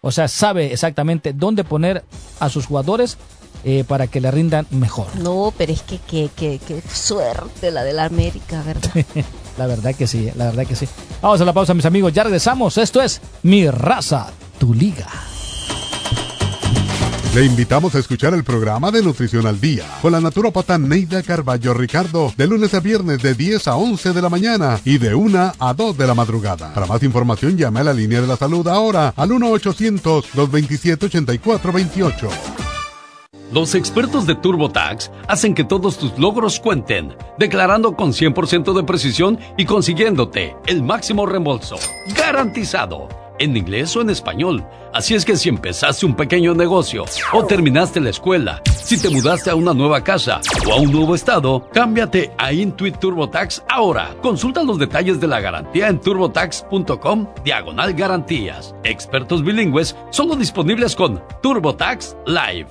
O 0.00 0.10
sea, 0.10 0.28
sabe 0.28 0.72
exactamente 0.72 1.32
dónde 1.32 1.64
poner 1.64 2.04
a 2.40 2.48
sus 2.48 2.66
jugadores 2.66 3.16
eh, 3.64 3.84
para 3.86 4.06
que 4.06 4.20
le 4.20 4.30
rindan 4.30 4.66
mejor. 4.70 5.06
No, 5.16 5.52
pero 5.56 5.72
es 5.72 5.82
que 5.82 5.98
qué 5.98 6.82
suerte 6.92 7.70
la 7.70 7.82
de 7.84 7.92
la 7.92 8.04
América, 8.04 8.62
¿verdad? 8.64 8.90
la 9.58 9.66
verdad 9.66 9.94
que 9.94 10.06
sí, 10.06 10.30
la 10.36 10.46
verdad 10.46 10.66
que 10.66 10.76
sí. 10.76 10.86
Vamos 11.22 11.40
a 11.40 11.44
la 11.44 11.52
pausa, 11.52 11.74
mis 11.74 11.86
amigos, 11.86 12.12
ya 12.12 12.24
regresamos. 12.24 12.76
Esto 12.78 13.00
es 13.00 13.20
Mi 13.42 13.68
Raza, 13.70 14.30
tu 14.58 14.74
Liga. 14.74 15.08
Le 17.36 17.44
invitamos 17.44 17.94
a 17.94 17.98
escuchar 17.98 18.32
el 18.32 18.44
programa 18.44 18.90
de 18.90 19.02
Nutrición 19.02 19.46
al 19.46 19.60
Día 19.60 19.84
con 20.00 20.10
la 20.10 20.22
naturópata 20.22 20.78
Neida 20.78 21.22
Carballo 21.22 21.74
Ricardo 21.74 22.32
de 22.34 22.46
lunes 22.46 22.72
a 22.72 22.80
viernes 22.80 23.20
de 23.20 23.34
10 23.34 23.68
a 23.68 23.76
11 23.76 24.14
de 24.14 24.22
la 24.22 24.30
mañana 24.30 24.80
y 24.86 24.96
de 24.96 25.14
1 25.14 25.52
a 25.58 25.74
2 25.74 25.98
de 25.98 26.06
la 26.06 26.14
madrugada. 26.14 26.72
Para 26.72 26.86
más 26.86 27.02
información 27.02 27.58
llame 27.58 27.80
a 27.80 27.84
la 27.84 27.92
línea 27.92 28.22
de 28.22 28.26
la 28.26 28.38
salud 28.38 28.66
ahora 28.66 29.12
al 29.14 29.28
1-800-227-8428. 29.32 32.30
Los 33.52 33.74
expertos 33.74 34.26
de 34.26 34.36
TurboTax 34.36 35.10
hacen 35.28 35.52
que 35.52 35.64
todos 35.64 35.98
tus 35.98 36.18
logros 36.18 36.58
cuenten, 36.58 37.14
declarando 37.38 37.96
con 37.96 38.12
100% 38.12 38.74
de 38.74 38.84
precisión 38.84 39.38
y 39.58 39.66
consiguiéndote 39.66 40.56
el 40.66 40.82
máximo 40.82 41.26
reembolso. 41.26 41.76
Garantizado 42.16 43.25
en 43.38 43.56
inglés 43.56 43.96
o 43.96 44.00
en 44.00 44.10
español. 44.10 44.64
Así 44.92 45.14
es 45.14 45.24
que 45.24 45.36
si 45.36 45.48
empezaste 45.48 46.06
un 46.06 46.14
pequeño 46.14 46.54
negocio 46.54 47.04
o 47.32 47.44
terminaste 47.44 48.00
la 48.00 48.10
escuela, 48.10 48.62
si 48.82 49.00
te 49.00 49.10
mudaste 49.10 49.50
a 49.50 49.54
una 49.54 49.74
nueva 49.74 50.02
casa 50.02 50.40
o 50.66 50.72
a 50.72 50.76
un 50.76 50.92
nuevo 50.92 51.14
estado, 51.14 51.68
cámbiate 51.72 52.32
a 52.38 52.52
Intuit 52.52 52.98
TurboTax 52.98 53.64
ahora. 53.68 54.16
Consulta 54.22 54.62
los 54.62 54.78
detalles 54.78 55.20
de 55.20 55.26
la 55.26 55.40
garantía 55.40 55.88
en 55.88 56.00
turbotax.com 56.00 57.26
diagonal 57.44 57.94
garantías. 57.94 58.74
Expertos 58.84 59.44
bilingües 59.44 59.96
solo 60.10 60.36
disponibles 60.36 60.94
con 60.96 61.22
TurboTax 61.42 62.16
Live. 62.26 62.68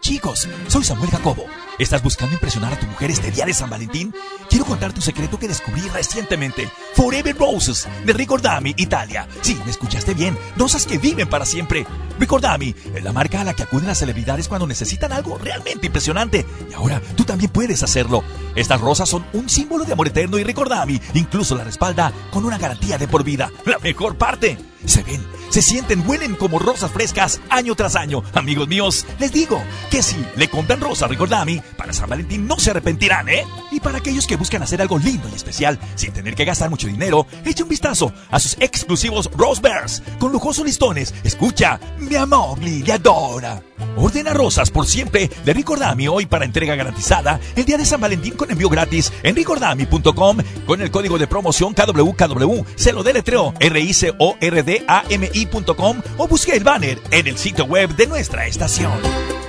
Chicos, 0.00 0.48
soy 0.68 0.82
Samuel 0.82 1.10
Jacobo 1.10 1.44
¿Estás 1.80 2.02
buscando 2.02 2.34
impresionar 2.34 2.74
a 2.74 2.78
tu 2.78 2.84
mujer 2.84 3.10
este 3.10 3.30
día 3.30 3.46
de 3.46 3.54
San 3.54 3.70
Valentín? 3.70 4.14
Quiero 4.50 4.66
contar 4.66 4.92
tu 4.92 5.00
secreto 5.00 5.38
que 5.38 5.48
descubrí 5.48 5.80
recientemente. 5.88 6.70
Forever 6.94 7.34
Roses 7.34 7.88
de 8.04 8.12
Ricordami, 8.12 8.74
Italia. 8.76 9.26
Sí, 9.40 9.58
me 9.64 9.70
escuchaste 9.70 10.12
bien. 10.12 10.36
Rosas 10.58 10.84
que 10.84 10.98
viven 10.98 11.26
para 11.26 11.46
siempre. 11.46 11.86
Ricordami 12.18 12.74
es 12.94 13.02
la 13.02 13.14
marca 13.14 13.40
a 13.40 13.44
la 13.44 13.54
que 13.54 13.62
acuden 13.62 13.86
las 13.86 13.96
celebridades 13.96 14.46
cuando 14.46 14.66
necesitan 14.66 15.10
algo 15.10 15.38
realmente 15.38 15.86
impresionante. 15.86 16.44
Y 16.70 16.74
ahora 16.74 17.00
tú 17.16 17.24
también 17.24 17.50
puedes 17.50 17.82
hacerlo. 17.82 18.22
Estas 18.54 18.78
rosas 18.78 19.08
son 19.08 19.24
un 19.32 19.48
símbolo 19.48 19.86
de 19.86 19.94
amor 19.94 20.08
eterno 20.08 20.38
y 20.38 20.44
Ricordami 20.44 21.00
incluso 21.14 21.54
la 21.54 21.64
respalda 21.64 22.12
con 22.30 22.44
una 22.44 22.58
garantía 22.58 22.98
de 22.98 23.08
por 23.08 23.24
vida. 23.24 23.50
La 23.64 23.78
mejor 23.78 24.18
parte. 24.18 24.69
Se 24.86 25.02
ven, 25.02 25.24
se 25.50 25.62
sienten, 25.62 26.08
huelen 26.08 26.34
como 26.36 26.58
rosas 26.58 26.90
frescas 26.90 27.40
año 27.50 27.74
tras 27.74 27.96
año. 27.96 28.22
Amigos 28.34 28.68
míos, 28.68 29.06
les 29.18 29.32
digo 29.32 29.62
que 29.90 30.02
si 30.02 30.16
le 30.36 30.48
compran 30.48 30.80
rosas 30.80 31.10
Ricordami, 31.10 31.60
para 31.76 31.92
San 31.92 32.08
Valentín 32.08 32.46
no 32.46 32.58
se 32.58 32.70
arrepentirán, 32.70 33.28
¿eh? 33.28 33.46
Y 33.70 33.80
para 33.80 33.98
aquellos 33.98 34.26
que 34.26 34.36
buscan 34.36 34.62
hacer 34.62 34.80
algo 34.80 34.98
lindo 34.98 35.28
y 35.28 35.34
especial 35.34 35.78
sin 35.94 36.12
tener 36.12 36.34
que 36.34 36.44
gastar 36.44 36.70
mucho 36.70 36.86
dinero, 36.86 37.26
eche 37.44 37.62
un 37.62 37.68
vistazo 37.68 38.12
a 38.30 38.40
sus 38.40 38.56
exclusivos 38.60 39.30
Rose 39.36 39.60
Bears 39.60 40.02
con 40.18 40.32
lujosos 40.32 40.64
listones. 40.64 41.14
Escucha, 41.24 41.78
mi 41.98 42.16
amor 42.16 42.58
le 42.62 42.92
adora. 42.92 43.69
Ordena 43.96 44.32
rosas 44.32 44.70
por 44.70 44.86
siempre 44.86 45.30
de 45.44 45.52
Ricordami 45.52 46.08
hoy 46.08 46.26
para 46.26 46.44
entrega 46.44 46.76
garantizada 46.76 47.40
el 47.56 47.64
día 47.64 47.78
de 47.78 47.84
San 47.84 48.00
Valentín 48.00 48.34
con 48.34 48.50
envío 48.50 48.68
gratis 48.68 49.12
en 49.22 49.36
ricordami.com 49.36 50.38
con 50.66 50.80
el 50.80 50.90
código 50.90 51.18
de 51.18 51.26
promoción 51.26 51.74
KWKW. 51.74 52.64
Se 52.76 52.92
lo 52.92 53.02
deletreo 53.02 53.54
r 53.58 53.80
i 53.80 53.92
c 53.92 54.12
o 54.18 54.36
r 54.40 54.62
d 54.62 54.84
a 54.86 55.04
m 55.08 55.30
i.com 55.32 56.02
o 56.18 56.28
busque 56.28 56.56
el 56.56 56.64
banner 56.64 57.00
en 57.10 57.26
el 57.26 57.36
sitio 57.36 57.64
web 57.64 57.94
de 57.96 58.06
nuestra 58.06 58.46
estación. 58.46 59.39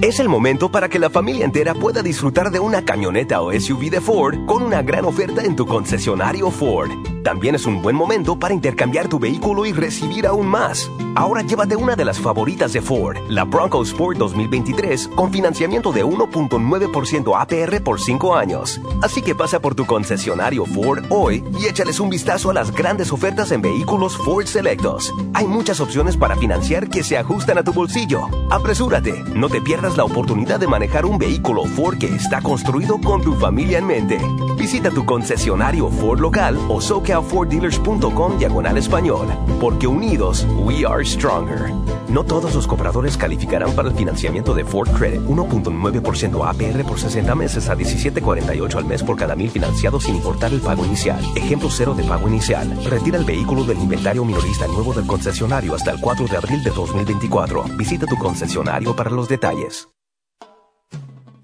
Es 0.00 0.18
el 0.18 0.28
momento 0.28 0.70
para 0.70 0.88
que 0.88 0.98
la 0.98 1.10
familia 1.10 1.44
entera 1.44 1.74
pueda 1.74 2.02
disfrutar 2.02 2.50
de 2.50 2.58
una 2.58 2.84
camioneta 2.84 3.42
o 3.42 3.52
SUV 3.52 3.90
de 3.90 4.00
Ford 4.00 4.46
con 4.46 4.62
una 4.62 4.82
gran 4.82 5.04
oferta 5.04 5.42
en 5.42 5.54
tu 5.54 5.66
concesionario 5.66 6.50
Ford. 6.50 6.90
También 7.22 7.54
es 7.54 7.66
un 7.66 7.82
buen 7.82 7.94
momento 7.94 8.36
para 8.36 8.54
intercambiar 8.54 9.08
tu 9.08 9.20
vehículo 9.20 9.64
y 9.64 9.72
recibir 9.72 10.26
aún 10.26 10.48
más. 10.48 10.90
Ahora 11.14 11.42
llévate 11.42 11.76
una 11.76 11.94
de 11.94 12.04
las 12.04 12.18
favoritas 12.18 12.72
de 12.72 12.80
Ford, 12.80 13.16
la 13.28 13.44
Bronco 13.44 13.82
Sport 13.82 14.18
2023, 14.18 15.08
con 15.08 15.30
financiamiento 15.30 15.92
de 15.92 16.04
1.9% 16.04 17.40
APR 17.40 17.84
por 17.84 18.00
5 18.00 18.34
años. 18.34 18.80
Así 19.02 19.22
que 19.22 19.34
pasa 19.34 19.60
por 19.60 19.74
tu 19.74 19.86
concesionario 19.86 20.64
Ford 20.64 21.04
hoy 21.10 21.44
y 21.60 21.66
échales 21.66 22.00
un 22.00 22.10
vistazo 22.10 22.50
a 22.50 22.54
las 22.54 22.72
grandes 22.72 23.12
ofertas 23.12 23.52
en 23.52 23.62
vehículos 23.62 24.16
Ford 24.16 24.46
Selectos. 24.46 25.12
Hay 25.34 25.46
muchas 25.46 25.80
opciones 25.80 26.16
para 26.16 26.34
financiar 26.36 26.88
que 26.88 27.04
se 27.04 27.18
ajustan 27.18 27.58
a 27.58 27.62
tu 27.62 27.72
bolsillo. 27.72 28.28
Apresúrate, 28.50 29.22
no 29.34 29.48
te 29.48 29.60
pierdas 29.60 29.81
la 29.90 30.04
oportunidad 30.04 30.60
de 30.60 30.68
manejar 30.68 31.04
un 31.04 31.18
vehículo 31.18 31.64
Ford 31.64 31.98
que 31.98 32.06
está 32.06 32.40
construido 32.40 33.00
con 33.00 33.20
tu 33.20 33.34
familia 33.34 33.78
en 33.78 33.86
mente. 33.86 34.18
Visita 34.56 34.90
tu 34.90 35.04
concesionario 35.04 35.88
Ford 35.90 36.20
local 36.20 36.56
o 36.68 36.80
SoCalFordDealers.com 36.80 38.38
diagonal 38.38 38.78
español, 38.78 39.26
porque 39.60 39.88
unidos, 39.88 40.46
we 40.64 40.86
are 40.86 41.04
stronger. 41.04 41.72
No 42.08 42.24
todos 42.24 42.54
los 42.54 42.66
compradores 42.66 43.16
calificarán 43.16 43.74
para 43.74 43.88
el 43.88 43.94
financiamiento 43.94 44.54
de 44.54 44.64
Ford 44.64 44.90
Credit 44.90 45.20
1.9% 45.22 46.46
APR 46.46 46.84
por 46.84 47.00
60 47.00 47.34
meses 47.34 47.68
a 47.68 47.74
17.48 47.74 48.74
al 48.76 48.84
mes 48.84 49.02
por 49.02 49.16
cada 49.16 49.34
mil 49.34 49.50
financiados 49.50 50.04
sin 50.04 50.16
importar 50.16 50.52
el 50.52 50.60
pago 50.60 50.84
inicial. 50.84 51.18
Ejemplo 51.34 51.70
cero 51.70 51.94
de 51.94 52.04
pago 52.04 52.28
inicial. 52.28 52.70
Retira 52.84 53.18
el 53.18 53.24
vehículo 53.24 53.64
del 53.64 53.78
inventario 53.78 54.24
minorista 54.24 54.66
nuevo 54.66 54.92
del 54.92 55.06
concesionario 55.06 55.74
hasta 55.74 55.90
el 55.90 56.00
4 56.00 56.26
de 56.26 56.36
abril 56.36 56.62
de 56.62 56.70
2024. 56.70 57.64
Visita 57.78 58.06
tu 58.06 58.16
concesionario 58.18 58.94
para 58.94 59.10
los 59.10 59.28
detalles. 59.28 59.71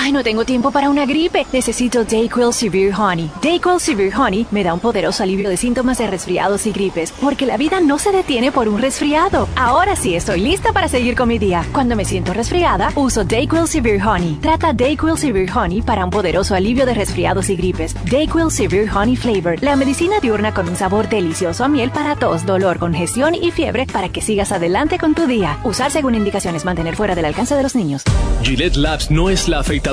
Ay, 0.05 0.11
no 0.11 0.21
tengo 0.21 0.43
tiempo 0.43 0.69
para 0.71 0.89
una 0.89 1.05
gripe. 1.05 1.47
Necesito 1.53 2.03
Dayquil 2.03 2.51
Severe 2.51 2.93
Honey. 2.93 3.31
Dayquil 3.41 3.79
Severe 3.79 4.13
Honey 4.13 4.45
me 4.51 4.61
da 4.61 4.73
un 4.73 4.81
poderoso 4.81 5.23
alivio 5.23 5.47
de 5.47 5.55
síntomas 5.55 5.97
de 5.97 6.07
resfriados 6.07 6.67
y 6.67 6.73
gripes, 6.73 7.13
porque 7.21 7.45
la 7.45 7.55
vida 7.55 7.79
no 7.79 7.97
se 7.97 8.11
detiene 8.11 8.51
por 8.51 8.67
un 8.67 8.81
resfriado. 8.81 9.47
Ahora 9.55 9.95
sí 9.95 10.13
estoy 10.13 10.41
lista 10.41 10.73
para 10.73 10.89
seguir 10.89 11.15
con 11.15 11.29
mi 11.29 11.39
día. 11.39 11.65
Cuando 11.71 11.95
me 11.95 12.03
siento 12.03 12.33
resfriada, 12.33 12.91
uso 12.95 13.23
Dayquil 13.23 13.65
Severe 13.65 14.03
Honey. 14.03 14.39
Trata 14.41 14.73
Dayquil 14.73 15.17
Severe 15.17 15.49
Honey 15.49 15.81
para 15.81 16.03
un 16.03 16.11
poderoso 16.11 16.53
alivio 16.53 16.85
de 16.85 16.95
resfriados 16.95 17.49
y 17.49 17.55
gripes. 17.55 17.95
Dayquil 18.11 18.51
Severe 18.51 18.91
Honey 18.91 19.15
Flavor, 19.15 19.63
la 19.63 19.77
medicina 19.77 20.19
diurna 20.19 20.53
con 20.53 20.67
un 20.67 20.75
sabor 20.75 21.07
delicioso 21.07 21.63
a 21.63 21.69
miel 21.69 21.91
para 21.91 22.17
tos, 22.17 22.45
dolor, 22.45 22.77
congestión 22.77 23.35
y 23.35 23.51
fiebre 23.51 23.85
para 23.85 24.09
que 24.09 24.19
sigas 24.19 24.51
adelante 24.51 24.99
con 24.99 25.15
tu 25.15 25.27
día. 25.27 25.59
Usar 25.63 25.91
según 25.91 26.15
indicaciones, 26.15 26.65
mantener 26.65 26.97
fuera 26.97 27.15
del 27.15 27.23
alcance 27.23 27.55
de 27.55 27.63
los 27.63 27.73
niños. 27.73 28.03
Gillette 28.41 28.75
Labs 28.75 29.09
no 29.09 29.29
es 29.29 29.47
la 29.47 29.59
afeitadora 29.59 29.92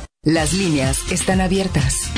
Las 0.23 0.53
líneas 0.53 1.11
están 1.11 1.41
abiertas. 1.41 2.11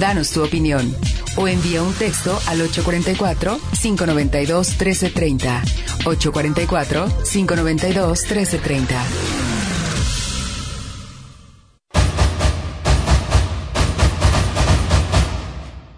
Danos 0.00 0.32
tu 0.32 0.42
opinión 0.42 0.92
o 1.36 1.46
envía 1.46 1.84
un 1.84 1.94
texto 1.94 2.36
al 2.48 2.60
844-592-1330. 2.62 5.62
844-592-1330. 6.04 8.86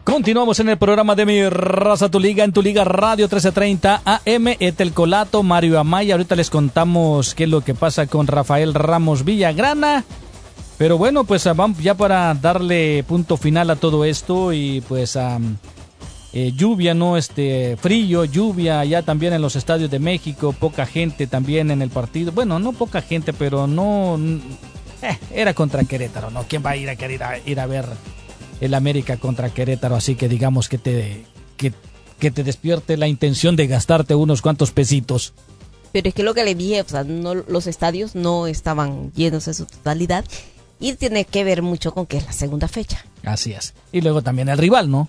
Continuamos 0.05 0.61
en 0.61 0.69
el 0.69 0.77
programa 0.77 1.15
de 1.15 1.25
Mi 1.25 1.49
Raza 1.49 2.11
Tu 2.11 2.21
Liga 2.21 2.45
en 2.45 2.53
Tu 2.53 2.61
Liga 2.61 2.85
Radio 2.85 3.29
1330 3.29 4.03
AM 4.05 4.49
Etel 4.61 4.93
Colato, 4.93 5.43
Mario 5.43 5.81
Amaya. 5.81 6.17
Ahorita 6.17 6.37
les 6.37 6.51
contamos 6.51 7.35
qué 7.35 7.45
es 7.45 7.51
lo 7.51 7.63
que 7.63 7.75
pasa 7.75 8.07
con 8.07 8.27
Rafael 8.27 8.75
Ramos 8.75 9.25
Villagrana. 9.25 10.05
Pero 10.79 10.99
bueno, 10.99 11.25
pues 11.25 11.45
vamos 11.57 11.79
ya 11.79 11.95
para 11.95 12.35
darle 12.35 13.03
punto 13.05 13.37
final 13.37 13.71
a 13.71 13.77
todo 13.77 14.05
esto 14.05 14.53
y 14.53 14.83
pues 14.83 15.17
eh, 15.17 16.53
lluvia, 16.55 16.93
¿no? 16.93 17.17
Este 17.17 17.79
frío, 17.79 18.27
lluvia 18.27 18.85
ya 18.85 19.01
también 19.01 19.33
en 19.33 19.41
los 19.41 19.57
estadios 19.57 19.91
de 19.91 19.99
México, 19.99 20.53
poca 20.53 20.85
gente 20.85 21.27
también 21.27 21.71
en 21.71 21.81
el 21.81 21.89
partido. 21.89 22.31
Bueno, 22.33 22.59
no 22.59 22.73
poca 22.73 23.01
gente, 23.01 23.33
pero 23.33 23.67
no 23.67 24.19
eh, 25.01 25.19
era 25.33 25.55
contra 25.55 25.83
Querétaro, 25.85 26.31
¿no? 26.31 26.45
¿Quién 26.47 26.63
va 26.65 26.71
a 26.71 26.77
ir 26.77 26.91
a 26.91 26.97
querer 26.97 27.23
ir 27.47 27.59
a 27.59 27.67
ver 27.67 27.87
el 28.61 28.75
América 28.75 29.17
contra 29.17 29.49
Querétaro? 29.49 29.97
Así 29.97 30.15
que 30.15 30.29
digamos 30.29 30.69
que 30.69 30.77
te 30.77 31.25
que, 31.57 31.73
que 32.19 32.31
te 32.31 32.45
despierte 32.45 32.99
la 32.99 33.09
intención 33.09 33.57
de 33.57 33.67
gastarte 33.67 34.15
unos 34.15 34.43
cuantos 34.43 34.73
pesitos. 34.73 35.33
Pero 35.93 36.11
es 36.11 36.15
que 36.15 36.23
lo 36.23 36.35
que 36.35 36.45
le 36.45 36.55
dije, 36.55 36.83
o 36.83 36.87
sea, 36.87 37.05
no, 37.05 37.33
los 37.33 37.67
estadios 37.67 38.15
no 38.15 38.47
estaban 38.47 39.11
llenos 39.15 39.49
en 39.49 39.55
su 39.55 39.65
totalidad 39.65 40.27
y 40.81 40.95
tiene 40.95 41.25
que 41.25 41.45
ver 41.45 41.63
mucho 41.63 41.93
con 41.93 42.07
que 42.07 42.19
es 42.19 42.27
la 42.27 42.33
segunda 42.33 42.69
fecha. 42.69 43.05
Así 43.25 43.53
es. 43.53 43.75
Y 43.93 44.01
luego 44.01 44.23
también 44.23 44.49
el 44.49 44.59
rival, 44.59 44.91
¿no? 44.91 45.09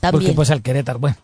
También. 0.00 0.22
Porque 0.22 0.34
pues 0.34 0.50
el 0.50 0.62
Querétaro, 0.62 0.98
bueno. 0.98 1.16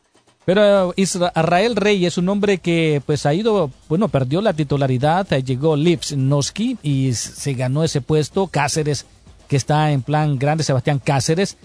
Pero 0.45 0.95
Israel 0.97 1.75
Rey 1.75 2.07
es 2.07 2.19
un 2.19 2.29
hombre 2.29 2.59
que 2.59 3.03
pues 3.05 3.27
ha 3.27 3.35
ido, 3.35 3.73
bueno, 3.89 4.07
perdió 4.09 4.41
la 4.41 4.53
titularidad, 4.53 5.27
llegó 5.29 5.75
Lipsnowski 5.75 6.79
y 6.85 7.15
se 7.15 7.55
ganó 7.55 7.83
ese 7.83 8.01
puesto, 8.01 8.47
Cáceres, 8.47 9.07
que 9.49 9.57
está 9.57 9.91
en 9.91 10.03
plan 10.03 10.39
grande, 10.39 10.63
Sebastián 10.63 11.01
Cáceres, 11.01 11.57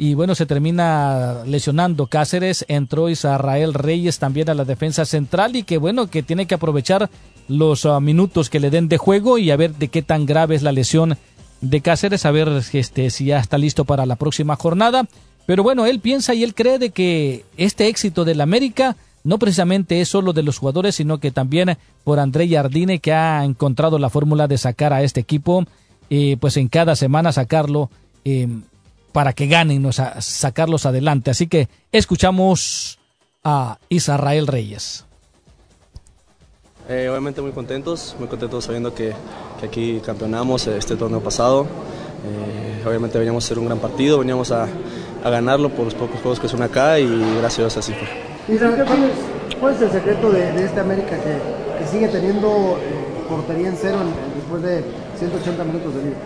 y 0.00 0.14
bueno, 0.14 0.34
se 0.34 0.46
termina 0.46 1.44
lesionando 1.44 2.06
Cáceres, 2.06 2.64
entró 2.68 3.10
Israel 3.10 3.74
Reyes 3.74 4.18
también 4.18 4.48
a 4.48 4.54
la 4.54 4.64
defensa 4.64 5.04
central 5.04 5.56
y 5.56 5.62
que 5.62 5.76
bueno, 5.76 6.06
que 6.06 6.22
tiene 6.22 6.46
que 6.46 6.54
aprovechar 6.54 7.10
los 7.48 7.84
ah, 7.84 8.00
minutos 8.00 8.48
que 8.48 8.60
le 8.60 8.70
den 8.70 8.88
de 8.88 8.96
juego 8.96 9.36
y 9.36 9.50
a 9.50 9.56
ver 9.56 9.74
de 9.74 9.88
qué 9.88 10.00
tan 10.00 10.24
grave 10.24 10.54
es 10.54 10.62
la 10.62 10.72
lesión 10.72 11.18
de 11.60 11.82
Cáceres, 11.82 12.24
a 12.24 12.30
ver 12.30 12.48
este, 12.72 13.10
si 13.10 13.26
ya 13.26 13.40
está 13.40 13.58
listo 13.58 13.84
para 13.84 14.06
la 14.06 14.16
próxima 14.16 14.56
jornada. 14.56 15.06
Pero 15.44 15.62
bueno, 15.62 15.84
él 15.84 16.00
piensa 16.00 16.32
y 16.32 16.44
él 16.44 16.54
cree 16.54 16.78
de 16.78 16.92
que 16.92 17.44
este 17.58 17.88
éxito 17.88 18.24
del 18.24 18.40
América 18.40 18.96
no 19.22 19.38
precisamente 19.38 20.00
es 20.00 20.08
solo 20.08 20.32
de 20.32 20.42
los 20.42 20.56
jugadores, 20.56 20.94
sino 20.94 21.18
que 21.18 21.30
también 21.30 21.76
por 22.04 22.20
André 22.20 22.48
Jardine, 22.48 23.00
que 23.00 23.12
ha 23.12 23.44
encontrado 23.44 23.98
la 23.98 24.08
fórmula 24.08 24.48
de 24.48 24.56
sacar 24.56 24.94
a 24.94 25.02
este 25.02 25.20
equipo, 25.20 25.66
eh, 26.08 26.38
pues 26.40 26.56
en 26.56 26.68
cada 26.68 26.96
semana 26.96 27.32
sacarlo 27.32 27.90
eh, 28.24 28.48
para 29.12 29.32
que 29.32 29.46
ganen, 29.46 29.84
o 29.86 29.92
sacarlos 29.92 30.86
adelante. 30.86 31.30
Así 31.30 31.46
que 31.46 31.68
escuchamos 31.92 32.98
a 33.44 33.78
Israel 33.88 34.46
Reyes. 34.46 35.04
Eh, 36.88 37.08
obviamente 37.08 37.40
muy 37.40 37.52
contentos, 37.52 38.16
muy 38.18 38.26
contentos 38.26 38.64
sabiendo 38.64 38.92
que, 38.92 39.12
que 39.60 39.66
aquí 39.66 40.00
campeonamos 40.04 40.66
este 40.66 40.96
torneo 40.96 41.20
pasado. 41.20 41.62
Eh, 41.62 42.84
obviamente 42.86 43.16
veníamos 43.18 43.44
a 43.44 43.46
hacer 43.46 43.58
un 43.58 43.66
gran 43.66 43.78
partido, 43.78 44.18
veníamos 44.18 44.50
a, 44.50 44.66
a, 45.24 45.30
ganarlo 45.30 45.70
por 45.70 45.84
los 45.84 45.94
pocos 45.94 46.20
juegos 46.20 46.40
que 46.40 46.48
son 46.48 46.62
acá 46.62 46.98
y 46.98 47.06
gracias 47.38 47.58
a 47.58 47.62
Dios 47.62 47.76
así 47.76 47.92
fue. 47.92 48.58
¿Cuál 49.60 49.74
es 49.74 49.82
el 49.82 49.92
secreto 49.92 50.30
de, 50.32 50.52
de 50.52 50.64
este 50.64 50.80
América 50.80 51.10
que, 51.10 51.78
que, 51.78 51.90
sigue 51.90 52.08
teniendo 52.08 52.78
eh, 52.80 53.24
portería 53.28 53.68
en 53.68 53.76
cero 53.76 53.98
en, 54.00 54.34
después 54.34 54.62
de 54.62 54.82
180 55.18 55.64
minutos 55.64 55.94
de 55.94 56.02
liga? 56.02 56.16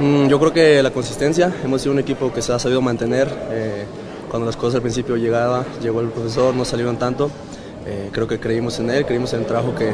Mm, 0.00 0.28
yo 0.28 0.38
creo 0.38 0.52
que 0.52 0.82
la 0.82 0.90
consistencia, 0.90 1.52
hemos 1.64 1.82
sido 1.82 1.92
un 1.92 1.98
equipo 1.98 2.32
que 2.32 2.40
se 2.40 2.52
ha 2.52 2.58
sabido 2.58 2.80
mantener. 2.80 3.28
Eh, 3.50 3.84
cuando 4.30 4.46
las 4.46 4.56
cosas 4.56 4.76
al 4.76 4.82
principio 4.82 5.16
llegaban, 5.16 5.64
llegó 5.82 6.00
el 6.00 6.08
profesor, 6.08 6.54
no 6.54 6.64
salieron 6.64 6.96
tanto. 6.98 7.30
Eh, 7.86 8.10
creo 8.12 8.28
que 8.28 8.38
creímos 8.38 8.78
en 8.78 8.90
él, 8.90 9.04
creímos 9.06 9.32
en 9.32 9.40
el 9.40 9.46
trabajo 9.46 9.74
que, 9.74 9.90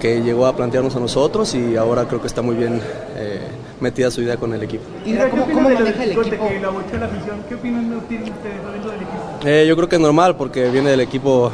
que, 0.00 0.22
llegó 0.22 0.46
a 0.46 0.56
plantearnos 0.56 0.94
a 0.96 1.00
nosotros 1.00 1.54
y 1.54 1.76
ahora 1.76 2.06
creo 2.06 2.20
que 2.20 2.28
está 2.28 2.40
muy 2.40 2.54
bien 2.54 2.80
eh, 3.16 3.40
metida 3.80 4.10
su 4.10 4.22
idea 4.22 4.36
con 4.36 4.54
el 4.54 4.62
equipo. 4.62 4.84
¿Y 5.04 5.14
cómo, 5.16 5.44
cómo 5.44 5.68
maneja 5.68 6.04
el 6.04 6.12
equipo? 6.12 6.22
¿Qué 7.48 7.54
opinión 7.54 8.02
tienen 8.08 8.32
ustedes 8.32 8.62
del 8.64 8.94
equipo? 8.94 9.44
Eh, 9.44 9.66
yo 9.68 9.76
creo 9.76 9.88
que 9.88 9.96
es 9.96 10.02
normal 10.02 10.36
porque 10.36 10.70
viene 10.70 10.90
del 10.90 11.00
equipo, 11.00 11.50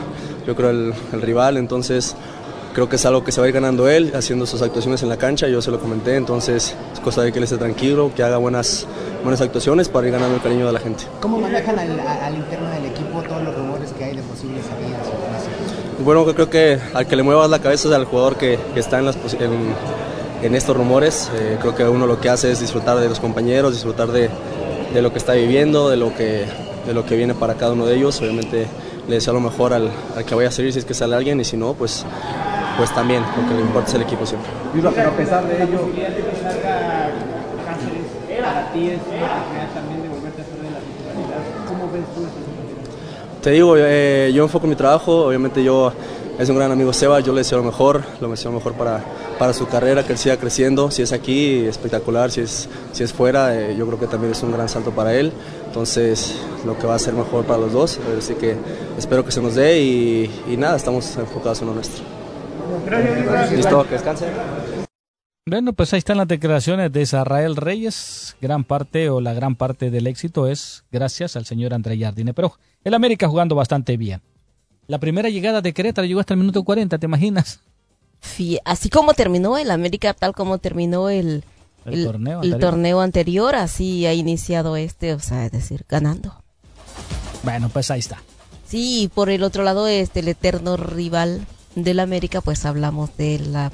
yo 0.47 0.55
creo, 0.55 0.71
el, 0.71 0.93
el 1.13 1.23
rival, 1.23 1.57
entonces 1.57 2.15
creo 2.75 2.89
que 2.89 2.97
es 2.97 3.07
algo 3.07 3.25
que 3.25 3.33
se 3.33 3.41
va 3.41 3.47
a 3.47 3.49
ir 3.49 3.55
ganando 3.55 3.89
él, 3.89 4.13
haciendo 4.15 4.47
sus 4.47 4.61
actuaciones 4.61 5.03
en 5.03 5.09
la 5.09 5.17
cancha, 5.17 5.47
yo 5.47 5.63
se 5.63 5.71
lo 5.71 5.79
comenté, 5.79 6.17
entonces 6.17 6.75
es 6.93 7.01
cosa 7.01 7.23
de 7.23 7.33
que 7.33 7.39
él 7.39 7.45
esté 7.45 7.57
tranquilo, 7.57 8.11
que 8.15 8.23
haga 8.23 8.37
buenas, 8.37 8.87
buenas 9.23 9.41
actuaciones 9.41 9.89
para 9.89 10.09
ir 10.09 10.13
ganando 10.13 10.35
el 10.35 10.43
cariño 10.43 10.67
de 10.67 10.73
la 10.73 10.81
gente. 10.81 11.05
¿Cómo 11.21 11.39
manejan 11.39 11.79
al, 11.79 12.01
al 12.01 12.35
interno 12.35 12.69
del 12.71 12.87
equipo 12.87 13.23
todos 13.23 13.43
los 13.43 13.55
rumores 13.55 13.93
que 13.93 14.05
hay 14.05 14.17
de 14.17 14.23
posibles 14.23 14.65
salidas? 14.67 15.01
Bueno, 16.05 16.27
creo 16.35 16.51
que 16.51 16.81
al 16.93 17.07
que 17.07 17.15
le 17.15 17.23
muevas 17.23 17.49
la 17.49 17.61
cabeza 17.61 17.89
es 17.89 17.95
al 17.95 18.05
jugador 18.07 18.37
que, 18.37 18.59
que 18.75 18.81
está 18.81 18.99
en, 18.99 19.07
las, 19.07 19.17
en, 19.35 19.53
en, 20.43 20.55
estos 20.57 20.77
rumores, 20.77 21.31
eh, 21.37 21.57
creo 21.61 21.77
que 21.77 21.85
uno 21.85 22.09
lo 22.09 22.21
que 22.21 22.29
hace 22.29 22.51
es 22.51 22.59
disfrutar 22.59 22.99
de 22.99 23.09
los 23.09 23.21
compañeros, 23.21 23.73
disfrutar 23.73 24.09
de, 24.09 24.29
de 24.93 25.03
lo 25.03 25.13
que 25.13 25.19
está 25.19 25.35
viviendo, 25.35 25.89
de 25.89 25.97
lo 25.97 26.13
que, 26.15 26.45
de 26.85 26.93
lo 26.93 27.07
que 27.07 27.17
viene 27.17 27.35
para 27.35 27.55
cada 27.55 27.73
uno 27.73 27.87
de 27.87 27.95
ellos, 27.95 28.21
obviamente 28.21 28.67
le 29.07 29.15
deseo 29.15 29.35
lo 29.35 29.41
mejor 29.41 29.73
al, 29.73 29.91
al 30.17 30.25
que 30.25 30.35
vaya 30.35 30.49
a 30.49 30.53
salir 30.53 30.73
si 30.73 30.81
es 30.81 30.85
que 30.85 30.95
sale 30.95 31.15
alguien 31.15 31.39
y 31.39 31.45
si 31.45 31.57
no, 31.57 31.75
pues 31.75 32.05
pues 32.77 32.93
también, 32.95 33.23
lo 33.23 33.49
que 33.49 33.55
le 33.55 33.61
importa 33.61 33.89
es 33.89 33.95
el 33.95 34.03
equipo 34.03 34.27
siempre. 34.27 34.51
Pero 34.73 34.89
a 34.89 35.13
pesar 35.13 35.47
de 35.47 35.63
ello, 35.63 35.89
Te 43.43 43.51
digo, 43.51 43.75
eh, 43.77 44.33
yo 44.35 44.43
enfoco 44.43 44.67
mi 44.67 44.75
trabajo, 44.75 45.27
obviamente 45.27 45.63
yo 45.63 45.93
es 46.39 46.49
un 46.49 46.57
gran 46.57 46.73
amigo 46.73 46.93
Seba, 46.93 47.21
yo 47.21 47.33
le 47.33 47.41
deseo 47.41 47.59
lo 47.59 47.65
mejor, 47.65 48.03
lo 48.21 48.29
deseo 48.29 48.51
lo 48.51 48.57
mejor 48.57 48.73
para, 48.73 49.05
para 49.39 49.53
su 49.53 49.69
carrera, 49.69 50.03
que 50.03 50.13
él 50.13 50.19
siga 50.19 50.39
creciendo, 50.39 50.91
si 50.91 51.03
es 51.03 51.13
aquí, 51.13 51.67
espectacular, 51.67 52.31
si 52.31 52.41
es, 52.41 52.69
si 52.93 53.05
es 53.05 53.13
fuera, 53.13 53.55
eh, 53.55 53.77
yo 53.77 53.87
creo 53.87 54.01
que 54.01 54.07
también 54.07 54.33
es 54.33 54.43
un 54.43 54.51
gran 54.51 54.69
salto 54.69 54.93
para 54.93 55.15
él, 55.15 55.31
entonces 55.67 56.37
lo 56.65 56.79
que 56.79 56.87
va 56.87 56.95
a 56.95 56.99
ser 56.99 57.13
mejor 57.13 57.45
para 57.45 57.61
los 57.61 57.73
dos, 57.73 58.01
así 58.17 58.35
que 58.35 58.57
espero 58.99 59.25
que 59.25 59.31
se 59.31 59.43
nos 59.43 59.55
dé 59.55 59.79
y, 59.81 60.31
y 60.51 60.57
nada, 60.57 60.77
estamos 60.77 61.15
enfocados 61.19 61.61
en 61.61 61.69
lo 61.69 61.75
nuestro. 61.75 62.14
Gracias. 62.87 63.53
Listo, 63.53 63.85
que 63.85 63.91
descanse. 63.91 64.27
Bueno, 65.47 65.75
pues 65.75 65.93
ahí 65.93 65.99
están 65.99 66.17
las 66.17 66.29
declaraciones 66.29 66.91
de 66.91 67.03
Israel 67.03 67.57
Reyes. 67.57 68.37
Gran 68.41 68.65
parte 68.65 69.11
o 69.11 69.21
la 69.21 69.35
gran 69.35 69.57
parte 69.57 69.91
del 69.91 70.07
éxito 70.07 70.49
es 70.49 70.85
gracias 70.91 71.37
al 71.37 71.45
señor 71.45 71.75
André 71.75 71.99
Jardine. 71.99 72.33
Pero 72.33 72.55
el 72.83 72.95
América 72.95 73.29
jugando 73.29 73.55
bastante 73.55 73.97
bien. 73.97 74.23
La 74.87 74.99
primera 74.99 75.29
llegada 75.29 75.61
de 75.61 75.73
Querétaro 75.73 76.07
llegó 76.07 76.21
hasta 76.21 76.35
el 76.35 76.41
minuto 76.41 76.63
40, 76.65 76.99
¿te 76.99 77.07
imaginas? 77.07 77.61
Así 78.65 78.89
como 78.89 79.15
terminó 79.15 79.59
el 79.59 79.71
América, 79.71 80.15
tal 80.15 80.35
como 80.35 80.59
terminó 80.59 81.11
el, 81.11 81.45
el, 81.85 81.95
el, 81.95 82.05
torneo, 82.05 82.41
el 82.41 82.53
anterior. 82.53 82.61
torneo 82.61 83.01
anterior, 83.01 83.55
así 83.55 84.07
ha 84.07 84.15
iniciado 84.15 84.77
este, 84.77 85.13
o 85.13 85.21
sea, 85.21 85.45
es 85.47 85.53
decir, 85.53 85.85
ganando. 85.89 86.35
Bueno, 87.43 87.69
pues 87.69 87.91
ahí 87.91 88.01
está. 88.01 88.23
Sí, 88.67 89.11
por 89.15 89.29
el 89.29 89.43
otro 89.43 89.63
lado, 89.63 89.87
este, 89.87 90.21
el 90.21 90.29
eterno 90.29 90.77
rival 90.79 91.47
del 91.75 92.01
América, 92.01 92.41
pues 92.41 92.65
hablamos 92.65 93.17
de 93.17 93.39
la 93.39 93.73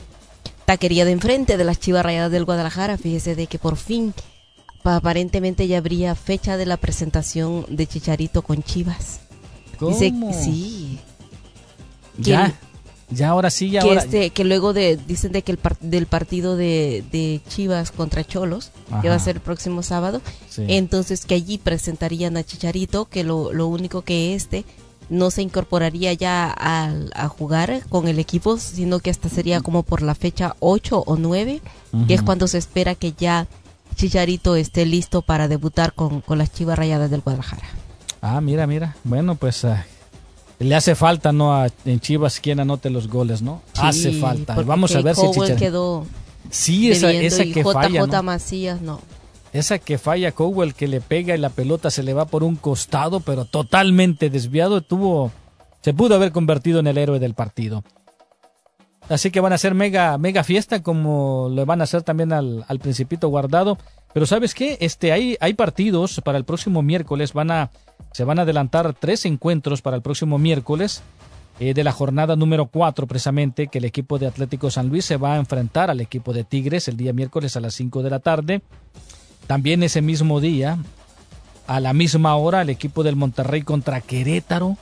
taquería 0.64 1.04
de 1.04 1.12
enfrente 1.12 1.56
de 1.56 1.64
las 1.64 1.78
Chivas 1.80 2.04
Rayadas 2.04 2.30
del 2.32 2.44
Guadalajara. 2.44 2.96
Fíjese 2.98 3.34
de 3.34 3.46
que 3.46 3.58
por 3.58 3.76
fin, 3.76 4.14
aparentemente 4.84 5.66
ya 5.68 5.78
habría 5.78 6.14
fecha 6.14 6.56
de 6.56 6.66
la 6.66 6.76
presentación 6.76 7.66
de 7.68 7.86
Chicharito 7.86 8.42
con 8.42 8.62
Chivas. 8.62 9.20
¿Cómo? 9.78 9.92
Dice, 9.98 10.12
sí. 10.42 10.98
¿Ya? 12.18 12.54
Ya 13.12 13.30
ahora 13.30 13.50
sí, 13.50 13.70
ya 13.70 13.80
que 13.82 13.88
ahora. 13.88 14.02
este 14.02 14.30
que 14.30 14.44
luego 14.44 14.72
de 14.72 14.96
dicen 14.96 15.32
de 15.32 15.42
que 15.42 15.50
el 15.50 15.58
par- 15.58 15.78
del 15.80 16.06
partido 16.06 16.54
de, 16.56 17.02
de 17.10 17.40
Chivas 17.48 17.90
contra 17.90 18.22
Cholos 18.24 18.70
que 19.02 19.08
va 19.08 19.16
a 19.16 19.18
ser 19.18 19.36
el 19.36 19.42
próximo 19.42 19.82
sábado 19.82 20.20
Sí. 20.48 20.64
entonces 20.68 21.26
que 21.26 21.34
allí 21.34 21.58
presentarían 21.58 22.36
a 22.36 22.44
Chicharito 22.44 23.06
que 23.06 23.24
lo, 23.24 23.52
lo 23.52 23.66
único 23.66 24.02
que 24.02 24.36
este 24.36 24.64
no 25.10 25.30
se 25.30 25.42
incorporaría 25.42 26.12
ya 26.14 26.50
al- 26.50 27.10
a, 27.14 27.28
jugar 27.28 27.82
con 27.90 28.08
el 28.08 28.18
equipo 28.18 28.56
sino 28.56 29.00
que 29.00 29.10
hasta 29.10 29.28
sería 29.28 29.60
como 29.60 29.82
por 29.82 30.00
la 30.02 30.14
fecha 30.14 30.56
8 30.60 31.04
o 31.06 31.16
9 31.16 31.60
que 32.06 32.14
es 32.14 32.22
cuando 32.22 32.46
se 32.48 32.56
espera 32.58 32.94
que 32.94 33.12
ya 33.12 33.46
Chicharito 33.96 34.56
esté 34.56 34.86
listo 34.86 35.20
para 35.20 35.48
debutar 35.48 35.92
con, 35.92 36.20
con 36.22 36.38
las 36.38 36.52
Chivas 36.52 36.78
Rayadas 36.78 37.10
del 37.10 37.20
Guadalajara 37.20 37.66
Ah, 38.22 38.40
mira, 38.40 38.66
mira. 38.66 38.96
Bueno, 39.02 39.34
pues 39.34 39.64
ah, 39.64 39.84
le 40.58 40.74
hace 40.74 40.94
falta, 40.94 41.32
¿no? 41.32 41.54
A, 41.54 41.68
en 41.86 42.00
Chivas 42.00 42.38
quien 42.38 42.60
anote 42.60 42.90
los 42.90 43.08
goles, 43.08 43.40
¿no? 43.40 43.62
hace 43.78 44.12
falta. 44.12 44.54
Vamos 44.62 44.94
a 44.94 45.00
ver 45.00 45.16
si 45.16 45.26
Chicharito. 45.30 45.56
quedó 45.58 46.06
Sí, 46.50 46.90
esa, 46.90 47.10
esa 47.12 47.44
y 47.44 47.52
que 47.52 47.62
JJ 47.62 47.72
falla. 47.72 48.06
¿no? 48.06 48.22
Macías 48.22 48.80
no 48.80 49.00
Esa 49.52 49.78
que 49.78 49.98
falla 49.98 50.32
Cowell 50.32 50.74
que 50.74 50.86
le 50.86 51.00
pega 51.00 51.34
y 51.34 51.38
la 51.38 51.50
pelota 51.50 51.90
se 51.90 52.02
le 52.02 52.14
va 52.14 52.26
por 52.26 52.44
un 52.44 52.56
costado, 52.56 53.20
pero 53.20 53.44
totalmente 53.44 54.30
desviado, 54.30 54.80
tuvo 54.80 55.32
se 55.82 55.94
pudo 55.94 56.14
haber 56.14 56.30
convertido 56.30 56.78
en 56.80 56.86
el 56.86 56.98
héroe 56.98 57.18
del 57.18 57.34
partido. 57.34 57.82
Así 59.08 59.32
que 59.32 59.40
van 59.40 59.50
a 59.50 59.56
hacer 59.56 59.74
mega 59.74 60.16
mega 60.18 60.44
fiesta 60.44 60.82
como 60.82 61.48
lo 61.50 61.66
van 61.66 61.80
a 61.80 61.84
hacer 61.84 62.02
también 62.02 62.32
al, 62.32 62.64
Principito 62.80 63.28
Guardado. 63.28 63.76
Pero 64.12 64.24
¿sabes 64.26 64.54
qué? 64.54 64.78
Este 64.80 65.10
hay 65.10 65.36
hay 65.40 65.54
partidos 65.54 66.20
para 66.24 66.38
el 66.38 66.44
próximo 66.44 66.82
miércoles, 66.82 67.32
van 67.32 67.50
a 67.50 67.70
se 68.12 68.22
van 68.22 68.38
a 68.38 68.42
adelantar 68.42 68.94
tres 68.94 69.24
encuentros 69.24 69.82
para 69.82 69.96
el 69.96 70.02
próximo 70.02 70.38
miércoles. 70.38 71.02
eh, 71.58 71.74
de 71.74 71.84
la 71.84 71.92
jornada 71.92 72.36
número 72.36 72.66
4 72.66 73.06
precisamente 73.06 73.66
que 73.66 73.78
el 73.78 73.84
equipo 73.84 74.18
de 74.18 74.28
Atlético 74.28 74.70
San 74.70 74.88
Luis 74.88 75.04
se 75.04 75.16
va 75.16 75.34
a 75.34 75.38
enfrentar 75.38 75.90
al 75.90 76.00
equipo 76.00 76.32
de 76.32 76.44
Tigres 76.44 76.86
el 76.86 76.96
día 76.96 77.12
miércoles 77.12 77.56
a 77.56 77.60
las 77.60 77.74
5 77.74 78.02
de 78.04 78.10
la 78.10 78.20
tarde. 78.20 78.62
También 79.50 79.82
ese 79.82 80.00
mismo 80.00 80.40
día, 80.40 80.78
a 81.66 81.80
la 81.80 81.92
misma 81.92 82.36
hora, 82.36 82.62
el 82.62 82.70
equipo 82.70 83.02
del 83.02 83.16
Monterrey 83.16 83.62
contra 83.62 84.00
Querétaro 84.00 84.76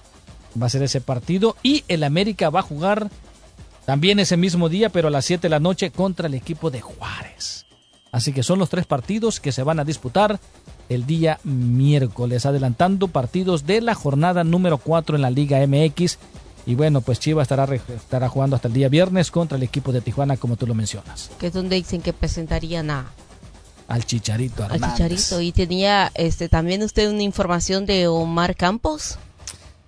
va 0.60 0.66
a 0.66 0.68
ser 0.68 0.82
ese 0.82 1.00
partido. 1.00 1.56
Y 1.62 1.84
el 1.88 2.04
América 2.04 2.50
va 2.50 2.60
a 2.60 2.64
jugar 2.64 3.08
también 3.86 4.18
ese 4.18 4.36
mismo 4.36 4.68
día, 4.68 4.90
pero 4.90 5.08
a 5.08 5.10
las 5.10 5.24
7 5.24 5.40
de 5.40 5.48
la 5.48 5.58
noche, 5.58 5.90
contra 5.90 6.26
el 6.26 6.34
equipo 6.34 6.70
de 6.70 6.82
Juárez. 6.82 7.64
Así 8.12 8.34
que 8.34 8.42
son 8.42 8.58
los 8.58 8.68
tres 8.68 8.84
partidos 8.84 9.40
que 9.40 9.52
se 9.52 9.62
van 9.62 9.80
a 9.80 9.84
disputar 9.86 10.38
el 10.90 11.06
día 11.06 11.40
miércoles, 11.44 12.44
adelantando 12.44 13.08
partidos 13.08 13.64
de 13.64 13.80
la 13.80 13.94
jornada 13.94 14.44
número 14.44 14.76
4 14.76 15.16
en 15.16 15.22
la 15.22 15.30
Liga 15.30 15.66
MX. 15.66 16.18
Y 16.66 16.74
bueno, 16.74 17.00
pues 17.00 17.20
Chivas 17.20 17.44
estará, 17.50 17.74
estará 17.74 18.28
jugando 18.28 18.54
hasta 18.54 18.68
el 18.68 18.74
día 18.74 18.90
viernes 18.90 19.30
contra 19.30 19.56
el 19.56 19.62
equipo 19.62 19.92
de 19.92 20.02
Tijuana, 20.02 20.36
como 20.36 20.56
tú 20.56 20.66
lo 20.66 20.74
mencionas. 20.74 21.30
que 21.38 21.46
es 21.46 21.54
donde 21.54 21.76
dicen 21.76 22.02
que 22.02 22.12
presentarían 22.12 22.90
a, 22.90 23.06
Al 23.88 24.04
Chicharito 24.04 24.64
al 24.64 24.72
Hernández. 24.72 24.96
Chicharito 24.96 25.40
y 25.40 25.50
tenía 25.52 26.12
este 26.14 26.48
también 26.48 26.82
usted 26.82 27.10
una 27.10 27.22
información 27.22 27.86
de 27.86 28.06
Omar 28.06 28.54
Campos 28.54 29.18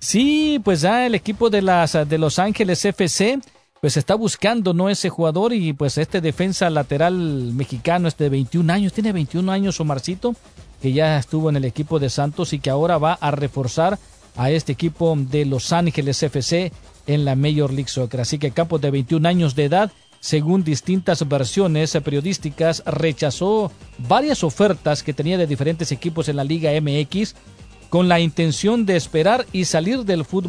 Sí, 0.01 0.59
pues 0.65 0.81
ya 0.81 1.07
el 1.07 1.15
equipo 1.15 1.51
de 1.51 1.61
las 1.61 1.93
de 1.93 2.19
Los 2.19 2.39
Ángeles 2.39 2.85
FC 2.85 3.39
pues 3.83 3.97
está 3.99 4.15
buscando 4.15 4.75
no 4.75 4.89
ese 4.89 5.11
jugador 5.11 5.53
y 5.53 5.73
pues 5.75 5.99
este 5.99 6.21
defensa 6.21 6.69
lateral 6.71 7.15
mexicano 7.55 8.09
este 8.09 8.25
de 8.25 8.31
21 8.31 8.73
años, 8.73 8.93
tiene 8.93 9.13
21 9.13 9.53
años 9.53 9.81
Omarcito, 9.81 10.35
que 10.83 10.93
ya 10.93 11.19
estuvo 11.19 11.49
en 11.51 11.57
el 11.57 11.65
equipo 11.65 11.99
de 11.99 12.11
Santos 12.11 12.53
y 12.53 12.61
que 12.61 12.71
ahora 12.71 12.99
va 12.99 13.15
a 13.15 13.31
reforzar 13.31 13.99
a 14.37 14.51
este 14.51 14.73
equipo 14.73 15.15
de 15.17 15.45
Los 15.45 15.73
Ángeles 15.73 16.23
FC 16.23 16.73
en 17.07 17.25
la 17.25 17.37
Major 17.37 17.73
League 17.73 17.89
Soccer. 17.89 18.21
Así 18.21 18.39
que 18.39 18.53
Campos 18.53 18.81
de 18.81 18.91
21 18.91 19.27
años 19.29 19.55
de 19.55 19.65
edad, 19.65 19.93
según 20.21 20.63
distintas 20.63 21.27
versiones 21.27 21.93
periodísticas, 22.05 22.83
rechazó 22.87 23.73
varias 23.99 24.45
ofertas 24.45 25.03
que 25.03 25.15
tenía 25.15 25.39
de 25.39 25.47
diferentes 25.47 25.91
equipos 25.93 26.29
en 26.29 26.37
la 26.37 26.45
Liga 26.45 26.71
MX 26.79 27.35
con 27.89 28.09
la 28.09 28.21
intención 28.21 28.87
de 28.87 28.97
esperar 28.97 29.47
y 29.53 29.65
salir 29.65 30.05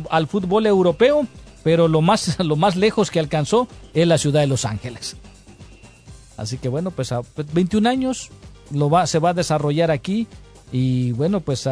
al 0.09 0.27
fútbol 0.27 0.67
europeo, 0.67 1.25
pero 1.63 1.87
lo 1.87 2.01
más, 2.01 2.37
lo 2.43 2.55
más 2.57 2.75
lejos 2.75 3.09
que 3.09 3.19
alcanzó 3.19 3.67
es 3.93 4.05
la 4.05 4.17
ciudad 4.17 4.41
de 4.41 4.47
Los 4.47 4.65
Ángeles. 4.65 5.15
Así 6.37 6.57
que 6.57 6.69
bueno, 6.69 6.91
pues 6.91 7.11
a 7.11 7.21
21 7.53 7.87
años 7.87 8.29
se 9.05 9.19
va 9.19 9.29
a 9.29 9.33
desarrollar 9.33 9.89
aquí 9.89 10.27
y 10.71 11.11
bueno, 11.13 11.39
pues 11.39 11.67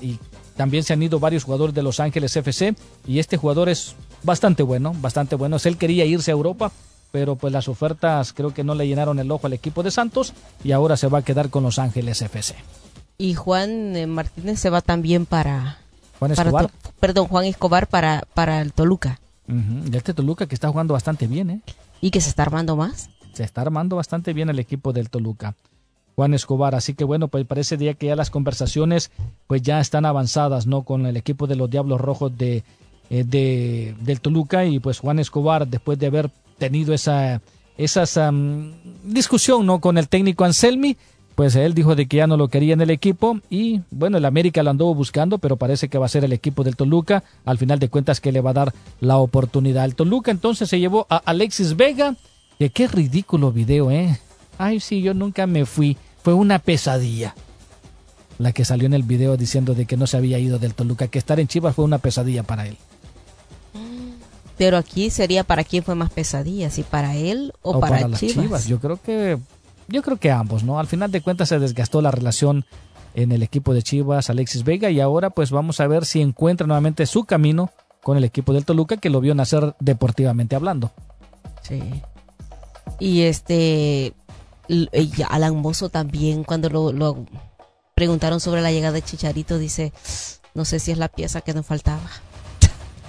y 0.00 0.18
también 0.56 0.84
se 0.84 0.92
han 0.92 1.02
ido 1.02 1.18
varios 1.18 1.44
jugadores 1.44 1.74
de 1.74 1.82
Los 1.82 2.00
Ángeles 2.00 2.36
FC 2.36 2.74
y 3.06 3.18
este 3.18 3.36
jugador 3.36 3.68
es 3.68 3.94
bastante 4.22 4.62
bueno, 4.62 4.94
bastante 5.00 5.36
bueno. 5.36 5.56
Él 5.62 5.76
quería 5.76 6.04
irse 6.04 6.30
a 6.30 6.34
Europa, 6.34 6.72
pero 7.14 7.36
pues 7.36 7.52
las 7.52 7.68
ofertas 7.68 8.32
creo 8.32 8.52
que 8.52 8.64
no 8.64 8.74
le 8.74 8.88
llenaron 8.88 9.20
el 9.20 9.30
ojo 9.30 9.46
al 9.46 9.52
equipo 9.52 9.84
de 9.84 9.92
Santos 9.92 10.32
y 10.64 10.72
ahora 10.72 10.96
se 10.96 11.06
va 11.06 11.18
a 11.18 11.22
quedar 11.22 11.48
con 11.48 11.62
Los 11.62 11.78
Ángeles 11.78 12.20
FC. 12.20 12.56
y 13.18 13.34
Juan 13.34 13.94
eh, 13.94 14.08
Martínez 14.08 14.58
se 14.58 14.68
va 14.68 14.80
también 14.80 15.24
para, 15.24 15.78
Juan 16.18 16.34
para 16.34 16.48
Escobar. 16.48 16.66
To- 16.66 16.90
perdón 16.98 17.28
Juan 17.28 17.44
Escobar 17.44 17.86
para 17.86 18.24
para 18.34 18.60
el 18.60 18.72
Toluca 18.72 19.20
Ujú, 19.46 19.92
Y 19.92 19.96
este 19.96 20.12
Toluca 20.12 20.46
que 20.46 20.56
está 20.56 20.70
jugando 20.70 20.94
bastante 20.94 21.28
bien, 21.28 21.50
¿eh? 21.50 21.60
y 22.00 22.10
que 22.10 22.20
se 22.20 22.30
está 22.30 22.42
armando 22.42 22.74
más 22.74 23.10
Se 23.32 23.44
está 23.44 23.60
armando 23.60 23.94
bastante 23.94 24.32
bien 24.32 24.50
el 24.50 24.58
equipo 24.58 24.92
del 24.92 25.08
Toluca. 25.08 25.54
Juan 26.16 26.34
Escobar, 26.34 26.74
así 26.74 26.94
que 26.94 27.04
bueno, 27.04 27.28
pues 27.28 27.46
parece 27.46 27.76
día 27.76 27.94
que 27.94 28.06
ya 28.06 28.16
las 28.16 28.30
conversaciones 28.30 29.12
pues 29.46 29.62
ya 29.62 29.78
están 29.80 30.04
avanzadas, 30.04 30.66
¿no? 30.66 30.82
Con 30.82 31.06
el 31.06 31.16
equipo 31.16 31.46
de 31.46 31.54
los 31.54 31.70
Diablos 31.70 32.00
Rojos 32.00 32.36
de, 32.36 32.64
eh, 33.10 33.22
de 33.24 33.94
del 34.00 34.20
Toluca 34.20 34.64
y 34.64 34.80
pues 34.80 34.98
Juan 34.98 35.20
Escobar 35.20 35.68
después 35.68 35.96
de 36.00 36.06
haber 36.06 36.30
tenido 36.58 36.94
esa 36.94 37.40
esas 37.76 38.16
am, 38.16 38.72
discusión, 39.02 39.66
¿no? 39.66 39.80
Con 39.80 39.98
el 39.98 40.08
técnico 40.08 40.44
Anselmi, 40.44 40.96
pues 41.34 41.56
él 41.56 41.74
dijo 41.74 41.96
de 41.96 42.06
que 42.06 42.18
ya 42.18 42.26
no 42.26 42.36
lo 42.36 42.48
quería 42.48 42.74
en 42.74 42.80
el 42.80 42.90
equipo 42.90 43.40
y 43.50 43.80
bueno, 43.90 44.18
el 44.18 44.24
América 44.24 44.62
lo 44.62 44.70
anduvo 44.70 44.94
buscando, 44.94 45.38
pero 45.38 45.56
parece 45.56 45.88
que 45.88 45.98
va 45.98 46.06
a 46.06 46.10
ser 46.10 46.24
el 46.24 46.32
equipo 46.32 46.62
del 46.62 46.76
Toluca, 46.76 47.24
al 47.44 47.58
final 47.58 47.78
de 47.78 47.88
cuentas 47.88 48.20
que 48.20 48.32
le 48.32 48.40
va 48.40 48.50
a 48.50 48.54
dar 48.54 48.74
la 49.00 49.18
oportunidad. 49.18 49.84
El 49.84 49.96
Toluca 49.96 50.30
entonces 50.30 50.68
se 50.68 50.78
llevó 50.78 51.06
a 51.10 51.16
Alexis 51.16 51.76
Vega, 51.76 52.14
que 52.58 52.70
qué 52.70 52.86
ridículo 52.86 53.50
video, 53.50 53.90
¿eh? 53.90 54.20
Ay, 54.58 54.78
sí, 54.78 55.02
yo 55.02 55.14
nunca 55.14 55.48
me 55.48 55.66
fui, 55.66 55.96
fue 56.22 56.34
una 56.34 56.60
pesadilla. 56.60 57.34
La 58.38 58.52
que 58.52 58.64
salió 58.64 58.86
en 58.86 58.94
el 58.94 59.02
video 59.02 59.36
diciendo 59.36 59.74
de 59.74 59.86
que 59.86 59.96
no 59.96 60.06
se 60.06 60.16
había 60.16 60.38
ido 60.38 60.58
del 60.58 60.74
Toluca, 60.74 61.08
que 61.08 61.18
estar 61.18 61.40
en 61.40 61.48
Chivas 61.48 61.74
fue 61.74 61.84
una 61.84 61.98
pesadilla 61.98 62.44
para 62.44 62.66
él. 62.68 62.76
Pero 64.56 64.76
aquí 64.76 65.10
sería 65.10 65.44
para 65.44 65.64
quién 65.64 65.82
fue 65.82 65.94
más 65.94 66.10
pesadilla 66.10 66.70
si 66.70 66.82
para 66.82 67.14
él 67.16 67.52
o, 67.62 67.80
para, 67.80 68.06
las 68.08 68.20
Chivas. 68.20 68.66
Yo 68.66 68.78
creo 68.80 69.00
que 69.02 69.38
yo 69.88 70.02
creo 70.02 70.16
que 70.16 70.30
ambos, 70.30 70.62
¿no? 70.64 70.78
Al 70.78 70.86
final 70.86 71.10
de 71.10 71.20
cuentas 71.20 71.48
se 71.50 71.58
desgastó 71.58 72.00
la 72.00 72.10
relación 72.10 72.64
en 73.14 73.32
el 73.32 73.42
equipo 73.42 73.74
de 73.74 73.82
Chivas, 73.82 74.30
Alexis 74.30 74.64
Vega, 74.64 74.90
y 74.90 75.00
ahora 75.00 75.30
pues 75.30 75.50
vamos 75.50 75.78
a 75.80 75.86
ver 75.86 76.04
si 76.06 76.20
encuentra 76.20 76.66
nuevamente 76.66 77.06
su 77.06 77.24
camino 77.24 77.70
con 78.02 78.16
el 78.16 78.24
equipo 78.24 78.52
del 78.52 78.64
Toluca 78.64 78.96
que 78.96 79.10
lo 79.10 79.20
vio 79.20 79.34
nacer 79.34 79.74
deportivamente 79.80 80.56
hablando. 80.56 80.92
Sí. 81.62 81.82
Y 82.98 83.22
este 83.22 84.14
l- 84.68 84.88
y 84.92 85.10
Alan 85.28 85.56
Mozo 85.56 85.88
también 85.90 86.44
cuando 86.44 86.68
lo, 86.70 86.92
lo 86.92 87.24
preguntaron 87.94 88.40
sobre 88.40 88.60
la 88.62 88.72
llegada 88.72 88.92
de 88.94 89.02
Chicharito 89.02 89.58
dice, 89.58 89.92
no 90.54 90.64
sé 90.64 90.78
si 90.80 90.90
es 90.92 90.98
la 90.98 91.08
pieza 91.08 91.40
que 91.40 91.54
nos 91.54 91.66
faltaba. 91.66 92.02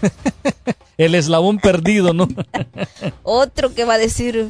El 0.98 1.16
eslabón 1.16 1.60
perdido, 1.60 2.14
¿no? 2.14 2.28
Otro 3.24 3.74
que 3.74 3.86
va 3.86 3.96
a 3.96 3.98
decir 3.98 4.50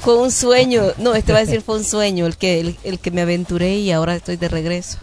fue 0.00 0.16
un 0.16 0.30
sueño, 0.30 0.82
no, 0.98 1.14
este 1.14 1.32
va 1.32 1.38
a 1.38 1.44
decir 1.44 1.60
fue 1.60 1.76
un 1.76 1.84
sueño 1.84 2.26
el 2.26 2.36
que 2.36 2.60
el, 2.60 2.76
el 2.84 2.98
que 2.98 3.10
me 3.10 3.22
aventuré 3.22 3.76
y 3.76 3.90
ahora 3.90 4.14
estoy 4.14 4.36
de 4.36 4.48
regreso. 4.48 4.98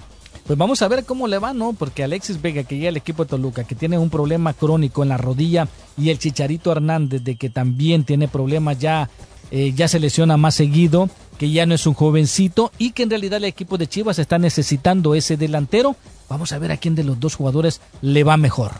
Pues 0.45 0.59
vamos 0.59 0.83
a 0.83 0.87
ver 0.87 1.05
cómo 1.05 1.27
le 1.27 1.39
va, 1.39 1.53
¿no? 1.53 1.73
Porque 1.73 2.03
Alexis 2.03 2.39
Vega, 2.39 2.63
que 2.63 2.75
llega 2.75 2.89
al 2.89 2.97
equipo 2.97 3.23
de 3.23 3.29
Toluca, 3.29 3.63
que 3.63 3.73
tiene 3.73 3.97
un 3.97 4.11
problema 4.11 4.53
crónico 4.53 5.01
en 5.01 5.09
la 5.09 5.17
rodilla, 5.17 5.67
y 5.97 6.11
el 6.11 6.19
Chicharito 6.19 6.71
Hernández, 6.71 7.23
de 7.23 7.35
que 7.35 7.49
también 7.49 8.03
tiene 8.03 8.27
problemas 8.27 8.77
ya, 8.77 9.09
eh, 9.49 9.73
ya 9.75 9.87
se 9.87 9.99
lesiona 9.99 10.37
más 10.37 10.53
seguido, 10.53 11.09
que 11.39 11.49
ya 11.49 11.65
no 11.65 11.73
es 11.73 11.87
un 11.87 11.95
jovencito, 11.95 12.71
y 12.77 12.91
que 12.91 13.01
en 13.01 13.09
realidad 13.09 13.37
el 13.37 13.45
equipo 13.45 13.79
de 13.79 13.87
Chivas 13.87 14.19
está 14.19 14.37
necesitando 14.37 15.15
ese 15.15 15.35
delantero. 15.35 15.95
Vamos 16.29 16.51
a 16.51 16.59
ver 16.59 16.71
a 16.71 16.77
quién 16.77 16.93
de 16.93 17.03
los 17.03 17.19
dos 17.19 17.33
jugadores 17.33 17.81
le 18.03 18.23
va 18.23 18.37
mejor. 18.37 18.73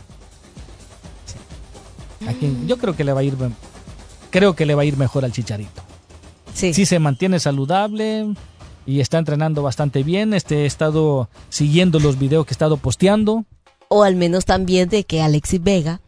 A 2.26 2.32
quién- 2.32 2.66
yo 2.66 2.78
creo 2.78 2.96
que 2.96 3.04
le 3.04 3.12
va 3.12 3.20
a 3.20 3.24
ir, 3.24 3.34
creo 4.30 4.54
que 4.54 4.66
le 4.66 4.74
va 4.74 4.82
a 4.82 4.84
ir 4.84 4.96
mejor 4.96 5.24
al 5.24 5.32
Chicharito. 5.32 5.82
Sí. 6.54 6.72
Si 6.72 6.86
se 6.86 6.98
mantiene 6.98 7.38
saludable 7.40 8.34
y 8.86 9.00
está 9.00 9.18
entrenando 9.18 9.62
bastante 9.62 10.02
bien, 10.02 10.32
este, 10.32 10.62
he 10.62 10.66
estado 10.66 11.28
siguiendo 11.50 11.98
los 12.00 12.18
videos 12.18 12.46
que 12.46 12.52
he 12.52 12.54
estado 12.54 12.76
posteando. 12.78 13.44
O 13.88 14.02
al 14.04 14.14
menos 14.16 14.44
también 14.44 14.88
de 14.88 15.04
que 15.04 15.20
Alexis 15.22 15.62
Vega 15.62 16.00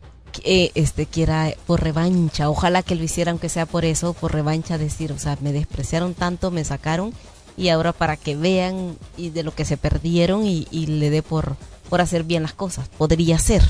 eh, 0.45 0.71
este 0.75 1.07
quiera 1.07 1.53
por 1.67 1.83
revancha, 1.83 2.49
ojalá 2.49 2.83
que 2.83 2.95
lo 2.95 3.03
hiciera 3.03 3.33
aunque 3.33 3.49
sea 3.49 3.67
por 3.67 3.85
eso, 3.85 4.13
por 4.15 4.33
revancha 4.33 4.79
decir, 4.79 5.11
o 5.13 5.19
sea, 5.19 5.37
me 5.41 5.53
despreciaron 5.53 6.15
tanto, 6.15 6.51
me 6.53 6.65
sacaron 6.65 7.13
y 7.57 7.71
ahora 7.71 7.93
para 7.93 8.17
que 8.17 8.37
vean 8.37 8.97
y 9.17 9.31
de 9.31 9.43
lo 9.43 9.53
que 9.55 9.65
se 9.65 9.77
perdieron 9.77 10.47
y, 10.47 10.69
y 10.71 10.87
le 10.87 11.11
dé 11.11 11.23
por 11.23 11.57
por 11.89 12.01
hacer 12.03 12.23
bien 12.23 12.43
las 12.43 12.53
cosas, 12.53 12.89
podría 12.89 13.39
ser. 13.39 13.63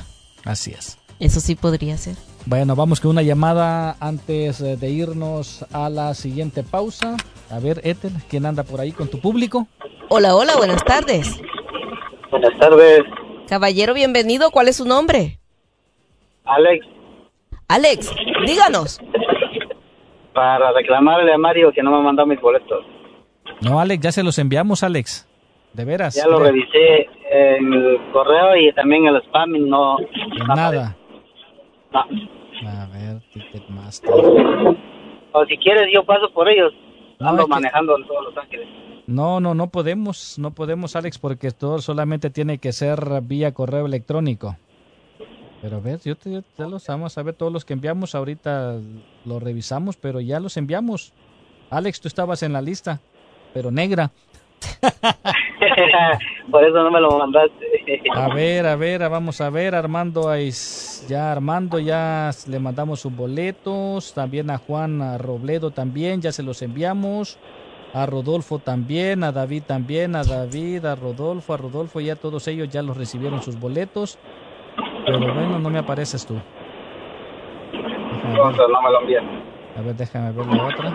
Así 0.44 0.72
es. 0.72 0.97
Eso 1.20 1.40
sí 1.40 1.54
podría 1.56 1.96
ser. 1.96 2.14
Bueno, 2.46 2.76
vamos 2.76 3.00
con 3.00 3.10
una 3.10 3.22
llamada 3.22 3.96
antes 4.00 4.60
eh, 4.60 4.76
de 4.76 4.88
irnos 4.90 5.66
a 5.72 5.90
la 5.90 6.14
siguiente 6.14 6.62
pausa. 6.62 7.16
A 7.50 7.58
ver, 7.58 7.80
Ethel, 7.84 8.12
¿quién 8.28 8.46
anda 8.46 8.62
por 8.62 8.80
ahí 8.80 8.92
con 8.92 9.08
tu 9.08 9.20
público? 9.20 9.66
Hola, 10.08 10.34
hola, 10.36 10.56
buenas 10.56 10.84
tardes. 10.84 11.40
Buenas 12.30 12.56
tardes, 12.58 13.02
Caballero, 13.48 13.94
bienvenido. 13.94 14.50
¿Cuál 14.50 14.68
es 14.68 14.76
su 14.76 14.84
nombre? 14.84 15.38
Alex, 16.44 16.86
Alex, 17.68 18.10
díganos. 18.46 19.00
para 20.32 20.72
reclamarle 20.72 21.32
a 21.32 21.38
Mario 21.38 21.72
que 21.72 21.82
no 21.82 21.90
me 21.90 21.98
ha 21.98 22.00
mandado 22.00 22.26
mis 22.28 22.40
boletos. 22.40 22.84
No, 23.60 23.80
Alex, 23.80 24.02
ya 24.02 24.12
se 24.12 24.22
los 24.22 24.38
enviamos, 24.38 24.82
Alex. 24.82 25.26
De 25.72 25.84
veras. 25.84 26.14
Ya 26.14 26.26
lo 26.26 26.38
revisé 26.38 27.08
en 27.30 27.72
el 27.72 27.98
correo 28.12 28.56
y 28.56 28.72
también 28.72 29.06
en 29.06 29.16
el 29.16 29.22
spam 29.22 29.54
y 29.56 29.60
no... 29.60 29.96
Nada. 30.46 30.66
aparece. 30.66 31.07
A 31.92 32.86
ver, 32.92 33.20
Ticketmaster. 33.32 34.10
No. 34.10 34.76
O 35.32 35.44
si 35.46 35.56
quieres 35.58 35.88
yo 35.94 36.04
paso 36.04 36.30
por 36.32 36.48
ellos. 36.48 36.72
No, 37.20 37.30
Ando 37.30 37.44
que- 37.44 37.50
manejando 37.50 37.96
en 37.98 38.06
todos 38.06 38.24
Los 38.26 38.36
Ángeles. 38.36 38.68
No, 39.06 39.40
no, 39.40 39.54
no 39.54 39.68
podemos, 39.68 40.38
no 40.38 40.50
podemos, 40.52 40.94
Alex, 40.94 41.18
porque 41.18 41.50
todo 41.50 41.78
solamente 41.80 42.28
tiene 42.30 42.58
que 42.58 42.72
ser 42.72 43.00
vía 43.22 43.52
correo 43.54 43.86
electrónico. 43.86 44.56
Pero 45.62 45.80
ves, 45.80 46.04
yo 46.04 46.14
te, 46.14 46.42
ya 46.56 46.66
los 46.68 46.86
vamos 46.86 47.16
a 47.18 47.22
ver 47.22 47.34
todos 47.34 47.52
los 47.52 47.64
que 47.64 47.72
enviamos 47.72 48.14
ahorita 48.14 48.76
los 49.24 49.42
revisamos, 49.42 49.96
pero 49.96 50.20
ya 50.20 50.38
los 50.40 50.56
enviamos. 50.56 51.12
Alex, 51.70 52.00
tú 52.00 52.08
estabas 52.08 52.42
en 52.42 52.52
la 52.52 52.60
lista, 52.62 53.00
pero 53.54 53.70
negra. 53.70 54.10
por 56.50 56.64
eso 56.64 56.82
no 56.82 56.90
me 56.90 57.00
lo 57.00 57.10
mandaste. 57.18 58.02
A 58.14 58.28
ver, 58.34 58.66
a 58.66 58.76
ver, 58.76 59.00
vamos 59.08 59.40
a 59.40 59.50
ver, 59.50 59.74
Armando, 59.74 60.28
ahí 60.28 60.48
s- 60.48 60.87
ya 61.06 61.30
Armando, 61.30 61.78
ya 61.78 62.30
le 62.46 62.58
mandamos 62.58 63.00
sus 63.00 63.14
boletos, 63.14 64.12
también 64.14 64.50
a 64.50 64.58
Juan 64.58 65.02
a 65.02 65.18
Robledo 65.18 65.70
también, 65.70 66.20
ya 66.20 66.32
se 66.32 66.42
los 66.42 66.62
enviamos, 66.62 67.38
a 67.92 68.06
Rodolfo 68.06 68.58
también, 68.58 69.22
a 69.22 69.32
David 69.32 69.64
también, 69.66 70.16
a 70.16 70.24
David, 70.24 70.84
a 70.86 70.94
Rodolfo, 70.94 71.54
a 71.54 71.56
Rodolfo, 71.56 72.00
ya 72.00 72.16
todos 72.16 72.48
ellos 72.48 72.68
ya 72.68 72.82
los 72.82 72.96
recibieron 72.96 73.42
sus 73.42 73.58
boletos, 73.58 74.18
pero 75.06 75.18
bueno, 75.18 75.58
no 75.58 75.70
me 75.70 75.78
apareces 75.78 76.26
tú. 76.26 76.34
Déjame 77.72 77.92
ver. 77.92 78.30
Entonces 78.30 78.64
no 78.72 78.82
me 78.82 78.90
lo 78.90 79.00
envían. 79.00 79.24
A 79.76 79.82
ver, 79.82 79.96
déjame 79.96 80.32
ver 80.32 80.46
la 80.46 80.66
otra. 80.66 80.94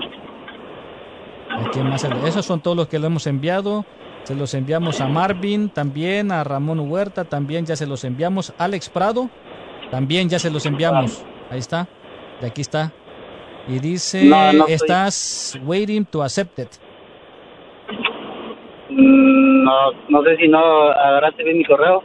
¿A 1.49 1.69
quién 1.71 1.89
más? 1.89 2.03
Esos 2.03 2.45
son 2.45 2.59
todos 2.61 2.75
los 2.75 2.87
que 2.87 2.99
le 2.99 3.07
hemos 3.07 3.27
enviado. 3.27 3.85
Se 4.23 4.35
los 4.35 4.53
enviamos 4.53 5.01
a 5.01 5.07
Marvin 5.07 5.69
también, 5.69 6.31
a 6.31 6.43
Ramón 6.43 6.79
Huerta 6.79 7.25
también, 7.25 7.65
ya 7.65 7.75
se 7.75 7.85
los 7.85 8.03
enviamos. 8.05 8.53
Alex 8.57 8.89
Prado 8.89 9.29
también 9.93 10.27
ya 10.27 10.39
se 10.39 10.49
los 10.49 10.65
enviamos. 10.65 11.23
Ahí 11.51 11.59
está. 11.59 11.87
De 12.41 12.47
aquí 12.47 12.61
está. 12.61 12.91
Y 13.67 13.77
dice, 13.77 14.23
No, 14.25 14.51
no 14.51 14.65
estoy- 14.65 14.73
estás 14.73 15.59
waiting 15.63 16.03
to 16.05 16.23
accept 16.23 16.57
it. 16.57 16.69
Mm, 18.89 19.63
No, 19.63 19.91
no 20.09 20.23
sé 20.23 20.35
si 20.37 20.47
no 20.47 20.59
agarraste 20.89 21.43
bien 21.43 21.59
mi 21.59 21.65
correo. 21.65 22.01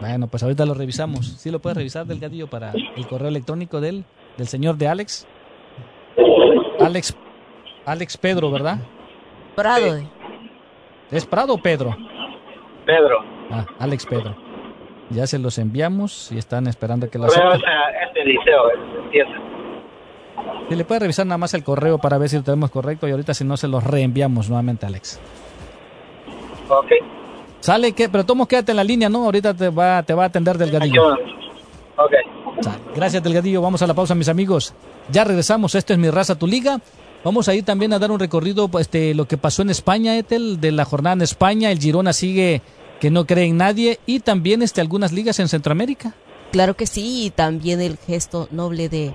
Bueno, 0.00 0.26
pues 0.26 0.42
ahorita 0.42 0.66
lo 0.66 0.74
revisamos. 0.74 1.26
¿Sí 1.26 1.50
lo 1.50 1.60
puedes 1.60 1.78
revisar, 1.78 2.04
Delgadillo, 2.06 2.46
para 2.48 2.72
el 2.72 3.06
correo 3.06 3.28
electrónico 3.28 3.80
de 3.80 3.88
él, 3.88 4.04
del 4.36 4.46
señor 4.46 4.76
de 4.76 4.88
Alex? 4.88 5.26
Alex, 6.80 7.16
Alex 7.86 8.18
Pedro, 8.18 8.50
¿verdad? 8.50 8.78
Prado. 9.56 9.98
¿Es 11.10 11.24
Prado 11.24 11.54
o 11.54 11.58
Pedro? 11.58 11.96
Pedro. 12.84 13.18
Ah, 13.50 13.64
Alex 13.78 14.04
Pedro. 14.06 14.34
Ya 15.12 15.26
se 15.26 15.38
los 15.38 15.58
enviamos 15.58 16.32
y 16.32 16.38
están 16.38 16.66
esperando 16.66 17.08
que 17.10 17.18
es 17.18 17.24
a 17.24 17.54
este 18.06 18.24
liceo, 18.24 18.70
empieza. 19.04 19.32
Si 20.68 20.74
le 20.74 20.84
puede 20.84 21.00
revisar 21.00 21.26
nada 21.26 21.38
más 21.38 21.52
el 21.54 21.62
correo 21.62 21.98
para 21.98 22.18
ver 22.18 22.28
si 22.28 22.36
lo 22.36 22.42
tenemos 22.42 22.70
correcto 22.70 23.06
y 23.06 23.10
ahorita 23.10 23.34
si 23.34 23.44
no 23.44 23.56
se 23.56 23.68
los 23.68 23.84
reenviamos 23.84 24.48
nuevamente, 24.48 24.86
Alex. 24.86 25.20
Ok. 26.68 26.92
Sale 27.60 27.92
que, 27.92 28.08
pero 28.08 28.24
tomo 28.24 28.46
quédate 28.46 28.72
en 28.72 28.76
la 28.76 28.84
línea, 28.84 29.08
¿no? 29.08 29.24
Ahorita 29.24 29.54
te 29.54 29.68
va, 29.68 30.02
te 30.02 30.14
va 30.14 30.24
a 30.24 30.26
atender 30.26 30.56
Delgadillo. 30.58 31.12
Ok. 31.96 32.12
Sale. 32.60 32.78
Gracias, 32.94 33.22
Delgadillo. 33.22 33.60
Vamos 33.60 33.82
a 33.82 33.86
la 33.86 33.94
pausa, 33.94 34.14
mis 34.14 34.28
amigos. 34.28 34.74
Ya 35.10 35.24
regresamos. 35.24 35.74
Esto 35.74 35.92
es 35.92 35.98
Mi 35.98 36.10
Raza, 36.10 36.38
Tu 36.38 36.46
Liga. 36.46 36.80
Vamos 37.24 37.48
a 37.48 37.54
ir 37.54 37.64
también 37.64 37.92
a 37.92 38.00
dar 38.00 38.10
un 38.10 38.18
recorrido, 38.18 38.68
pues, 38.68 38.86
este, 38.86 39.14
lo 39.14 39.26
que 39.26 39.36
pasó 39.36 39.62
en 39.62 39.70
España, 39.70 40.16
Etel, 40.18 40.60
de 40.60 40.72
la 40.72 40.84
jornada 40.84 41.14
en 41.14 41.22
España. 41.22 41.70
El 41.70 41.78
Girona 41.78 42.12
sigue 42.12 42.62
que 43.02 43.10
no 43.10 43.26
cree 43.26 43.46
en 43.46 43.56
nadie 43.56 43.98
y 44.06 44.20
también 44.20 44.62
este, 44.62 44.80
algunas 44.80 45.10
ligas 45.10 45.40
en 45.40 45.48
Centroamérica. 45.48 46.14
Claro 46.52 46.76
que 46.76 46.86
sí, 46.86 47.24
y 47.24 47.30
también 47.30 47.80
el 47.80 47.96
gesto 47.96 48.46
noble 48.52 48.88
de 48.88 49.12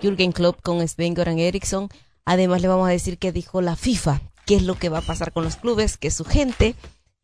Jürgen 0.00 0.30
Klopp 0.30 0.62
con 0.62 0.86
Sven 0.86 1.12
Goran 1.14 1.40
Eriksson. 1.40 1.88
Además 2.24 2.62
le 2.62 2.68
vamos 2.68 2.86
a 2.86 2.92
decir 2.92 3.18
que 3.18 3.32
dijo 3.32 3.60
la 3.62 3.74
FIFA, 3.74 4.20
qué 4.46 4.54
es 4.54 4.62
lo 4.62 4.76
que 4.76 4.90
va 4.90 4.98
a 4.98 5.02
pasar 5.02 5.32
con 5.32 5.42
los 5.42 5.56
clubes, 5.56 5.96
que 5.96 6.12
su 6.12 6.24
gente, 6.24 6.76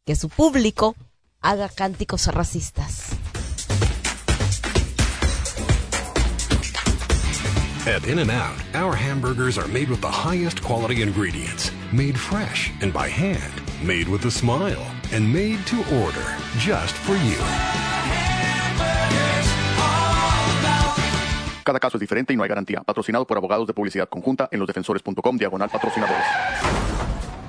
que 0.05 0.17
su 0.17 0.29
público 0.29 0.97
haga 1.41 1.69
cánticos 1.69 2.27
racistas. 2.27 3.11
At 7.87 8.09
In 8.09 8.19
N 8.19 8.33
Out, 8.33 8.59
our 8.75 8.97
hamburgers 8.97 9.57
are 9.57 9.69
made 9.69 9.89
with 9.89 10.01
the 10.01 10.11
highest 10.11 10.61
quality 10.63 11.03
ingredients, 11.03 11.71
made 11.93 12.19
fresh 12.19 12.73
and 12.83 12.93
by 12.93 13.09
hand, 13.09 13.63
made 13.83 14.09
with 14.09 14.25
a 14.27 14.31
smile, 14.31 14.85
and 15.13 15.33
made 15.33 15.59
to 15.67 15.77
order 16.05 16.37
just 16.59 16.95
for 16.95 17.17
you. 17.17 17.39
Cada 21.65 21.79
caso 21.79 21.97
es 21.97 22.01
diferente 22.01 22.33
y 22.33 22.37
no 22.37 22.43
hay 22.43 22.49
garantía. 22.49 22.83
Patrocinado 22.83 23.27
por 23.27 23.37
abogados 23.37 23.67
de 23.67 23.75
publicidad 23.75 24.09
conjunta 24.09 24.49
en 24.51 24.59
losdefensores.com 24.61 25.37
diagonal 25.37 25.71
patrocinadores. 25.71 26.27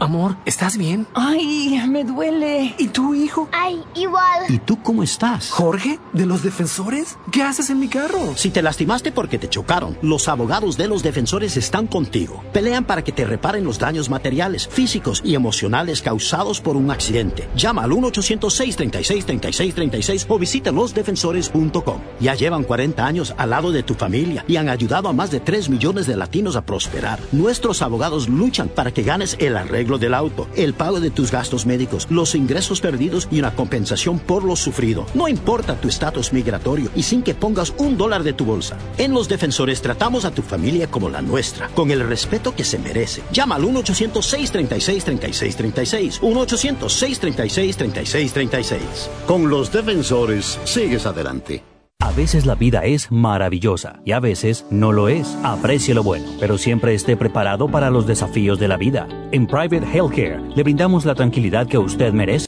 Amor, 0.02 0.36
¿estás 0.46 0.78
bien? 0.78 1.08
Ay, 1.14 1.80
me 1.88 2.04
duele. 2.04 2.76
¿Y 2.80 2.88
tu 2.88 3.14
hijo? 3.14 3.48
Ay, 3.52 3.84
igual. 3.94 4.46
¿Y 4.50 4.58
tú 4.58 4.82
cómo 4.82 5.04
estás? 5.04 5.52
Jorge, 5.52 6.00
¿de 6.12 6.26
los 6.26 6.42
defensores? 6.42 7.20
¿Qué 7.32 7.44
haces 7.44 7.70
en 7.70 7.80
mi 7.80 7.88
carro? 7.88 8.34
Si 8.36 8.50
te 8.50 8.64
lastimaste 8.64 9.12
porque 9.12 9.38
te 9.38 9.48
chocaron, 9.48 9.96
los 10.02 10.28
abogados 10.28 10.76
de 10.76 10.88
los 10.88 11.04
defensores 11.04 11.56
están 11.56 11.86
contigo. 11.86 12.44
Pelean 12.52 12.86
para 12.86 13.04
que 13.04 13.12
te 13.12 13.26
reparen 13.26 13.64
los 13.64 13.78
daños 13.78 14.10
materiales, 14.10 14.68
físicos 14.68 15.22
y 15.24 15.36
emocionales 15.36 16.02
causados 16.02 16.62
por 16.62 16.78
un 16.78 16.90
accidente. 16.90 17.48
Llama 17.56 17.84
al 17.84 17.92
1-800-636-3636 17.92 20.26
o 20.30 20.40
visita 20.40 20.72
losdefensores.com. 20.72 22.02
Ya 22.20 22.34
llevan 22.34 22.64
40 22.64 23.06
años 23.06 23.36
al 23.38 23.52
lado 23.52 23.72
de 23.72 23.84
tu 23.84 23.94
familia 23.94 24.44
y 24.48 24.56
han 24.56 24.68
ayudado 24.68 25.10
a 25.10 25.14
más 25.14 25.30
de 25.30 25.42
3 25.42 25.70
millones 25.70 26.08
de 26.08 26.18
latinos 26.18 26.56
a 26.56 26.66
prosperar. 26.66 27.20
Nuestros 27.32 27.84
abogados 27.84 28.30
luchan 28.30 28.68
para 28.68 28.92
que 28.92 29.04
ganes 29.04 29.38
el 29.40 29.58
del 29.98 30.14
auto, 30.14 30.48
el 30.56 30.74
pago 30.74 31.00
de 31.00 31.12
tus 31.12 31.32
gastos 31.32 31.66
médicos, 31.66 32.08
los 32.10 32.36
ingresos 32.36 32.82
perdidos 32.82 33.28
y 33.32 33.40
una 33.40 33.56
compensación 33.56 34.20
por 34.20 34.44
lo 34.44 34.56
sufrido. 34.56 35.06
No 35.14 35.28
importa 35.28 35.80
tu 35.80 35.88
estatus 35.88 36.34
migratorio 36.34 36.90
y 36.96 37.04
sin 37.04 37.24
que 37.24 37.34
pongas 37.34 37.74
un 37.78 37.98
dólar 37.98 38.24
de 38.24 38.34
tu 38.34 38.46
bolsa. 38.46 38.78
En 38.98 39.14
Los 39.14 39.30
Defensores 39.30 39.82
tratamos 39.82 40.26
a 40.26 40.32
tu 40.32 40.42
familia 40.42 40.88
como 40.88 41.10
la 41.10 41.22
nuestra, 41.22 41.70
con 41.70 41.92
el 41.92 42.08
respeto 42.08 42.56
que 42.56 42.64
se 42.64 42.80
merece. 42.80 43.22
Llama 43.32 43.56
al 43.56 43.64
1-800-636-3636. 43.64 46.20
1-800-636-3636. 46.22 48.80
Con 49.26 49.50
los 49.50 49.72
defensores, 49.72 50.60
sigues 50.66 51.06
adelante. 51.06 51.71
A 52.02 52.12
veces 52.14 52.48
la 52.48 52.56
vida 52.56 52.84
es 52.84 53.12
maravillosa 53.12 54.00
y 54.04 54.14
a 54.14 54.20
veces 54.20 54.66
no 54.72 54.92
lo 54.92 55.08
es. 55.08 55.38
Aprecie 55.44 55.94
lo 55.94 56.02
bueno, 56.02 56.26
pero 56.40 56.58
siempre 56.58 56.96
esté 56.96 57.16
preparado 57.16 57.68
para 57.68 57.92
los 57.92 58.08
desafíos 58.08 58.60
de 58.60 58.68
la 58.68 58.76
vida. 58.76 59.08
En 59.32 59.46
Private 59.46 59.86
Healthcare 59.86 60.42
le 60.56 60.64
brindamos 60.64 61.06
la 61.06 61.14
tranquilidad 61.14 61.68
que 61.68 61.78
usted 61.78 62.12
merece. 62.12 62.40